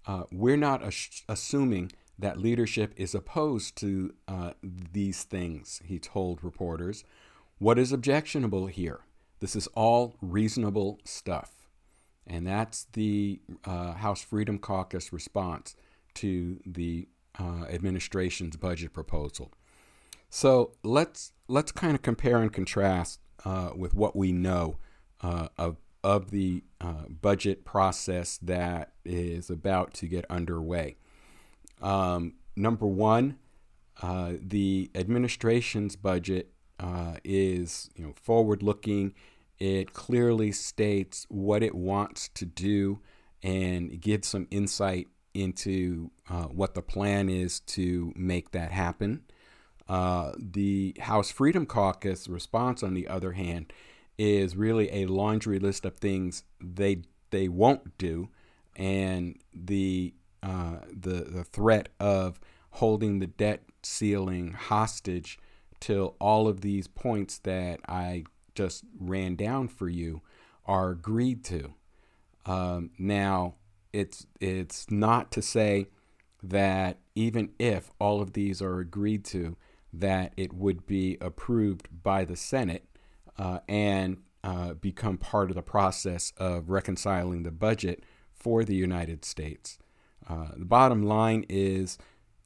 uh, 0.08 0.24
We're 0.32 0.56
not 0.56 0.82
as- 0.82 1.22
assuming 1.28 1.92
that 2.18 2.36
leadership 2.36 2.94
is 2.96 3.14
opposed 3.14 3.76
to 3.76 4.12
uh, 4.26 4.54
these 4.60 5.22
things, 5.22 5.80
he 5.84 6.00
told 6.00 6.42
reporters. 6.42 7.04
What 7.58 7.78
is 7.78 7.92
objectionable 7.92 8.66
here? 8.66 9.02
This 9.38 9.54
is 9.54 9.68
all 9.68 10.16
reasonable 10.20 10.98
stuff. 11.04 11.68
And 12.26 12.44
that's 12.44 12.88
the 12.94 13.40
uh, 13.64 13.92
House 13.92 14.24
Freedom 14.24 14.58
Caucus 14.58 15.12
response 15.12 15.76
to 16.14 16.58
the 16.66 17.06
uh, 17.38 17.66
administration's 17.70 18.56
budget 18.56 18.92
proposal. 18.92 19.52
So 20.28 20.72
let's 20.82 21.30
let's 21.46 21.70
kind 21.70 21.94
of 21.94 22.02
compare 22.02 22.38
and 22.38 22.52
contrast 22.52 23.20
uh, 23.44 23.70
with 23.76 23.94
what 23.94 24.16
we 24.16 24.32
know 24.32 24.78
uh, 25.20 25.48
of 25.58 25.76
of 26.04 26.30
the 26.30 26.64
uh, 26.80 27.06
budget 27.20 27.64
process 27.64 28.36
that 28.38 28.92
is 29.04 29.50
about 29.50 29.94
to 29.94 30.06
get 30.06 30.24
underway. 30.28 30.96
Um, 31.80 32.34
number 32.56 32.86
one, 32.86 33.38
uh, 34.02 34.32
the 34.40 34.90
administration's 34.94 35.96
budget 35.96 36.48
is 37.24 37.88
you 37.94 38.04
know 38.04 38.12
forward 38.16 38.60
looking 38.62 39.14
it 39.62 39.92
clearly 39.92 40.50
states 40.50 41.24
what 41.28 41.62
it 41.62 41.72
wants 41.72 42.28
to 42.30 42.44
do 42.44 42.98
and 43.44 44.00
gives 44.00 44.26
some 44.26 44.48
insight 44.50 45.06
into 45.34 46.10
uh, 46.28 46.46
what 46.46 46.74
the 46.74 46.82
plan 46.82 47.28
is 47.28 47.60
to 47.60 48.12
make 48.16 48.50
that 48.50 48.72
happen. 48.72 49.22
Uh, 49.88 50.32
the 50.38 50.96
House 51.00 51.30
Freedom 51.30 51.66
Caucus 51.66 52.28
response, 52.28 52.82
on 52.82 52.94
the 52.94 53.08
other 53.08 53.32
hand, 53.32 53.72
is 54.18 54.56
really 54.56 54.90
a 54.92 55.06
laundry 55.06 55.58
list 55.58 55.84
of 55.84 55.96
things 55.96 56.44
they 56.60 57.02
they 57.30 57.48
won't 57.48 57.96
do, 57.98 58.28
and 58.76 59.38
the 59.54 60.14
uh, 60.42 60.76
the 60.92 61.24
the 61.24 61.44
threat 61.44 61.88
of 61.98 62.38
holding 62.72 63.18
the 63.18 63.26
debt 63.26 63.62
ceiling 63.82 64.52
hostage 64.52 65.38
till 65.80 66.14
all 66.20 66.46
of 66.46 66.60
these 66.60 66.86
points 66.86 67.38
that 67.38 67.80
I 67.88 68.24
just 68.54 68.84
ran 68.98 69.34
down 69.34 69.68
for 69.68 69.88
you 69.88 70.22
are 70.66 70.90
agreed 70.90 71.44
to. 71.44 71.74
Um, 72.46 72.90
now, 72.98 73.54
it's 73.92 74.26
it's 74.40 74.90
not 74.90 75.30
to 75.32 75.42
say 75.42 75.88
that 76.42 76.98
even 77.14 77.50
if 77.58 77.90
all 77.98 78.20
of 78.20 78.32
these 78.32 78.60
are 78.62 78.80
agreed 78.80 79.24
to, 79.26 79.56
that 79.92 80.32
it 80.36 80.52
would 80.52 80.86
be 80.86 81.18
approved 81.20 81.88
by 82.02 82.24
the 82.24 82.36
Senate 82.36 82.88
uh, 83.38 83.60
and 83.68 84.18
uh, 84.44 84.74
become 84.74 85.18
part 85.18 85.50
of 85.50 85.56
the 85.56 85.62
process 85.62 86.32
of 86.36 86.70
reconciling 86.70 87.42
the 87.42 87.50
budget 87.50 88.04
for 88.32 88.64
the 88.64 88.74
United 88.74 89.24
States. 89.24 89.78
Uh, 90.28 90.48
the 90.56 90.64
bottom 90.64 91.02
line 91.02 91.44
is 91.48 91.98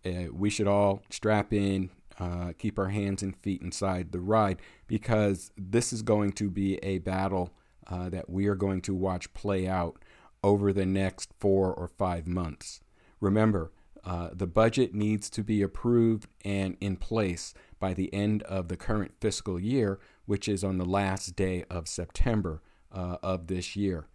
uh, 0.05 0.25
we 0.33 0.51
should 0.51 0.67
all 0.67 1.03
strap 1.11 1.53
in 1.53 1.91
uh, 2.19 2.53
keep 2.59 2.79
our 2.79 2.89
hands 2.89 3.23
and 3.23 3.37
feet 3.37 3.63
inside 3.63 4.13
the 4.13 4.21
ride 4.21 4.61
because 4.87 5.51
this 5.57 5.93
is 5.93 6.03
going 6.03 6.33
to 6.33 6.51
be 6.51 6.77
a 6.77 6.99
battle 6.99 7.51
uh, 7.89 8.09
that 8.09 8.29
we 8.29 8.47
are 8.47 8.55
going 8.55 8.81
to 8.81 8.95
watch 8.95 9.33
play 9.35 9.69
out 9.69 10.03
over 10.43 10.73
the 10.73 10.87
next 10.87 11.31
four 11.39 11.73
or 11.73 11.89
five 11.89 12.27
months. 12.27 12.81
Remember, 13.21 13.73
Uh, 14.07 14.29
the 14.33 14.47
budget 14.47 14.95
needs 14.95 15.29
to 15.29 15.43
be 15.43 15.63
approved 15.63 16.29
and 16.45 16.77
in 16.81 16.97
place 16.97 17.53
by 17.81 17.93
the 17.93 18.13
end 18.15 18.41
of 18.45 18.69
the 18.69 18.77
current 18.77 19.13
fiscal 19.21 19.59
year, 19.59 19.99
which 20.27 20.49
is 20.49 20.63
on 20.63 20.79
the 20.79 20.85
last 20.85 21.35
day 21.35 21.65
of 21.69 21.89
September 21.89 22.63
uh, 22.93 23.17
of 23.21 23.49
this 23.49 23.75
year. 23.75 24.07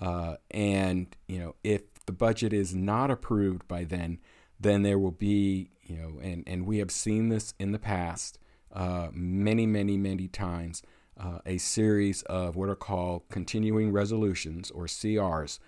Uh, 0.00 0.36
and 0.52 1.16
you 1.26 1.40
know, 1.40 1.56
if 1.64 1.82
the 2.06 2.12
budget 2.12 2.52
is 2.52 2.72
not 2.72 3.10
approved 3.10 3.66
by 3.66 3.82
then, 3.82 4.18
then 4.60 4.82
there 4.82 4.98
will 4.98 5.10
be 5.10 5.70
you 5.82 5.96
know, 5.96 6.20
and 6.22 6.44
and 6.46 6.64
we 6.64 6.78
have 6.78 6.92
seen 6.92 7.28
this 7.28 7.52
in 7.58 7.72
the 7.72 7.78
past 7.80 8.38
uh, 8.72 9.08
many, 9.12 9.66
many, 9.66 9.96
many 9.96 10.28
times. 10.28 10.82
Uh, 11.20 11.40
a 11.44 11.58
series 11.58 12.22
of 12.22 12.56
what 12.56 12.70
are 12.70 12.74
called 12.74 13.22
continuing 13.28 13.92
resolutions 13.92 14.70
or 14.70 14.86
CRs, 14.86 15.58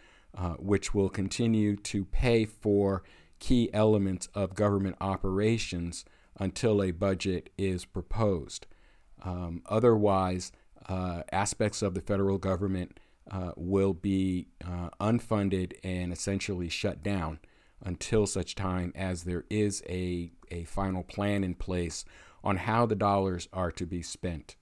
which 0.59 0.95
will 0.95 1.11
continue 1.11 1.77
to 1.77 2.07
pay 2.07 2.47
for 2.47 3.03
key 3.39 3.71
elements 3.73 4.29
of 4.35 4.55
government 4.55 4.97
operations 5.01 6.05
until 6.39 6.83
a 6.83 6.91
budget 6.91 7.51
is 7.57 7.85
proposed. 7.85 8.67
Um, 9.23 9.63
otherwise, 9.67 10.53
uh, 10.89 11.23
aspects 11.33 11.83
of 11.83 11.95
the 11.95 12.01
federal 12.01 12.39
government 12.39 12.99
uh, 13.31 13.53
will 13.57 13.95
be 13.95 14.49
uh, 14.65 14.91
unfunded 15.01 15.75
and 15.83 16.13
essentially 16.13 16.69
shut 16.69 17.03
down 17.03 17.39
until 17.83 18.27
such 18.27 18.55
time 18.55 18.93
as 18.95 19.25
there 19.25 19.45
is 19.51 19.83
a, 19.89 20.31
a 20.51 20.65
final 20.65 21.03
plan 21.03 21.45
in 21.45 21.55
place 21.55 22.05
on 22.43 22.59
how 22.59 22.85
the 22.87 22.95
dollars 22.95 23.49
are 23.53 23.71
to 23.73 23.87
be 23.87 24.03
spent. 24.03 24.57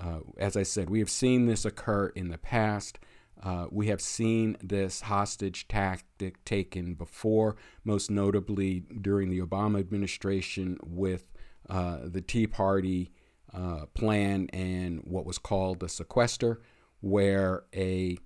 Uh, 0.00 0.20
as 0.38 0.56
I 0.56 0.62
said, 0.62 0.90
we 0.90 0.98
have 0.98 1.10
seen 1.10 1.46
this 1.46 1.64
occur 1.64 2.08
in 2.08 2.28
the 2.28 2.38
past. 2.38 2.98
Uh, 3.42 3.66
we 3.70 3.86
have 3.86 4.00
seen 4.00 4.56
this 4.62 5.02
hostage 5.02 5.66
tactic 5.66 6.44
taken 6.44 6.94
before, 6.94 7.56
most 7.84 8.10
notably 8.10 8.80
during 9.00 9.30
the 9.30 9.40
Obama 9.40 9.80
administration 9.80 10.78
with 10.84 11.32
uh, 11.68 11.98
the 12.04 12.20
Tea 12.20 12.46
Party 12.46 13.10
uh, 13.54 13.86
plan 13.94 14.48
and 14.52 15.00
what 15.04 15.24
was 15.24 15.38
called 15.38 15.80
the 15.80 15.88
sequester, 15.88 16.60
where 17.00 17.64
a 17.74 18.18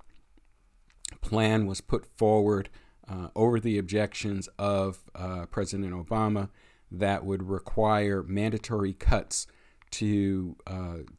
plan 1.21 1.67
was 1.67 1.81
put 1.81 2.07
forward 2.17 2.69
uh, 3.09 3.29
over 3.37 3.61
the 3.61 3.79
objections 3.79 4.49
of 4.59 5.05
uh, 5.15 5.47
President 5.47 5.93
Obama 5.93 6.49
that 6.91 7.25
would 7.25 7.43
require 7.49 8.23
mandatory 8.23 8.93
cuts 8.93 9.47
to 9.91 10.57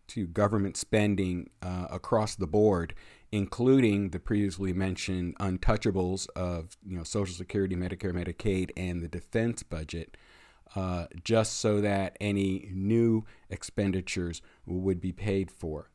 to 0.08 0.28
government 0.28 0.76
spending 0.76 1.50
across 1.62 2.36
the 2.36 2.48
board, 2.48 2.94
including 3.32 4.10
the 4.10 4.20
previously 4.20 4.74
mentioned 4.74 5.36
untouchables 5.40 6.28
of 6.36 6.78
you 6.86 6.98
know 6.98 7.04
Social 7.04 7.36
Security, 7.36 7.76
Medicare, 7.76 8.14
Medicaid, 8.14 8.72
and 8.78 9.02
the 9.02 9.08
defense 9.08 9.64
budget, 9.64 10.18
uh, 10.76 11.06
just 11.24 11.54
so 11.60 11.82
that 11.82 12.18
any 12.20 12.70
new 12.74 13.26
expenditures 13.50 14.42
would 14.66 15.00
be 15.00 15.12
paid 15.12 15.52
for. 15.52 15.90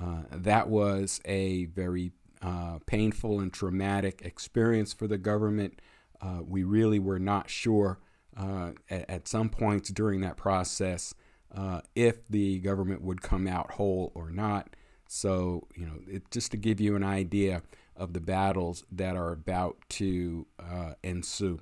Uh, 0.00 0.22
that 0.30 0.68
was 0.68 1.20
a 1.24 1.64
very 1.66 2.12
uh, 2.40 2.78
painful 2.86 3.40
and 3.40 3.52
traumatic 3.52 4.22
experience 4.24 4.92
for 4.92 5.08
the 5.08 5.18
government. 5.18 5.80
Uh, 6.20 6.40
we 6.46 6.62
really 6.62 6.98
were 6.98 7.18
not 7.18 7.50
sure 7.50 7.98
uh, 8.36 8.70
at, 8.88 9.10
at, 9.10 9.28
some 9.28 9.48
points 9.48 9.88
during 9.90 10.20
that 10.20 10.36
process 10.36 11.14
uh, 11.54 11.80
if 11.96 12.26
the 12.28 12.58
government 12.60 13.02
would 13.02 13.22
come 13.22 13.48
out 13.48 13.72
whole 13.72 14.12
or 14.14 14.30
not. 14.30 14.76
So, 15.08 15.66
you 15.74 15.86
know, 15.86 15.98
it, 16.06 16.30
just 16.30 16.52
to 16.52 16.56
give 16.56 16.80
you 16.80 16.94
an 16.94 17.02
idea 17.02 17.62
of 17.96 18.12
the 18.12 18.20
battles 18.20 18.84
that 18.92 19.16
are 19.16 19.32
about 19.32 19.76
to 19.88 20.46
uh, 20.60 20.92
ensue. 21.02 21.60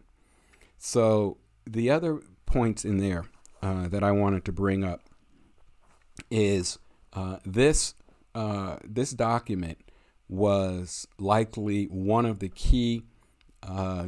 So, 0.77 1.39
the 1.67 1.91
other 1.91 2.21
points 2.45 2.85
in 2.85 2.99
there 2.99 3.25
uh, 3.63 3.89
that 3.89 4.05
I 4.05 4.13
wanted 4.13 4.45
to 4.45 4.53
bring 4.53 4.85
up 4.85 5.09
is 6.31 6.79
this 7.45 7.95
this 8.85 9.13
document 9.13 9.79
was 10.29 11.07
likely 11.19 11.85
one 11.85 12.27
of 12.27 12.41
the 12.41 12.49
key 12.49 13.05
uh, 13.63 14.07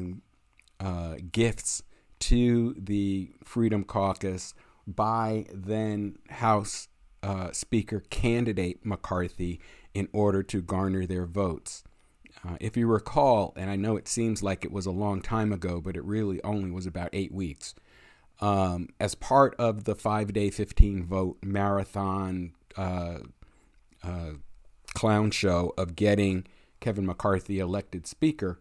uh, 0.80 1.16
gifts 1.32 1.82
to 2.20 2.74
the 2.78 3.30
Freedom 3.44 3.84
Caucus 3.84 4.54
by 4.86 5.46
then 5.52 6.16
House 6.28 6.88
uh, 7.22 7.52
Speaker 7.52 8.00
candidate 8.10 8.84
McCarthy 8.84 9.60
in 9.94 10.08
order 10.12 10.42
to 10.44 10.62
garner 10.62 11.06
their 11.06 11.26
votes. 11.26 11.84
Uh, 12.46 12.56
if 12.60 12.76
you 12.76 12.86
recall, 12.86 13.52
and 13.56 13.70
I 13.70 13.76
know 13.76 13.96
it 13.96 14.06
seems 14.06 14.42
like 14.42 14.64
it 14.64 14.72
was 14.72 14.86
a 14.86 14.92
long 14.92 15.20
time 15.20 15.52
ago, 15.52 15.80
but 15.80 15.96
it 15.96 16.04
really 16.04 16.42
only 16.44 16.70
was 16.70 16.86
about 16.86 17.10
eight 17.12 17.32
weeks. 17.32 17.74
Um, 18.40 18.88
as 19.00 19.14
part 19.14 19.56
of 19.58 19.84
the 19.84 19.96
five 19.96 20.32
day, 20.32 20.50
15 20.50 21.04
vote 21.04 21.38
marathon 21.42 22.52
uh, 22.76 23.18
uh, 24.02 24.32
clown 24.94 25.30
show 25.30 25.74
of 25.76 25.96
getting 25.96 26.46
Kevin 26.80 27.06
McCarthy 27.06 27.58
elected 27.58 28.06
Speaker, 28.06 28.60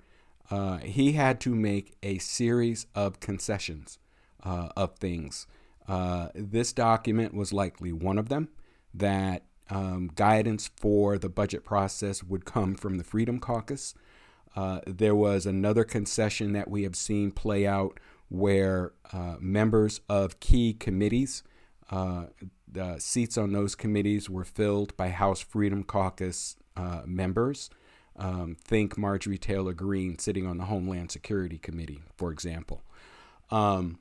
uh, 0.50 0.78
he 0.78 1.14
had 1.14 1.40
to 1.42 1.54
make 1.54 1.96
a 2.02 2.18
series 2.18 2.88
of 2.96 3.20
concessions 3.20 4.00
uh, 4.44 4.70
of 4.76 4.96
things. 4.96 5.46
Uh, 5.88 6.30
this 6.36 6.74
document 6.74 7.34
was 7.34 7.54
likely 7.54 7.92
one 7.92 8.18
of 8.18 8.30
them, 8.30 8.50
that 8.94 9.44
um, 9.70 10.10
guidance 10.16 10.70
for 10.76 11.18
the 11.18 11.30
budget 11.30 11.64
process 11.64 12.24
would 12.24 12.46
come 12.46 12.76
from 12.76 12.98
the 12.98 13.04
Freedom 13.04 13.40
Caucus. 13.40 13.94
Uh, 14.56 14.80
there 14.88 15.16
was 15.16 15.46
another 15.46 15.84
concession 15.84 16.54
that 16.54 16.70
we 16.70 16.84
have 16.84 16.96
seen 16.96 17.32
play 17.32 17.68
out 17.68 18.00
where 18.30 18.94
uh, 19.14 19.36
members 19.40 20.02
of 20.10 20.40
key 20.40 20.74
committees 20.74 21.44
uh, 21.90 22.26
the 22.70 23.00
seats 23.00 23.38
on 23.38 23.54
those 23.54 23.76
committees 23.76 24.30
were 24.30 24.44
filled 24.44 24.96
by 24.98 25.10
House 25.10 25.40
Freedom 25.40 25.84
Caucus 25.84 26.58
uh, 26.76 27.02
members. 27.06 27.70
Um, 28.16 28.58
think 28.60 28.98
Marjorie 28.98 29.38
Taylor 29.38 29.74
Greene 29.74 30.18
sitting 30.20 30.46
on 30.48 30.58
the 30.58 30.66
Homeland 30.66 31.12
Security 31.12 31.58
Committee, 31.58 32.02
for 32.16 32.32
example. 32.32 32.84
Um, 33.52 34.00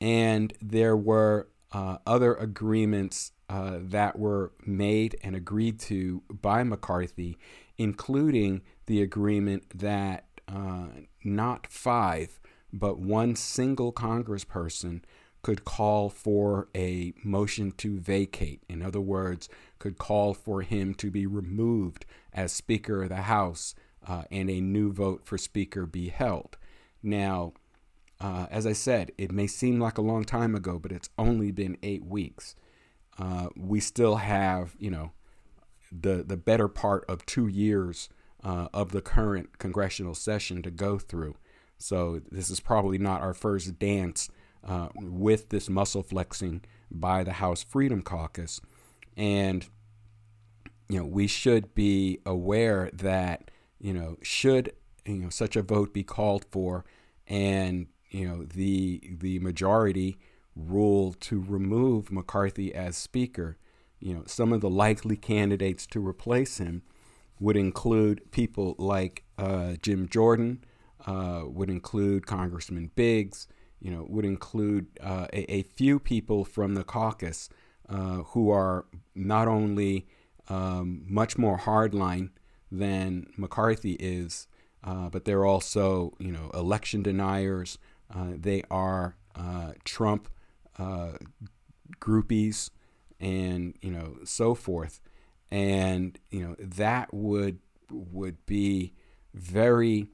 and 0.00 0.52
there 0.60 0.96
were 0.96 1.48
uh, 1.72 1.98
other 2.06 2.34
agreements 2.34 3.32
uh, 3.48 3.78
that 3.80 4.18
were 4.18 4.52
made 4.64 5.16
and 5.22 5.36
agreed 5.36 5.78
to 5.78 6.22
by 6.30 6.62
McCarthy, 6.62 7.36
including 7.76 8.62
the 8.86 9.02
agreement 9.02 9.64
that 9.78 10.24
uh, 10.48 10.86
not 11.22 11.66
five, 11.66 12.40
but 12.72 12.98
one 12.98 13.34
single 13.36 13.92
congressperson 13.92 15.02
could 15.42 15.64
call 15.64 16.08
for 16.08 16.68
a 16.74 17.12
motion 17.22 17.70
to 17.72 17.98
vacate. 17.98 18.62
In 18.68 18.82
other 18.82 19.00
words, 19.00 19.48
could 19.78 19.98
call 19.98 20.32
for 20.32 20.62
him 20.62 20.94
to 20.94 21.10
be 21.10 21.26
removed 21.26 22.06
as 22.32 22.52
Speaker 22.52 23.02
of 23.02 23.10
the 23.10 23.22
House 23.22 23.74
uh, 24.06 24.22
and 24.30 24.48
a 24.48 24.60
new 24.60 24.90
vote 24.90 25.22
for 25.24 25.36
Speaker 25.36 25.86
be 25.86 26.08
held. 26.08 26.56
Now, 27.02 27.52
uh, 28.20 28.46
as 28.50 28.66
I 28.66 28.72
said, 28.72 29.12
it 29.18 29.32
may 29.32 29.46
seem 29.46 29.80
like 29.80 29.98
a 29.98 30.02
long 30.02 30.24
time 30.24 30.54
ago, 30.54 30.78
but 30.78 30.92
it's 30.92 31.10
only 31.18 31.50
been 31.50 31.76
eight 31.82 32.04
weeks. 32.04 32.54
Uh, 33.18 33.48
we 33.56 33.80
still 33.80 34.16
have, 34.16 34.74
you 34.78 34.90
know, 34.90 35.12
the 35.92 36.24
the 36.26 36.36
better 36.36 36.68
part 36.68 37.04
of 37.08 37.24
two 37.26 37.46
years 37.46 38.08
uh, 38.42 38.68
of 38.72 38.90
the 38.92 39.00
current 39.00 39.58
congressional 39.58 40.14
session 40.14 40.62
to 40.62 40.70
go 40.70 40.98
through. 40.98 41.36
So 41.78 42.20
this 42.30 42.50
is 42.50 42.60
probably 42.60 42.98
not 42.98 43.20
our 43.20 43.34
first 43.34 43.78
dance 43.78 44.30
uh, 44.66 44.88
with 44.96 45.50
this 45.50 45.68
muscle 45.68 46.02
flexing 46.02 46.62
by 46.90 47.24
the 47.24 47.34
House 47.34 47.62
Freedom 47.62 48.02
Caucus. 48.02 48.60
And, 49.16 49.66
you 50.88 50.98
know, 50.98 51.06
we 51.06 51.26
should 51.26 51.74
be 51.74 52.20
aware 52.24 52.90
that, 52.92 53.50
you 53.78 53.92
know, 53.92 54.16
should, 54.22 54.72
you 55.04 55.16
know, 55.16 55.30
such 55.30 55.56
a 55.56 55.62
vote 55.62 55.92
be 55.92 56.02
called 56.02 56.46
for 56.50 56.84
and, 57.26 57.86
you 58.14 58.28
know, 58.28 58.44
the, 58.44 59.00
the 59.10 59.40
majority 59.40 60.16
rule 60.54 61.14
to 61.18 61.44
remove 61.48 62.12
McCarthy 62.12 62.72
as 62.72 62.96
Speaker, 62.96 63.58
you 63.98 64.14
know, 64.14 64.22
some 64.26 64.52
of 64.52 64.60
the 64.60 64.70
likely 64.70 65.16
candidates 65.16 65.84
to 65.88 66.06
replace 66.06 66.58
him 66.58 66.82
would 67.40 67.56
include 67.56 68.30
people 68.30 68.76
like 68.78 69.24
uh, 69.36 69.74
Jim 69.82 70.08
Jordan, 70.08 70.64
uh, 71.06 71.42
would 71.46 71.68
include 71.68 72.24
Congressman 72.24 72.92
Biggs, 72.94 73.48
you 73.80 73.90
know, 73.90 74.06
would 74.08 74.24
include 74.24 74.86
uh, 75.02 75.26
a, 75.32 75.52
a, 75.52 75.62
few 75.62 75.98
people 75.98 76.44
from 76.44 76.74
the 76.74 76.84
caucus 76.84 77.50
uh, 77.88 78.18
who 78.28 78.48
are 78.48 78.86
not 79.14 79.48
only 79.48 80.06
um, 80.48 81.04
much 81.08 81.36
more 81.36 81.58
hardline 81.58 82.30
than 82.70 83.26
McCarthy 83.36 83.94
is, 83.94 84.46
uh, 84.84 85.08
but 85.08 85.24
they're 85.24 85.44
also, 85.44 86.14
you 86.18 86.30
know, 86.30 86.50
election 86.54 87.02
deniers. 87.02 87.78
Uh, 88.12 88.32
they 88.36 88.62
are 88.70 89.16
uh, 89.34 89.72
Trump 89.84 90.28
uh, 90.78 91.12
groupies, 92.00 92.70
and 93.20 93.74
you 93.80 93.90
know, 93.90 94.16
so 94.24 94.54
forth. 94.54 95.00
And 95.50 96.18
you 96.30 96.46
know 96.46 96.56
that 96.58 97.12
would 97.14 97.58
would 97.90 98.44
be 98.46 98.94
very 99.34 100.08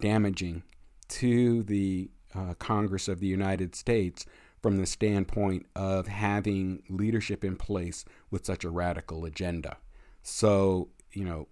damaging 0.00 0.62
to 1.08 1.62
the 1.64 2.10
uh, 2.34 2.54
Congress 2.58 3.08
of 3.08 3.20
the 3.20 3.26
United 3.26 3.74
States 3.74 4.26
from 4.60 4.76
the 4.76 4.86
standpoint 4.86 5.66
of 5.74 6.08
having 6.08 6.82
leadership 6.88 7.44
in 7.44 7.56
place 7.56 8.04
with 8.30 8.44
such 8.44 8.64
a 8.64 8.70
radical 8.70 9.24
agenda. 9.24 9.76
So, 10.22 10.88
you 11.12 11.24
know, 11.24 11.48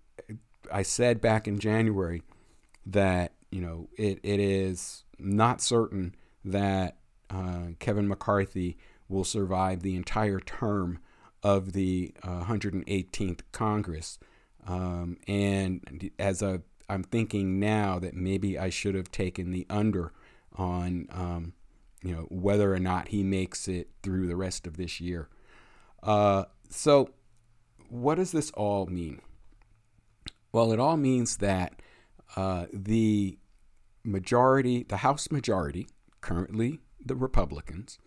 I 0.72 0.82
said 0.82 1.20
back 1.20 1.46
in 1.46 1.58
January 1.58 2.22
that, 2.84 3.32
you 3.50 3.60
know, 3.60 3.88
it, 3.96 4.18
it 4.22 4.40
is 4.40 5.04
not 5.18 5.60
certain 5.60 6.14
that 6.44 6.96
uh, 7.30 7.68
Kevin 7.78 8.08
McCarthy 8.08 8.76
will 9.08 9.24
survive 9.24 9.82
the 9.82 9.96
entire 9.96 10.40
term 10.40 10.98
of 11.42 11.72
the 11.72 12.12
uh, 12.22 12.44
118th 12.44 13.40
Congress. 13.52 14.18
Um, 14.66 15.16
and 15.28 16.10
as 16.18 16.42
I'm 16.42 17.04
thinking 17.04 17.60
now 17.60 17.98
that 17.98 18.14
maybe 18.14 18.58
I 18.58 18.70
should 18.70 18.94
have 18.94 19.10
taken 19.10 19.50
the 19.50 19.66
under 19.68 20.12
on 20.56 21.08
um, 21.12 21.52
you 22.02 22.14
know 22.14 22.26
whether 22.30 22.72
or 22.72 22.78
not 22.78 23.08
he 23.08 23.22
makes 23.22 23.68
it 23.68 23.88
through 24.02 24.26
the 24.26 24.36
rest 24.36 24.66
of 24.66 24.76
this 24.76 25.00
year. 25.00 25.28
Uh, 26.02 26.44
so, 26.68 27.10
what 27.88 28.16
does 28.16 28.32
this 28.32 28.50
all 28.52 28.86
mean? 28.86 29.20
Well, 30.52 30.72
it 30.72 30.80
all 30.80 30.96
means 30.96 31.38
that 31.38 31.80
uh, 32.36 32.66
the 32.72 33.38
majority, 34.06 34.84
the 34.88 34.98
House 34.98 35.30
majority, 35.30 35.88
currently 36.20 36.80
the 37.04 37.16
Republicans, 37.16 37.98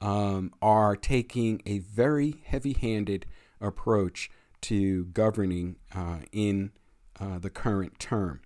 um, 0.00 0.52
are 0.62 0.96
taking 0.96 1.60
a 1.66 1.78
very 1.78 2.42
heavy-handed 2.44 3.26
approach 3.60 4.30
to 4.62 5.04
governing 5.06 5.76
uh, 5.94 6.18
in 6.32 6.70
uh, 7.18 7.38
the 7.38 7.50
current 7.50 7.98
term. 7.98 8.40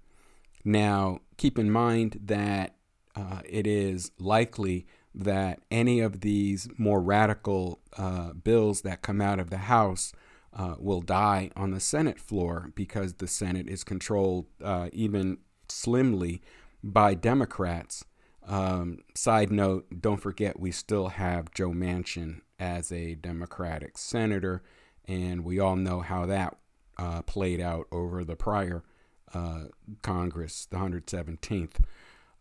Now, 0.65 1.21
keep 1.37 1.59
in 1.59 1.71
mind 1.71 2.21
that 2.25 2.77
uh, 3.15 3.41
it 3.45 3.67
is 3.67 4.11
likely 4.19 4.87
that 5.15 5.61
any 5.71 6.01
of 6.01 6.21
these 6.21 6.69
more 6.77 7.01
radical 7.01 7.81
uh, 7.97 8.33
bills 8.33 8.83
that 8.83 9.03
come 9.03 9.21
out 9.21 9.39
of 9.39 9.51
the 9.51 9.59
House 9.59 10.13
uh, 10.53 10.75
will 10.79 11.01
die 11.01 11.51
on 11.57 11.71
the 11.71 11.81
Senate 11.81 12.19
floor 12.19 12.71
because 12.75 13.15
the 13.15 13.27
Senate 13.29 13.69
is 13.69 13.85
controlled 13.85 14.47
uh, 14.63 14.89
even 14.93 15.39
slimly 15.69 16.43
by 16.85 17.15
Democrats. 17.15 18.05
Um, 18.47 18.99
side 19.15 19.51
note, 19.51 19.87
don't 20.01 20.21
forget 20.21 20.61
we 20.61 20.71
still 20.71 21.09
have 21.09 21.53
Joe 21.55 21.71
Manchin 21.71 22.43
as 22.59 22.93
a 22.93 23.15
Democratic 23.15 23.97
senator, 23.97 24.63
and 25.07 25.45
we 25.45 25.59
all 25.59 25.77
know 25.77 26.01
how 26.01 26.27
that 26.27 26.57
uh, 26.99 27.23
played 27.23 27.61
out 27.61 27.87
over 27.91 28.23
the 28.23 28.37
prior 28.37 28.85
uh, 29.33 29.65
Congress, 30.03 30.67
the 30.67 30.77
117th. 30.77 31.77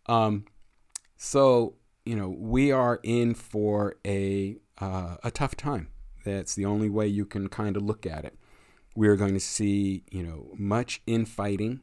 Um, 0.08 0.46
so, 1.16 1.76
you 2.06 2.16
know, 2.16 2.30
we 2.30 2.72
are 2.72 3.00
in 3.02 3.34
for 3.34 3.96
a, 4.06 4.58
uh, 4.80 5.16
a 5.24 5.32
tough 5.32 5.56
time. 5.56 5.88
That's 6.26 6.54
the 6.54 6.66
only 6.66 6.90
way 6.90 7.08
you 7.08 7.26
can 7.26 7.48
kind 7.48 7.78
of 7.78 7.84
look 7.84 8.06
at 8.06 8.26
it. 8.26 8.38
We're 8.96 9.16
going 9.16 9.34
to 9.34 9.40
see, 9.40 10.04
you 10.12 10.22
know, 10.22 10.52
much 10.56 11.02
infighting. 11.08 11.82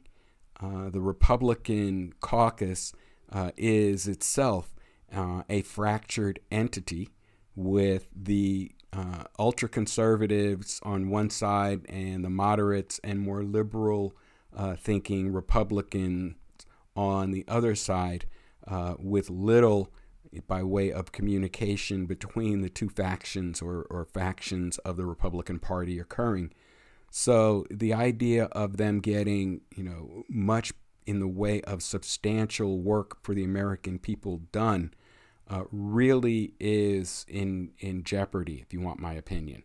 Uh, 0.61 0.89
the 0.89 1.01
Republican 1.01 2.13
caucus 2.19 2.93
uh, 3.31 3.51
is 3.57 4.07
itself 4.07 4.75
uh, 5.15 5.41
a 5.49 5.61
fractured 5.63 6.39
entity 6.51 7.09
with 7.55 8.09
the 8.15 8.71
uh, 8.93 9.23
ultra 9.39 9.67
conservatives 9.67 10.79
on 10.83 11.09
one 11.09 11.29
side 11.29 11.81
and 11.89 12.23
the 12.23 12.29
moderates 12.29 12.99
and 13.03 13.19
more 13.19 13.43
liberal 13.43 14.15
uh, 14.55 14.75
thinking 14.75 15.31
Republicans 15.31 16.35
on 16.95 17.31
the 17.31 17.45
other 17.47 17.73
side, 17.73 18.25
with 18.99 19.29
little 19.29 19.91
by 20.47 20.61
way 20.61 20.91
of 20.91 21.11
communication 21.11 22.05
between 22.05 22.61
the 22.61 22.69
two 22.69 22.89
factions 22.89 23.61
or, 23.61 23.87
or 23.89 24.05
factions 24.05 24.77
of 24.79 24.97
the 24.97 25.05
Republican 25.05 25.57
Party 25.57 25.99
occurring. 25.99 26.51
So 27.11 27.65
the 27.69 27.93
idea 27.93 28.45
of 28.45 28.77
them 28.77 28.99
getting, 29.01 29.61
you 29.75 29.83
know, 29.83 30.23
much 30.29 30.73
in 31.05 31.19
the 31.19 31.27
way 31.27 31.61
of 31.63 31.83
substantial 31.83 32.79
work 32.79 33.21
for 33.21 33.35
the 33.35 33.43
American 33.43 33.99
people 33.99 34.41
done 34.51 34.93
uh, 35.49 35.63
really 35.71 36.53
is 36.59 37.25
in 37.27 37.71
in 37.79 38.03
jeopardy, 38.03 38.61
if 38.65 38.73
you 38.73 38.79
want 38.79 38.99
my 38.99 39.13
opinion. 39.13 39.63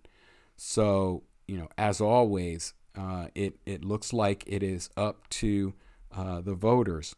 So 0.56 1.22
you 1.46 1.56
know, 1.56 1.68
as 1.78 2.00
always, 2.00 2.74
uh, 2.98 3.28
it 3.36 3.58
it 3.64 3.84
looks 3.84 4.12
like 4.12 4.42
it 4.48 4.64
is 4.64 4.90
up 4.96 5.28
to 5.28 5.74
uh, 6.14 6.40
the 6.40 6.54
voters 6.54 7.14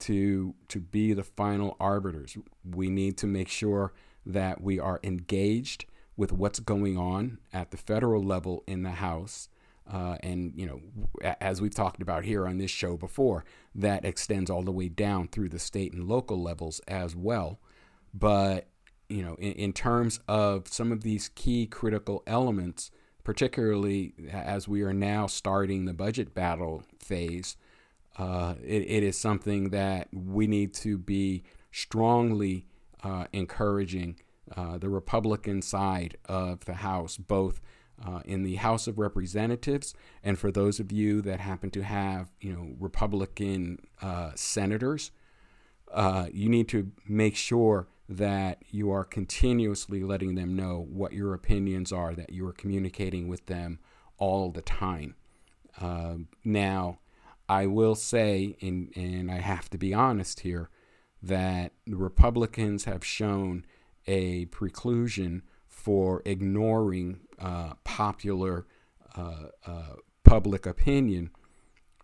to 0.00 0.54
to 0.68 0.80
be 0.80 1.12
the 1.12 1.22
final 1.22 1.76
arbiters. 1.78 2.36
We 2.68 2.90
need 2.90 3.16
to 3.18 3.28
make 3.28 3.48
sure 3.48 3.92
that 4.26 4.60
we 4.60 4.80
are 4.80 4.98
engaged 5.04 5.84
with 6.16 6.32
what's 6.32 6.58
going 6.58 6.98
on 6.98 7.38
at 7.52 7.70
the 7.70 7.76
federal 7.76 8.22
level 8.22 8.64
in 8.66 8.82
the 8.82 8.90
House. 8.90 9.48
Uh, 9.92 10.16
and 10.22 10.52
you 10.54 10.66
know, 10.66 10.80
as 11.40 11.60
we've 11.60 11.74
talked 11.74 12.00
about 12.00 12.24
here 12.24 12.46
on 12.46 12.58
this 12.58 12.70
show 12.70 12.96
before, 12.96 13.44
that 13.74 14.04
extends 14.04 14.50
all 14.50 14.62
the 14.62 14.70
way 14.70 14.88
down 14.88 15.28
through 15.28 15.48
the 15.48 15.58
state 15.58 15.92
and 15.92 16.08
local 16.08 16.40
levels 16.40 16.80
as 16.86 17.16
well. 17.16 17.58
But 18.14 18.68
you 19.08 19.22
know, 19.22 19.34
in, 19.34 19.52
in 19.52 19.72
terms 19.72 20.20
of 20.28 20.68
some 20.68 20.92
of 20.92 21.02
these 21.02 21.28
key 21.34 21.66
critical 21.66 22.22
elements, 22.26 22.90
particularly 23.24 24.14
as 24.32 24.68
we 24.68 24.82
are 24.82 24.94
now 24.94 25.26
starting 25.26 25.84
the 25.84 25.92
budget 25.92 26.34
battle 26.34 26.84
phase, 27.00 27.56
uh, 28.16 28.54
it, 28.62 28.82
it 28.82 29.02
is 29.02 29.18
something 29.18 29.70
that 29.70 30.08
we 30.12 30.46
need 30.46 30.72
to 30.74 30.98
be 30.98 31.42
strongly 31.72 32.66
uh, 33.02 33.26
encouraging 33.32 34.16
uh, 34.56 34.78
the 34.78 34.88
Republican 34.88 35.62
side 35.62 36.16
of 36.26 36.64
the 36.64 36.74
House, 36.74 37.16
both 37.16 37.60
uh, 38.04 38.20
in 38.24 38.42
the 38.42 38.56
House 38.56 38.86
of 38.86 38.98
Representatives, 38.98 39.94
and 40.22 40.38
for 40.38 40.50
those 40.50 40.80
of 40.80 40.90
you 40.90 41.20
that 41.22 41.40
happen 41.40 41.70
to 41.70 41.82
have, 41.82 42.30
you 42.40 42.52
know, 42.52 42.74
Republican 42.78 43.78
uh, 44.00 44.30
senators, 44.34 45.10
uh, 45.92 46.26
you 46.32 46.48
need 46.48 46.68
to 46.68 46.92
make 47.06 47.36
sure 47.36 47.88
that 48.08 48.62
you 48.70 48.90
are 48.90 49.04
continuously 49.04 50.02
letting 50.02 50.34
them 50.34 50.56
know 50.56 50.84
what 50.88 51.12
your 51.12 51.34
opinions 51.34 51.92
are, 51.92 52.14
that 52.14 52.32
you 52.32 52.46
are 52.46 52.52
communicating 52.52 53.28
with 53.28 53.46
them 53.46 53.78
all 54.18 54.50
the 54.50 54.62
time. 54.62 55.14
now, 56.44 56.98
I 57.50 57.66
will 57.66 57.96
say, 57.96 58.56
and, 58.60 58.92
and 58.94 59.28
I 59.28 59.40
have 59.40 59.68
to 59.70 59.78
be 59.78 59.92
honest 59.92 60.40
here, 60.40 60.70
that 61.20 61.72
the 61.84 61.96
Republicans 61.96 62.84
have 62.84 63.04
shown 63.04 63.64
a 64.06 64.46
preclusion 64.46 65.42
for 65.80 66.22
ignoring 66.24 67.20
uh, 67.38 67.72
popular 67.84 68.66
uh, 69.16 69.46
uh, 69.66 69.94
public 70.24 70.66
opinion 70.66 71.30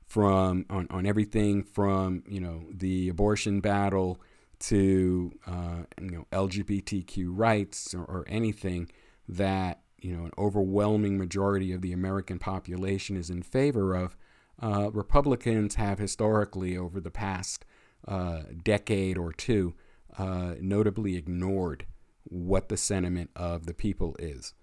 from 0.07 0.65
on, 0.71 0.87
on 0.91 1.05
everything 1.05 1.63
from 1.63 2.23
you 2.27 2.41
know 2.41 2.63
the 2.73 3.09
abortion 3.09 3.61
battle 3.61 4.21
to 4.59 5.31
uh, 5.47 5.83
you 6.01 6.11
know 6.11 6.27
LGBTQ 6.33 7.27
rights 7.29 7.95
or, 7.95 8.03
or 8.05 8.25
anything 8.29 8.89
that 9.29 9.83
you 10.01 10.17
know 10.17 10.25
an 10.25 10.33
overwhelming 10.39 11.19
majority 11.19 11.73
of 11.73 11.83
the 11.83 11.93
American 11.93 12.39
population 12.39 13.17
is 13.17 13.29
in 13.29 13.43
favor 13.43 13.95
of 13.95 14.17
uh, 14.63 14.91
Republicans 14.93 15.75
have 15.75 15.99
historically, 15.99 16.77
over 16.77 16.99
the 16.99 17.11
past 17.11 17.67
uh, 18.09 18.41
decade 18.65 19.19
or 19.19 19.33
two, 19.33 19.75
uh, 20.19 20.55
notably 20.61 21.17
ignored 21.17 21.85
what 22.29 22.69
the 22.69 22.77
sentiment 22.77 23.31
of 23.35 23.67
the 23.67 23.75
people 23.75 24.17
is. 24.19 24.55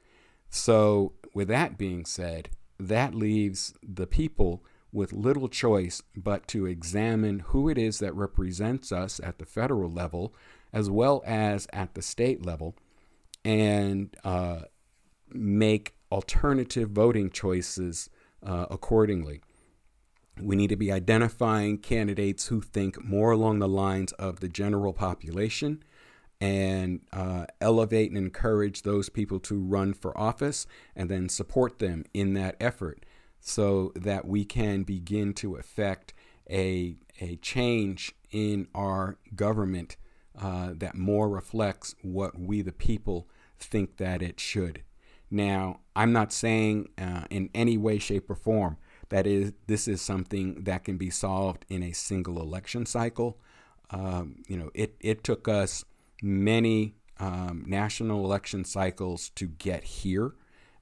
So, 0.50 1.14
with 1.34 1.48
that 1.48 1.78
being 1.78 2.06
said, 2.06 2.50
that 2.80 3.16
leaves 3.16 3.74
the 3.82 4.08
people 4.08 4.64
with 4.92 5.12
little 5.12 5.50
choice 5.50 6.04
but 6.16 6.48
to 6.48 6.68
examine 6.68 7.40
who 7.40 7.68
it 7.68 7.78
is 7.78 7.98
that 8.00 8.14
represents 8.14 8.92
us 8.92 9.20
at 9.24 9.40
the 9.40 9.46
federal 9.46 9.90
level 9.90 10.34
as 10.72 10.90
well 10.90 11.24
as 11.26 11.68
at 11.74 11.96
the 11.96 12.02
state 12.02 12.46
level 12.46 12.76
and 13.44 14.16
uh, 14.24 14.62
make 15.32 15.96
alternative 16.12 16.92
voting 16.92 17.30
choices 17.32 18.10
uh, 18.44 18.68
accordingly. 18.70 19.42
We 20.40 20.56
need 20.56 20.70
to 20.70 20.76
be 20.76 20.92
identifying 20.92 21.80
candidates 21.80 22.48
who 22.48 22.62
think 22.62 23.04
more 23.04 23.32
along 23.32 23.60
the 23.60 23.68
lines 23.68 24.12
of 24.14 24.40
the 24.40 24.50
general 24.50 24.94
population 24.94 25.84
and 26.44 27.00
uh, 27.14 27.46
elevate 27.62 28.10
and 28.10 28.18
encourage 28.18 28.82
those 28.82 29.08
people 29.08 29.40
to 29.40 29.58
run 29.58 29.94
for 29.94 30.16
office 30.18 30.68
and 30.94 31.10
then 31.10 31.30
support 31.30 31.80
them 31.80 32.04
in 32.14 32.34
that 32.34 32.58
effort 32.60 33.06
so 33.40 33.94
that 33.96 34.28
we 34.28 34.44
can 34.44 34.84
begin 34.84 35.34
to 35.34 35.56
effect 35.56 36.14
a, 36.50 36.98
a 37.22 37.38
change 37.38 38.14
in 38.30 38.68
our 38.76 39.18
government 39.34 39.96
uh, 40.38 40.72
that 40.76 40.96
more 40.96 41.30
reflects 41.30 41.96
what 42.02 42.38
we, 42.38 42.62
the 42.62 42.74
people, 42.74 43.30
think 43.58 43.96
that 43.96 44.22
it 44.22 44.38
should. 44.38 44.84
Now, 45.32 45.80
I'm 45.96 46.12
not 46.12 46.34
saying 46.34 46.90
uh, 46.98 47.24
in 47.30 47.50
any 47.56 47.78
way, 47.78 48.00
shape, 48.00 48.30
or 48.30 48.36
form 48.36 48.76
that 49.08 49.26
is 49.26 49.54
this 49.68 49.88
is 49.88 50.02
something 50.02 50.66
that 50.66 50.84
can 50.84 50.98
be 50.98 51.10
solved 51.10 51.66
in 51.70 51.84
a 51.84 51.94
single 51.94 52.42
election 52.42 52.86
cycle. 52.86 53.40
um, 53.92 54.44
you 54.48 54.58
know, 54.58 54.72
it, 54.74 54.96
it 55.00 55.24
took 55.24 55.48
us 55.48 55.86
many 56.24 56.96
um, 57.20 57.64
national 57.68 58.26
election 58.26 58.66
cycles 58.66 59.30
to 59.36 59.48
get 59.48 59.84
here, 59.84 60.34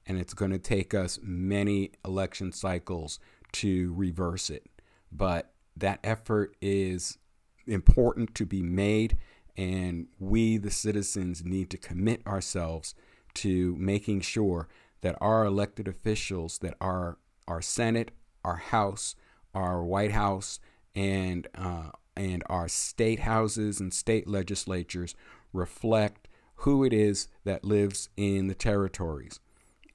and 0.06 0.18
it's 0.18 0.34
going 0.34 0.52
to 0.52 0.58
take 0.58 0.94
us 0.94 1.18
many 1.22 1.90
election 2.04 2.52
cycles 2.52 3.18
to 3.52 3.92
reverse 3.94 4.48
it. 4.48 4.66
But 5.10 5.52
that 5.76 6.00
effort 6.02 6.56
is 6.62 7.18
important 7.66 8.34
to 8.36 8.46
be 8.46 8.62
made, 8.62 9.18
and 9.56 10.06
we, 10.18 10.56
the 10.56 10.70
citizens, 10.70 11.44
need 11.44 11.68
to 11.70 11.76
commit 11.76 12.26
ourselves 12.26 12.94
to 13.34 13.76
making 13.76 14.20
sure 14.20 14.68
that 15.02 15.16
our 15.20 15.44
elected 15.44 15.88
officials, 15.88 16.58
that 16.58 16.76
our 16.80 17.18
our 17.48 17.60
Senate, 17.60 18.12
our 18.44 18.56
House, 18.56 19.16
our 19.52 19.82
White 19.82 20.12
House, 20.12 20.60
and 20.94 21.48
uh, 21.54 21.90
and 22.16 22.42
our 22.46 22.68
state 22.68 23.20
houses 23.20 23.80
and 23.80 23.92
state 23.92 24.28
legislatures 24.28 25.14
reflect 25.52 26.28
who 26.56 26.84
it 26.84 26.92
is 26.92 27.28
that 27.44 27.64
lives 27.64 28.08
in 28.16 28.46
the 28.46 28.54
territories. 28.54 29.40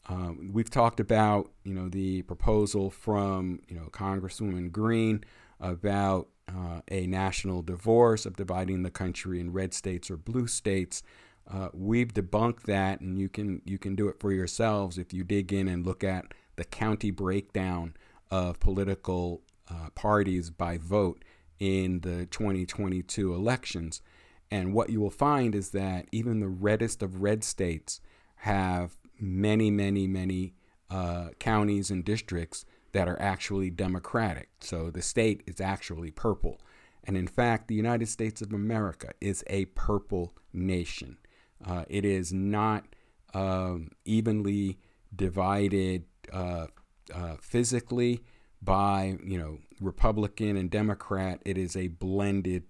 Um, 0.09 0.51
we've 0.53 0.69
talked 0.69 0.99
about, 0.99 1.51
you 1.63 1.73
know, 1.73 1.89
the 1.89 2.21
proposal 2.23 2.89
from, 2.89 3.59
you 3.67 3.75
know, 3.75 3.89
Congresswoman 3.91 4.71
Greene 4.71 5.23
about 5.59 6.29
uh, 6.47 6.81
a 6.89 7.07
national 7.07 7.61
divorce 7.61 8.25
of 8.25 8.37
dividing 8.37 8.83
the 8.83 8.89
country 8.89 9.39
in 9.39 9.51
red 9.51 9.73
states 9.73 10.09
or 10.09 10.17
blue 10.17 10.47
states. 10.47 11.03
Uh, 11.49 11.69
we've 11.73 12.13
debunked 12.13 12.63
that, 12.63 12.99
and 12.99 13.17
you 13.17 13.29
can 13.29 13.61
you 13.65 13.77
can 13.77 13.95
do 13.95 14.07
it 14.07 14.19
for 14.19 14.31
yourselves 14.31 14.97
if 14.97 15.13
you 15.13 15.23
dig 15.23 15.51
in 15.51 15.67
and 15.67 15.85
look 15.85 16.03
at 16.03 16.33
the 16.55 16.65
county 16.65 17.11
breakdown 17.11 17.93
of 18.29 18.59
political 18.59 19.41
uh, 19.69 19.89
parties 19.95 20.49
by 20.49 20.77
vote 20.77 21.23
in 21.59 22.01
the 22.01 22.25
2022 22.27 23.33
elections. 23.33 24.01
And 24.49 24.73
what 24.73 24.89
you 24.89 25.01
will 25.01 25.09
find 25.09 25.55
is 25.55 25.71
that 25.71 26.07
even 26.11 26.39
the 26.39 26.47
reddest 26.47 27.03
of 27.03 27.21
red 27.21 27.43
states 27.43 28.01
have 28.37 28.97
many, 29.19 29.71
many, 29.71 30.07
many 30.07 30.53
uh, 30.89 31.29
counties 31.39 31.91
and 31.91 32.05
districts 32.05 32.65
that 32.93 33.07
are 33.07 33.21
actually 33.21 33.69
Democratic. 33.69 34.49
So 34.61 34.89
the 34.89 35.01
state 35.01 35.43
is 35.45 35.59
actually 35.59 36.11
purple. 36.11 36.61
And 37.03 37.17
in 37.17 37.27
fact, 37.27 37.67
the 37.67 37.75
United 37.75 38.07
States 38.07 38.41
of 38.41 38.53
America 38.53 39.11
is 39.19 39.43
a 39.47 39.65
purple 39.65 40.33
nation. 40.53 41.17
Uh, 41.65 41.85
it 41.89 42.05
is 42.05 42.31
not 42.31 42.85
um, 43.33 43.91
evenly 44.05 44.77
divided 45.15 46.03
uh, 46.33 46.67
uh 47.13 47.35
physically 47.39 48.21
by 48.61 49.17
you 49.23 49.37
know 49.37 49.59
Republican 49.79 50.57
and 50.57 50.69
Democrat. 50.69 51.41
It 51.45 51.57
is 51.57 51.75
a 51.75 51.87
blended 51.87 52.63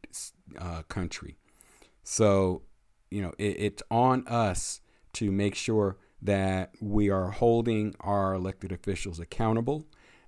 uh, 0.60 0.84
country. 0.84 1.38
So 2.04 2.64
you 3.10 3.22
know 3.22 3.34
it, 3.38 3.56
it's 3.60 3.84
on 3.90 4.28
us 4.28 4.82
to 5.14 5.32
make 5.32 5.56
sure 5.56 5.98
that 6.22 6.72
we 6.82 7.10
are 7.10 7.32
holding 7.32 7.96
our 8.00 8.34
elected 8.34 8.72
officials 8.72 9.20
accountable 9.20 9.86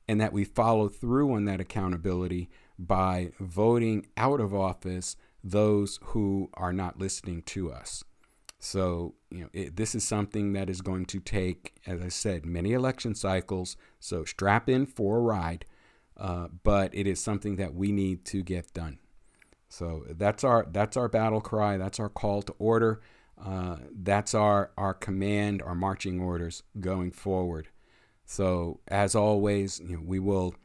and 0.07 0.19
that 0.21 0.33
we 0.33 0.43
follow 0.43 0.87
through 0.87 1.33
on 1.33 1.45
that 1.45 1.59
accountability 1.59 2.49
by 2.77 3.31
voting 3.39 4.07
out 4.17 4.39
of 4.39 4.53
office 4.53 5.15
those 5.43 5.99
who 6.03 6.49
are 6.55 6.73
not 6.73 6.99
listening 6.99 7.41
to 7.43 7.71
us. 7.71 8.03
So, 8.59 9.15
you 9.31 9.41
know, 9.41 9.49
it, 9.53 9.77
this 9.77 9.95
is 9.95 10.05
something 10.05 10.53
that 10.53 10.69
is 10.69 10.81
going 10.81 11.05
to 11.05 11.19
take, 11.19 11.75
as 11.87 12.01
I 12.01 12.09
said, 12.09 12.45
many 12.45 12.73
election 12.73 13.15
cycles. 13.15 13.77
So, 13.99 14.25
strap 14.25 14.67
in 14.69 14.85
for 14.85 15.17
a 15.17 15.21
ride, 15.21 15.65
uh, 16.17 16.49
but 16.63 16.93
it 16.93 17.07
is 17.07 17.21
something 17.21 17.55
that 17.55 17.73
we 17.73 17.91
need 17.93 18.25
to 18.25 18.43
get 18.43 18.73
done. 18.73 18.99
So 19.69 20.03
that's 20.09 20.43
our 20.43 20.67
that's 20.71 20.97
our 20.97 21.07
battle 21.07 21.41
cry. 21.41 21.77
That's 21.77 21.99
our 21.99 22.09
call 22.09 22.41
to 22.41 22.53
order. 22.57 23.01
Uh, 23.41 23.77
that's 23.93 24.33
our 24.33 24.71
our 24.77 24.93
command, 24.93 25.61
our 25.61 25.75
marching 25.75 26.19
orders 26.19 26.63
going 26.79 27.11
forward. 27.11 27.69
So 28.25 28.79
as 28.87 29.15
always, 29.15 29.79
you 29.79 29.97
know, 29.97 30.03
we 30.03 30.19
will 30.19 30.55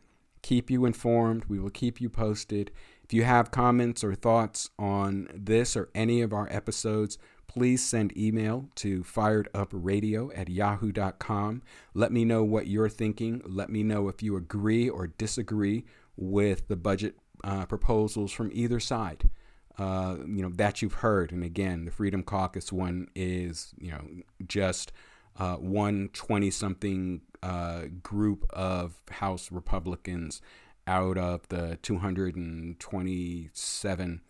keep 0.42 0.70
you 0.70 0.86
informed. 0.86 1.44
We 1.46 1.58
will 1.58 1.70
keep 1.70 2.00
you 2.00 2.08
posted. 2.08 2.70
If 3.04 3.12
you 3.12 3.24
have 3.24 3.50
comments 3.50 4.02
or 4.02 4.14
thoughts 4.14 4.70
on 4.78 5.28
this 5.34 5.76
or 5.76 5.90
any 5.94 6.22
of 6.22 6.32
our 6.32 6.48
episodes, 6.50 7.18
please 7.54 7.84
send 7.84 8.16
email 8.18 8.68
to 8.74 9.04
firedupradio 9.04 10.36
at 10.36 10.48
yahoo.com. 10.48 11.62
Let 11.94 12.10
me 12.10 12.24
know 12.24 12.42
what 12.42 12.66
you're 12.66 12.88
thinking. 12.88 13.42
Let 13.46 13.70
me 13.70 13.84
know 13.84 14.08
if 14.08 14.24
you 14.24 14.36
agree 14.36 14.88
or 14.88 15.06
disagree 15.06 15.84
with 16.16 16.66
the 16.66 16.74
budget 16.74 17.14
uh, 17.44 17.64
proposals 17.66 18.32
from 18.32 18.50
either 18.52 18.80
side. 18.80 19.30
Uh, 19.78 20.16
you 20.26 20.42
know 20.42 20.50
that 20.54 20.82
you've 20.82 20.94
heard, 20.94 21.32
and 21.32 21.42
again, 21.42 21.84
the 21.84 21.90
Freedom 21.90 22.22
Caucus 22.22 22.72
one 22.72 23.08
is 23.14 23.74
you 23.78 23.90
know 23.90 24.02
just 24.46 24.92
uh, 25.38 25.56
one 25.56 26.10
twenty-something 26.12 27.22
uh, 27.42 27.82
group 28.02 28.46
of 28.50 29.00
House 29.10 29.50
Republicans 29.50 30.40
out 30.86 31.18
of 31.18 31.48
the 31.48 31.76
227 31.82 34.20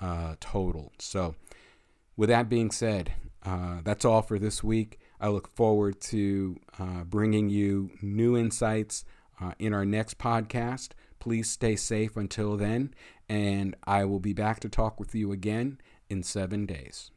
uh, 0.00 0.34
total. 0.40 0.92
So 0.98 1.36
with 2.18 2.28
that 2.28 2.48
being 2.50 2.70
said, 2.70 3.12
uh, 3.46 3.78
that's 3.84 4.04
all 4.04 4.20
for 4.20 4.38
this 4.38 4.62
week. 4.62 4.98
I 5.20 5.28
look 5.28 5.48
forward 5.48 6.00
to 6.02 6.58
uh, 6.78 7.04
bringing 7.04 7.48
you 7.48 7.92
new 8.02 8.36
insights 8.36 9.04
uh, 9.40 9.52
in 9.58 9.72
our 9.72 9.86
next 9.86 10.18
podcast. 10.18 10.90
Please 11.20 11.48
stay 11.48 11.76
safe 11.76 12.16
until 12.16 12.56
then, 12.56 12.92
and 13.28 13.76
I 13.84 14.04
will 14.04 14.20
be 14.20 14.32
back 14.32 14.58
to 14.60 14.68
talk 14.68 14.98
with 14.98 15.14
you 15.14 15.30
again 15.32 15.80
in 16.10 16.22
seven 16.24 16.66
days. 16.66 17.12